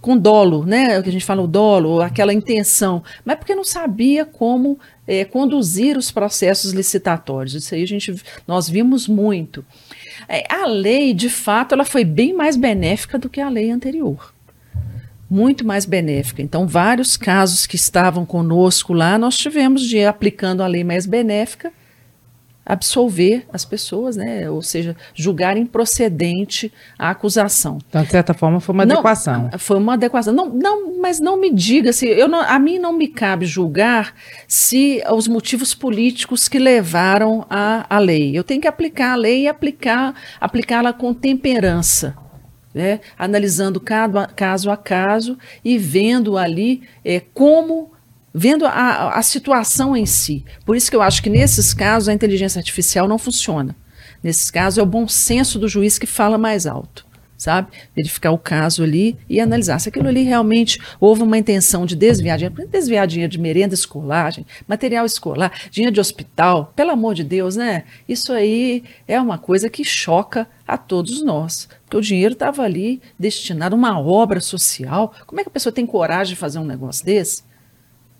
com 0.00 0.16
dolo, 0.16 0.64
né? 0.64 0.98
O 0.98 1.02
que 1.02 1.08
a 1.08 1.12
gente 1.12 1.24
fala 1.24 1.42
o 1.42 1.48
dolo, 1.48 2.00
aquela 2.00 2.32
intenção, 2.32 3.02
mas 3.24 3.36
porque 3.36 3.56
não 3.56 3.64
sabia 3.64 4.24
como 4.24 4.78
é, 5.06 5.24
conduzir 5.24 5.96
os 5.96 6.12
processos 6.12 6.70
licitatórios. 6.70 7.54
Isso 7.54 7.74
aí 7.74 7.82
a 7.82 7.86
gente, 7.86 8.14
nós 8.46 8.68
vimos 8.68 9.08
muito. 9.08 9.64
É, 10.28 10.44
a 10.48 10.64
lei, 10.66 11.12
de 11.12 11.28
fato, 11.28 11.74
ela 11.74 11.84
foi 11.84 12.04
bem 12.04 12.32
mais 12.32 12.56
benéfica 12.56 13.18
do 13.18 13.28
que 13.28 13.40
a 13.40 13.48
lei 13.48 13.70
anterior. 13.70 14.32
Muito 15.28 15.66
mais 15.66 15.84
benéfica. 15.84 16.40
Então, 16.40 16.66
vários 16.66 17.16
casos 17.16 17.66
que 17.66 17.76
estavam 17.76 18.24
conosco 18.24 18.92
lá, 18.92 19.18
nós 19.18 19.36
tivemos 19.36 19.82
de 19.82 19.98
ir 19.98 20.06
aplicando 20.06 20.62
a 20.62 20.66
lei 20.68 20.84
mais 20.84 21.04
benéfica 21.04 21.72
absolver 22.68 23.46
as 23.50 23.64
pessoas, 23.64 24.14
né? 24.14 24.48
Ou 24.50 24.60
seja, 24.60 24.94
julgar 25.14 25.56
improcedente 25.56 26.70
a 26.98 27.08
acusação. 27.08 27.78
Então, 27.88 28.02
de 28.02 28.10
certa 28.10 28.34
forma, 28.34 28.60
foi 28.60 28.74
uma 28.74 28.84
não, 28.84 28.96
adequação. 28.96 29.50
Foi 29.58 29.78
uma 29.78 29.94
adequação. 29.94 30.34
Não, 30.34 30.50
não, 30.50 31.00
mas 31.00 31.18
não 31.18 31.40
me 31.40 31.50
diga 31.50 31.94
se 31.94 32.06
eu 32.06 32.28
não, 32.28 32.42
a 32.42 32.58
mim 32.58 32.78
não 32.78 32.92
me 32.92 33.08
cabe 33.08 33.46
julgar 33.46 34.14
se 34.46 35.02
os 35.10 35.26
motivos 35.26 35.74
políticos 35.74 36.46
que 36.46 36.58
levaram 36.58 37.46
a, 37.48 37.86
a 37.88 37.98
lei. 37.98 38.36
Eu 38.36 38.44
tenho 38.44 38.60
que 38.60 38.68
aplicar 38.68 39.12
a 39.12 39.16
lei 39.16 39.44
e 39.44 39.48
aplicar 39.48 40.14
aplicá-la 40.38 40.92
com 40.92 41.14
temperança. 41.14 42.14
Né? 42.74 43.00
Analisando 43.18 43.80
cada, 43.80 44.26
caso 44.26 44.70
a 44.70 44.76
caso 44.76 45.38
e 45.64 45.78
vendo 45.78 46.36
ali 46.36 46.82
é, 47.02 47.18
como 47.32 47.92
vendo 48.38 48.64
a, 48.64 49.14
a 49.18 49.22
situação 49.22 49.96
em 49.96 50.06
si. 50.06 50.44
Por 50.64 50.76
isso 50.76 50.88
que 50.88 50.96
eu 50.96 51.02
acho 51.02 51.20
que 51.20 51.28
nesses 51.28 51.74
casos 51.74 52.08
a 52.08 52.14
inteligência 52.14 52.60
artificial 52.60 53.08
não 53.08 53.18
funciona. 53.18 53.74
Nesses 54.22 54.48
casos 54.48 54.78
é 54.78 54.82
o 54.82 54.86
bom 54.86 55.08
senso 55.08 55.58
do 55.58 55.68
juiz 55.68 55.98
que 55.98 56.06
fala 56.06 56.38
mais 56.38 56.64
alto, 56.64 57.04
sabe? 57.36 57.68
Verificar 57.96 58.30
o 58.30 58.38
caso 58.38 58.84
ali 58.84 59.16
e 59.28 59.40
analisar 59.40 59.80
se 59.80 59.88
aquilo 59.88 60.06
ali 60.06 60.22
realmente 60.22 60.80
houve 61.00 61.22
uma 61.22 61.36
intenção 61.36 61.84
de 61.84 61.96
desviar 61.96 62.38
dinheiro, 62.38 62.68
desviar 62.68 63.08
dinheiro 63.08 63.30
de 63.30 63.40
merenda 63.40 63.74
escolar, 63.74 64.32
gente, 64.32 64.46
material 64.68 65.04
escolar, 65.04 65.52
dinheiro 65.70 65.94
de 65.94 66.00
hospital, 66.00 66.72
pelo 66.76 66.92
amor 66.92 67.14
de 67.14 67.24
Deus, 67.24 67.56
né? 67.56 67.84
Isso 68.08 68.32
aí 68.32 68.84
é 69.08 69.20
uma 69.20 69.38
coisa 69.38 69.68
que 69.68 69.84
choca 69.84 70.48
a 70.66 70.76
todos 70.76 71.22
nós, 71.22 71.68
porque 71.84 71.96
o 71.96 72.00
dinheiro 72.00 72.34
estava 72.34 72.62
ali 72.62 73.02
destinado 73.18 73.74
a 73.74 73.78
uma 73.78 74.00
obra 74.00 74.40
social. 74.40 75.12
Como 75.26 75.40
é 75.40 75.44
que 75.44 75.50
a 75.50 75.52
pessoa 75.52 75.72
tem 75.72 75.86
coragem 75.86 76.34
de 76.34 76.40
fazer 76.40 76.60
um 76.60 76.64
negócio 76.64 77.04
desse? 77.04 77.47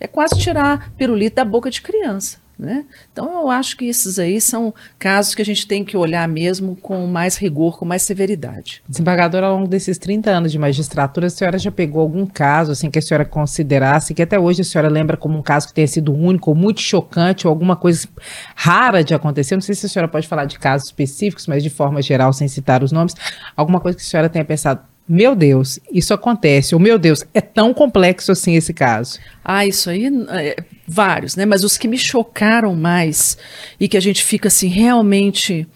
É 0.01 0.07
quase 0.07 0.39
tirar 0.39 0.93
pirulito 0.97 1.37
da 1.37 1.45
boca 1.45 1.71
de 1.71 1.83
criança. 1.83 2.39
Né? 2.59 2.87
Então, 3.13 3.43
eu 3.43 3.51
acho 3.51 3.77
que 3.77 3.85
esses 3.85 4.19
aí 4.19 4.41
são 4.41 4.75
casos 4.99 5.33
que 5.33 5.41
a 5.41 5.45
gente 5.45 5.65
tem 5.65 5.85
que 5.85 5.97
olhar 5.97 6.27
mesmo 6.27 6.75
com 6.75 7.07
mais 7.07 7.37
rigor, 7.37 7.79
com 7.79 7.85
mais 7.85 8.03
severidade. 8.03 8.83
Desembargadora, 8.89 9.47
ao 9.47 9.57
longo 9.57 9.69
desses 9.69 9.97
30 9.97 10.29
anos 10.29 10.51
de 10.51 10.59
magistratura, 10.59 11.29
a 11.29 11.31
senhora 11.31 11.57
já 11.57 11.71
pegou 11.71 12.03
algum 12.03 12.27
caso 12.27 12.73
assim 12.73 12.91
que 12.91 12.99
a 12.99 13.03
senhora 13.03 13.25
considerasse, 13.25 14.13
que 14.13 14.23
até 14.23 14.41
hoje 14.41 14.63
a 14.63 14.65
senhora 14.65 14.89
lembra 14.89 15.17
como 15.17 15.39
um 15.39 15.43
caso 15.43 15.69
que 15.69 15.75
tenha 15.75 15.87
sido 15.87 16.13
único, 16.13 16.51
ou 16.51 16.57
muito 16.57 16.81
chocante, 16.81 17.47
ou 17.47 17.53
alguma 17.53 17.77
coisa 17.77 18.09
rara 18.57 19.05
de 19.05 19.15
acontecer? 19.15 19.55
Não 19.55 19.63
sei 19.63 19.77
se 19.77 19.87
a 19.87 19.89
senhora 19.89 20.09
pode 20.09 20.27
falar 20.27 20.47
de 20.47 20.59
casos 20.59 20.89
específicos, 20.89 21.47
mas 21.47 21.63
de 21.63 21.71
forma 21.71 22.03
geral, 22.03 22.33
sem 22.33 22.49
citar 22.49 22.83
os 22.83 22.91
nomes, 22.91 23.15
alguma 23.57 23.79
coisa 23.79 23.97
que 23.97 24.03
a 24.03 24.07
senhora 24.07 24.29
tenha 24.29 24.45
pensado, 24.45 24.81
meu 25.09 25.35
Deus, 25.35 25.81
isso 25.91 26.13
acontece. 26.13 26.75
Ou, 26.75 26.81
meu 26.81 26.99
Deus, 26.99 27.25
é 27.33 27.41
tão 27.41 27.73
complexo 27.73 28.31
assim 28.31 28.57
esse 28.57 28.75
caso. 28.75 29.19
Ah, 29.43 29.65
isso 29.65 29.89
aí, 29.89 30.07
é, 30.31 30.57
vários, 30.87 31.35
né? 31.35 31.47
Mas 31.47 31.65
os 31.65 31.79
que 31.79 31.89
me 31.89 31.97
chocaram 31.97 32.75
mais 32.75 33.39
e 33.81 33.89
que 33.89 33.97
a 33.97 34.01
gente 34.01 34.23
fica 34.23 34.49
assim, 34.49 34.69
realmente, 34.69 35.67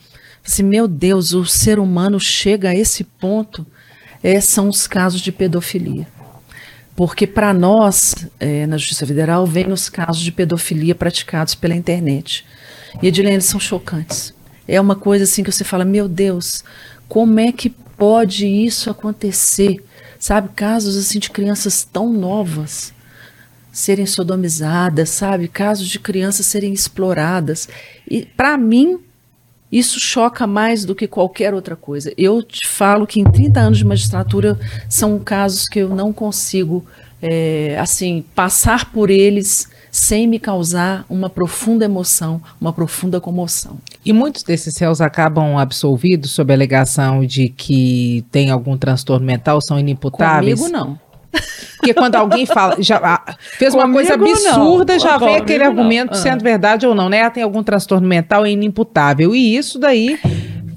assim, 0.46 0.62
meu 0.62 0.86
Deus, 0.86 1.32
o 1.32 1.46
ser 1.46 1.78
humano 1.78 2.20
chega 2.20 2.70
a 2.70 2.76
esse 2.76 3.04
ponto, 3.04 3.66
é, 4.22 4.38
são 4.38 4.68
os 4.68 4.86
casos 4.86 5.22
de 5.22 5.32
pedofilia. 5.32 6.06
Porque 6.94 7.26
para 7.26 7.54
nós, 7.54 8.14
é, 8.38 8.66
na 8.66 8.76
Justiça 8.76 9.06
Federal, 9.06 9.46
vem 9.46 9.72
os 9.72 9.88
casos 9.88 10.22
de 10.22 10.30
pedofilia 10.30 10.94
praticados 10.94 11.54
pela 11.54 11.74
internet. 11.74 12.44
E, 13.02 13.08
Edilene, 13.08 13.36
eles 13.36 13.46
são 13.46 13.58
chocantes. 13.58 14.34
É 14.68 14.78
uma 14.78 14.94
coisa 14.94 15.24
assim 15.24 15.42
que 15.42 15.50
você 15.50 15.64
fala, 15.64 15.86
meu 15.86 16.06
Deus, 16.06 16.62
como 17.08 17.40
é 17.40 17.50
que 17.50 17.74
pode 17.96 18.46
isso 18.46 18.90
acontecer? 18.90 19.82
Sabe, 20.18 20.50
casos 20.54 20.96
assim 20.96 21.18
de 21.18 21.30
crianças 21.30 21.82
tão 21.84 22.12
novas 22.12 22.94
serem 23.72 24.06
sodomizadas, 24.06 25.08
sabe? 25.08 25.48
Casos 25.48 25.88
de 25.88 25.98
crianças 25.98 26.46
serem 26.46 26.72
exploradas. 26.72 27.68
E 28.08 28.24
para 28.24 28.56
mim, 28.58 29.00
isso 29.70 29.98
choca 29.98 30.46
mais 30.46 30.84
do 30.84 30.94
que 30.94 31.08
qualquer 31.08 31.54
outra 31.54 31.74
coisa. 31.74 32.12
Eu 32.16 32.42
te 32.42 32.68
falo 32.68 33.06
que 33.06 33.18
em 33.18 33.24
30 33.24 33.58
anos 33.58 33.78
de 33.78 33.84
magistratura 33.86 34.58
são 34.88 35.18
casos 35.18 35.66
que 35.66 35.78
eu 35.78 35.88
não 35.88 36.12
consigo, 36.12 36.84
é, 37.22 37.78
assim, 37.80 38.22
passar 38.34 38.92
por 38.92 39.08
eles 39.08 39.68
sem 39.92 40.26
me 40.26 40.38
causar 40.38 41.04
uma 41.08 41.28
profunda 41.28 41.84
emoção, 41.84 42.40
uma 42.58 42.72
profunda 42.72 43.20
comoção. 43.20 43.76
E 44.02 44.10
muitos 44.10 44.42
desses 44.42 44.74
réus 44.78 45.02
acabam 45.02 45.58
absolvidos 45.58 46.30
sob 46.30 46.50
a 46.50 46.56
alegação 46.56 47.26
de 47.26 47.50
que 47.50 48.24
tem 48.32 48.50
algum 48.50 48.78
transtorno 48.78 49.26
mental, 49.26 49.60
são 49.60 49.78
inimputáveis? 49.78 50.58
Comigo 50.58 50.74
não. 50.74 50.98
Porque 51.76 51.92
quando 51.94 52.14
alguém 52.14 52.46
fala, 52.46 52.76
já 52.80 53.22
fez 53.58 53.74
uma 53.74 53.90
coisa 53.90 54.14
absurda, 54.14 54.94
não. 54.94 55.00
já 55.00 55.18
vem 55.18 55.36
aquele 55.36 55.64
argumento 55.64 56.14
não. 56.14 56.20
sendo 56.20 56.40
ah. 56.40 56.44
verdade 56.44 56.86
ou 56.86 56.94
não, 56.94 57.08
né? 57.08 57.18
Ela 57.18 57.30
tem 57.30 57.42
algum 57.42 57.62
transtorno 57.62 58.06
mental 58.06 58.46
é 58.46 58.50
inimputável. 58.50 59.34
E 59.34 59.56
isso 59.56 59.78
daí 59.78 60.18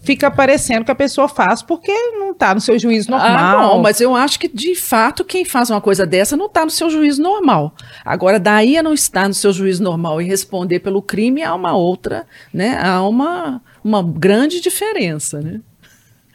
fica 0.05 0.29
parecendo 0.29 0.85
que 0.85 0.91
a 0.91 0.95
pessoa 0.95 1.27
faz 1.27 1.63
porque 1.63 1.91
não 2.13 2.31
está 2.31 2.53
no 2.53 2.61
seu 2.61 2.77
juízo 2.77 3.13
ah, 3.13 3.17
normal. 3.17 3.57
Ah, 3.57 3.67
bom, 3.73 3.81
mas 3.81 3.99
eu 3.99 4.15
acho 4.15 4.39
que 4.39 4.47
de 4.47 4.75
fato 4.75 5.25
quem 5.25 5.43
faz 5.43 5.69
uma 5.69 5.81
coisa 5.81 6.05
dessa 6.05 6.37
não 6.37 6.45
está 6.45 6.63
no 6.63 6.71
seu 6.71 6.89
juízo 6.89 7.21
normal. 7.21 7.73
Agora, 8.05 8.39
daí 8.39 8.77
a 8.77 8.83
não 8.83 8.93
estar 8.93 9.27
no 9.27 9.33
seu 9.33 9.51
juízo 9.51 9.83
normal 9.83 10.21
e 10.21 10.25
responder 10.25 10.79
pelo 10.79 11.01
crime 11.01 11.41
há 11.43 11.53
uma 11.55 11.75
outra, 11.75 12.25
né? 12.53 12.79
Há 12.81 13.01
uma, 13.07 13.61
uma 13.83 14.03
grande 14.03 14.61
diferença, 14.61 15.41
né? 15.41 15.59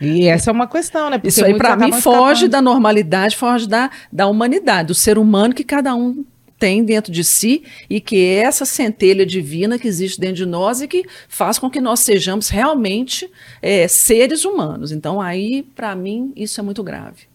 E 0.00 0.26
essa 0.26 0.50
é 0.50 0.52
uma 0.52 0.66
questão, 0.66 1.10
né? 1.10 1.18
Porque 1.18 1.28
Isso 1.28 1.44
aí, 1.44 1.56
para 1.56 1.76
mim, 1.76 1.92
foge 1.92 2.48
da 2.48 2.62
normalidade, 2.62 3.36
foge 3.36 3.68
da, 3.68 3.90
da 4.10 4.26
humanidade, 4.26 4.88
do 4.88 4.94
ser 4.94 5.18
humano 5.18 5.54
que 5.54 5.62
cada 5.62 5.94
um 5.94 6.24
tem 6.60 6.84
dentro 6.84 7.10
de 7.10 7.24
si 7.24 7.64
e 7.88 8.00
que 8.00 8.16
é 8.16 8.42
essa 8.42 8.66
centelha 8.66 9.24
divina 9.24 9.78
que 9.78 9.88
existe 9.88 10.20
dentro 10.20 10.36
de 10.36 10.46
nós 10.46 10.82
e 10.82 10.86
que 10.86 11.04
faz 11.26 11.58
com 11.58 11.70
que 11.70 11.80
nós 11.80 12.00
sejamos 12.00 12.50
realmente 12.50 13.28
é, 13.62 13.88
seres 13.88 14.44
humanos. 14.44 14.92
Então, 14.92 15.20
aí, 15.20 15.62
para 15.74 15.96
mim, 15.96 16.32
isso 16.36 16.60
é 16.60 16.62
muito 16.62 16.82
grave. 16.84 17.29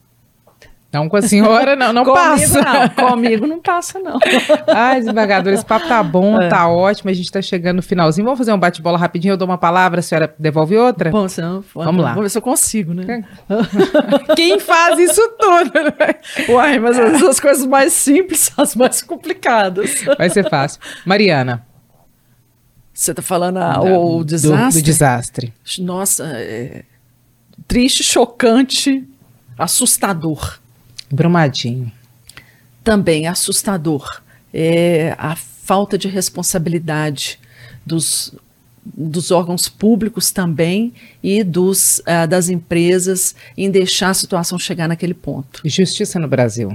Então, 0.95 1.09
com 1.09 1.17
a 1.17 1.21
senhora, 1.21 1.75
não, 1.75 1.91
não 1.91 2.05
Comigo, 2.05 2.23
passa. 2.23 2.61
Não. 2.61 3.09
Comigo 3.09 3.45
não 3.45 3.59
passa, 3.59 3.99
não. 3.99 4.17
Ai, 4.65 5.01
desembargador, 5.01 5.51
esse 5.51 5.65
papo 5.65 5.89
tá 5.89 6.01
bom, 6.01 6.39
é. 6.39 6.47
tá 6.47 6.69
ótimo. 6.69 7.09
A 7.09 7.13
gente 7.13 7.29
tá 7.29 7.41
chegando 7.41 7.77
no 7.77 7.81
finalzinho. 7.81 8.23
Vamos 8.23 8.37
fazer 8.37 8.53
um 8.53 8.57
bate-bola 8.57 8.97
rapidinho. 8.97 9.33
Eu 9.33 9.37
dou 9.37 9.45
uma 9.45 9.57
palavra, 9.57 9.99
a 9.99 10.01
senhora 10.01 10.33
devolve 10.39 10.77
outra? 10.77 11.11
Bom, 11.11 11.27
senhor, 11.27 11.65
Vamos 11.73 12.01
lá. 12.01 12.11
Vamos 12.11 12.23
ver 12.23 12.29
se 12.29 12.37
eu 12.37 12.41
consigo, 12.41 12.93
né? 12.93 13.25
Quem 14.37 14.57
faz 14.61 14.97
isso 14.97 15.21
tudo, 15.37 15.83
né? 15.83 16.15
Uai, 16.47 16.79
mas 16.79 16.97
as, 16.97 17.21
as 17.21 17.39
coisas 17.41 17.65
mais 17.65 17.91
simples 17.91 18.39
são 18.39 18.63
as 18.63 18.73
mais 18.73 19.01
complicadas. 19.01 20.01
Vai 20.17 20.29
ser 20.29 20.49
fácil. 20.49 20.79
Mariana. 21.05 21.65
Você 22.93 23.13
tá 23.13 23.21
falando 23.21 23.57
a, 23.57 23.81
o, 23.81 24.19
o, 24.19 24.23
desastre? 24.23 24.79
Do, 24.79 24.81
do 24.81 24.85
desastre. 24.85 25.53
Nossa, 25.79 26.23
é 26.37 26.83
triste, 27.67 28.01
chocante, 28.01 29.05
assustador. 29.57 30.63
Brumadinho. 31.11 31.91
Também 32.83 33.27
assustador. 33.27 34.21
É 34.53 35.15
a 35.17 35.35
falta 35.35 35.97
de 35.97 36.07
responsabilidade 36.07 37.39
dos, 37.85 38.33
dos 38.85 39.31
órgãos 39.31 39.67
públicos 39.67 40.31
também 40.31 40.93
e 41.21 41.43
dos, 41.43 41.99
uh, 41.99 42.27
das 42.27 42.49
empresas 42.49 43.35
em 43.57 43.69
deixar 43.69 44.11
a 44.11 44.13
situação 44.13 44.57
chegar 44.59 44.87
naquele 44.87 45.13
ponto. 45.13 45.61
Justiça 45.65 46.19
no 46.19 46.27
Brasil. 46.27 46.71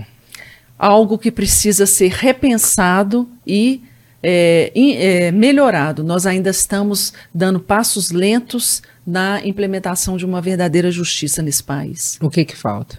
Algo 0.79 1.19
que 1.19 1.31
precisa 1.31 1.87
ser 1.87 2.11
repensado 2.11 3.29
e 3.47 3.83
é, 4.23 4.73
é, 4.75 5.31
melhorado. 5.31 6.03
Nós 6.03 6.27
ainda 6.27 6.51
estamos 6.51 7.13
dando 7.33 7.61
passos 7.61 8.11
lentos 8.11 8.83
na 9.07 9.45
implementação 9.47 10.17
de 10.17 10.25
uma 10.25 10.41
verdadeira 10.41 10.91
justiça 10.91 11.43
nesse 11.43 11.63
país. 11.63 12.19
O 12.21 12.29
que, 12.29 12.45
que 12.45 12.57
falta? 12.57 12.99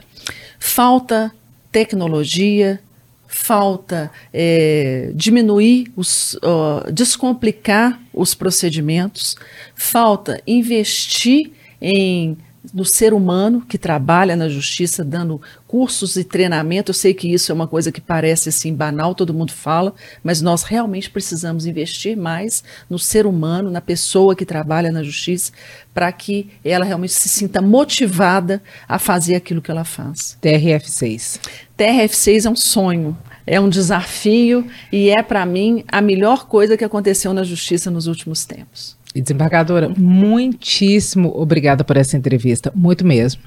Falta 0.59 1.31
tecnologia, 1.71 2.79
falta 3.27 4.11
é, 4.33 5.11
diminuir, 5.15 5.91
os, 5.95 6.33
uh, 6.35 6.91
descomplicar 6.91 7.99
os 8.13 8.35
procedimentos, 8.35 9.37
falta 9.73 10.41
investir 10.45 11.51
em 11.81 12.37
no 12.73 12.85
ser 12.85 13.13
humano 13.13 13.61
que 13.61 13.77
trabalha 13.77 14.35
na 14.35 14.47
justiça, 14.47 15.03
dando 15.03 15.41
cursos 15.67 16.15
e 16.15 16.23
treinamento. 16.23 16.91
Eu 16.91 16.93
sei 16.93 17.13
que 17.13 17.31
isso 17.31 17.51
é 17.51 17.55
uma 17.55 17.67
coisa 17.67 17.91
que 17.91 17.99
parece 17.99 18.49
assim 18.49 18.73
banal, 18.73 19.15
todo 19.15 19.33
mundo 19.33 19.51
fala, 19.51 19.93
mas 20.23 20.41
nós 20.41 20.63
realmente 20.63 21.09
precisamos 21.09 21.65
investir 21.65 22.15
mais 22.15 22.63
no 22.89 22.99
ser 22.99 23.25
humano, 23.25 23.71
na 23.71 23.81
pessoa 23.81 24.35
que 24.35 24.45
trabalha 24.45 24.91
na 24.91 25.01
justiça, 25.01 25.51
para 25.93 26.11
que 26.11 26.49
ela 26.63 26.85
realmente 26.85 27.13
se 27.13 27.29
sinta 27.29 27.61
motivada 27.61 28.61
a 28.87 28.99
fazer 28.99 29.35
aquilo 29.35 29.61
que 29.61 29.71
ela 29.71 29.83
faz. 29.83 30.37
TRF6. 30.41 31.39
TRF6 31.77 32.45
é 32.45 32.49
um 32.49 32.55
sonho 32.55 33.17
é 33.45 33.59
um 33.59 33.69
desafio 33.69 34.65
e 34.91 35.09
é, 35.09 35.21
para 35.21 35.45
mim, 35.45 35.83
a 35.87 35.99
melhor 35.99 36.45
coisa 36.45 36.77
que 36.77 36.85
aconteceu 36.85 37.33
na 37.33 37.43
justiça 37.43 37.89
nos 37.89 38.07
últimos 38.07 38.45
tempos. 38.45 38.95
Desembargadora, 39.19 39.89
muitíssimo 39.97 41.31
obrigada 41.35 41.83
por 41.83 41.97
essa 41.97 42.15
entrevista, 42.15 42.71
muito 42.73 43.05
mesmo. 43.05 43.41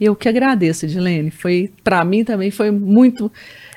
Eu 0.00 0.14
que 0.14 0.28
agradeço, 0.28 0.84
Edilene. 0.84 1.30
Foi 1.30 1.72
para 1.82 2.04
mim 2.04 2.24
também 2.24 2.50
foi 2.50 2.70
muito 2.70 3.30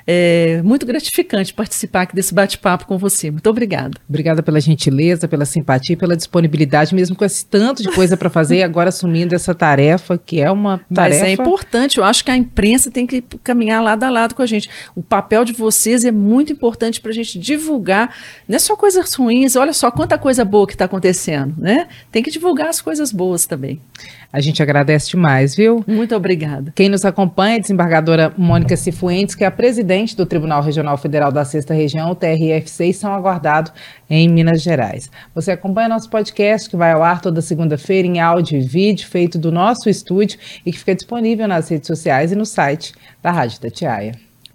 é 0.06 0.60
muito 0.62 0.86
gratificante 0.86 1.52
participar 1.52 2.02
aqui 2.02 2.14
desse 2.14 2.34
bate-papo 2.34 2.86
com 2.86 2.98
você. 2.98 3.30
Muito 3.30 3.48
obrigada. 3.48 3.98
Obrigada 4.08 4.42
pela 4.42 4.60
gentileza, 4.60 5.28
pela 5.28 5.44
simpatia, 5.44 5.96
pela 5.96 6.16
disponibilidade, 6.16 6.94
mesmo 6.94 7.16
com 7.16 7.24
esse 7.24 7.44
tanto 7.44 7.82
de 7.82 7.90
coisa 7.90 8.16
para 8.16 8.30
fazer, 8.30 8.62
agora 8.62 8.88
assumindo 8.88 9.34
essa 9.34 9.54
tarefa, 9.54 10.18
que 10.18 10.40
é 10.40 10.50
uma 10.50 10.78
tarefa. 10.92 11.20
Mas 11.20 11.28
é 11.28 11.32
importante, 11.32 11.98
eu 11.98 12.04
acho 12.04 12.24
que 12.24 12.30
a 12.30 12.36
imprensa 12.36 12.90
tem 12.90 13.06
que 13.06 13.22
caminhar 13.42 13.82
lado 13.82 14.04
a 14.04 14.10
lado 14.10 14.34
com 14.34 14.42
a 14.42 14.46
gente. 14.46 14.68
O 14.94 15.02
papel 15.02 15.44
de 15.44 15.52
vocês 15.52 16.04
é 16.04 16.10
muito 16.10 16.52
importante 16.52 17.00
para 17.00 17.10
a 17.10 17.14
gente 17.14 17.38
divulgar, 17.38 18.14
não 18.48 18.56
é 18.56 18.58
só 18.58 18.76
coisas 18.76 19.14
ruins, 19.14 19.56
olha 19.56 19.72
só 19.72 19.90
quanta 19.90 20.18
coisa 20.18 20.44
boa 20.44 20.66
que 20.66 20.72
está 20.72 20.84
acontecendo, 20.84 21.54
né? 21.58 21.88
Tem 22.10 22.22
que 22.22 22.30
divulgar 22.30 22.68
as 22.68 22.80
coisas 22.80 23.12
boas 23.12 23.46
também. 23.46 23.80
A 24.32 24.40
gente 24.40 24.62
agradece 24.62 25.10
demais, 25.10 25.56
viu? 25.56 25.84
Muito 25.86 26.14
obrigada. 26.14 26.72
Quem 26.76 26.88
nos 26.88 27.04
acompanha 27.04 27.54
é 27.54 27.58
a 27.58 27.60
desembargadora 27.60 28.32
Mônica 28.36 28.76
Cifuentes, 28.76 29.34
que 29.34 29.42
é 29.42 29.46
a 29.46 29.50
presidente 29.50 30.16
do 30.16 30.24
Tribunal 30.24 30.62
Regional 30.62 30.96
Federal 30.96 31.32
da 31.32 31.44
Sexta 31.44 31.74
Região, 31.74 32.12
o 32.12 32.16
TRF6, 32.16 32.90
e 32.90 32.92
são 32.92 33.12
aguardados 33.12 33.72
em 34.08 34.28
Minas 34.28 34.62
Gerais. 34.62 35.10
Você 35.34 35.50
acompanha 35.50 35.88
nosso 35.88 36.08
podcast, 36.08 36.70
que 36.70 36.76
vai 36.76 36.92
ao 36.92 37.02
ar 37.02 37.20
toda 37.20 37.40
segunda-feira 37.40 38.06
em 38.06 38.20
áudio 38.20 38.58
e 38.58 38.62
vídeo, 38.62 39.08
feito 39.08 39.36
do 39.36 39.50
nosso 39.50 39.88
estúdio 39.88 40.38
e 40.64 40.70
que 40.70 40.78
fica 40.78 40.94
disponível 40.94 41.48
nas 41.48 41.68
redes 41.68 41.88
sociais 41.88 42.30
e 42.30 42.36
no 42.36 42.46
site 42.46 42.92
da 43.20 43.32
Rádio 43.32 43.60
Tatiaia. 43.60 44.12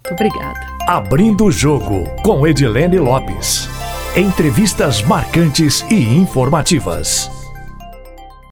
Muito 0.08 0.12
obrigada. 0.12 0.60
Abrindo 0.86 1.44
o 1.44 1.52
jogo 1.52 2.04
com 2.22 2.46
Edilene 2.46 2.98
Lopes. 2.98 3.68
Entrevistas 4.16 5.02
marcantes 5.02 5.84
e 5.90 5.96
informativas. 5.96 7.35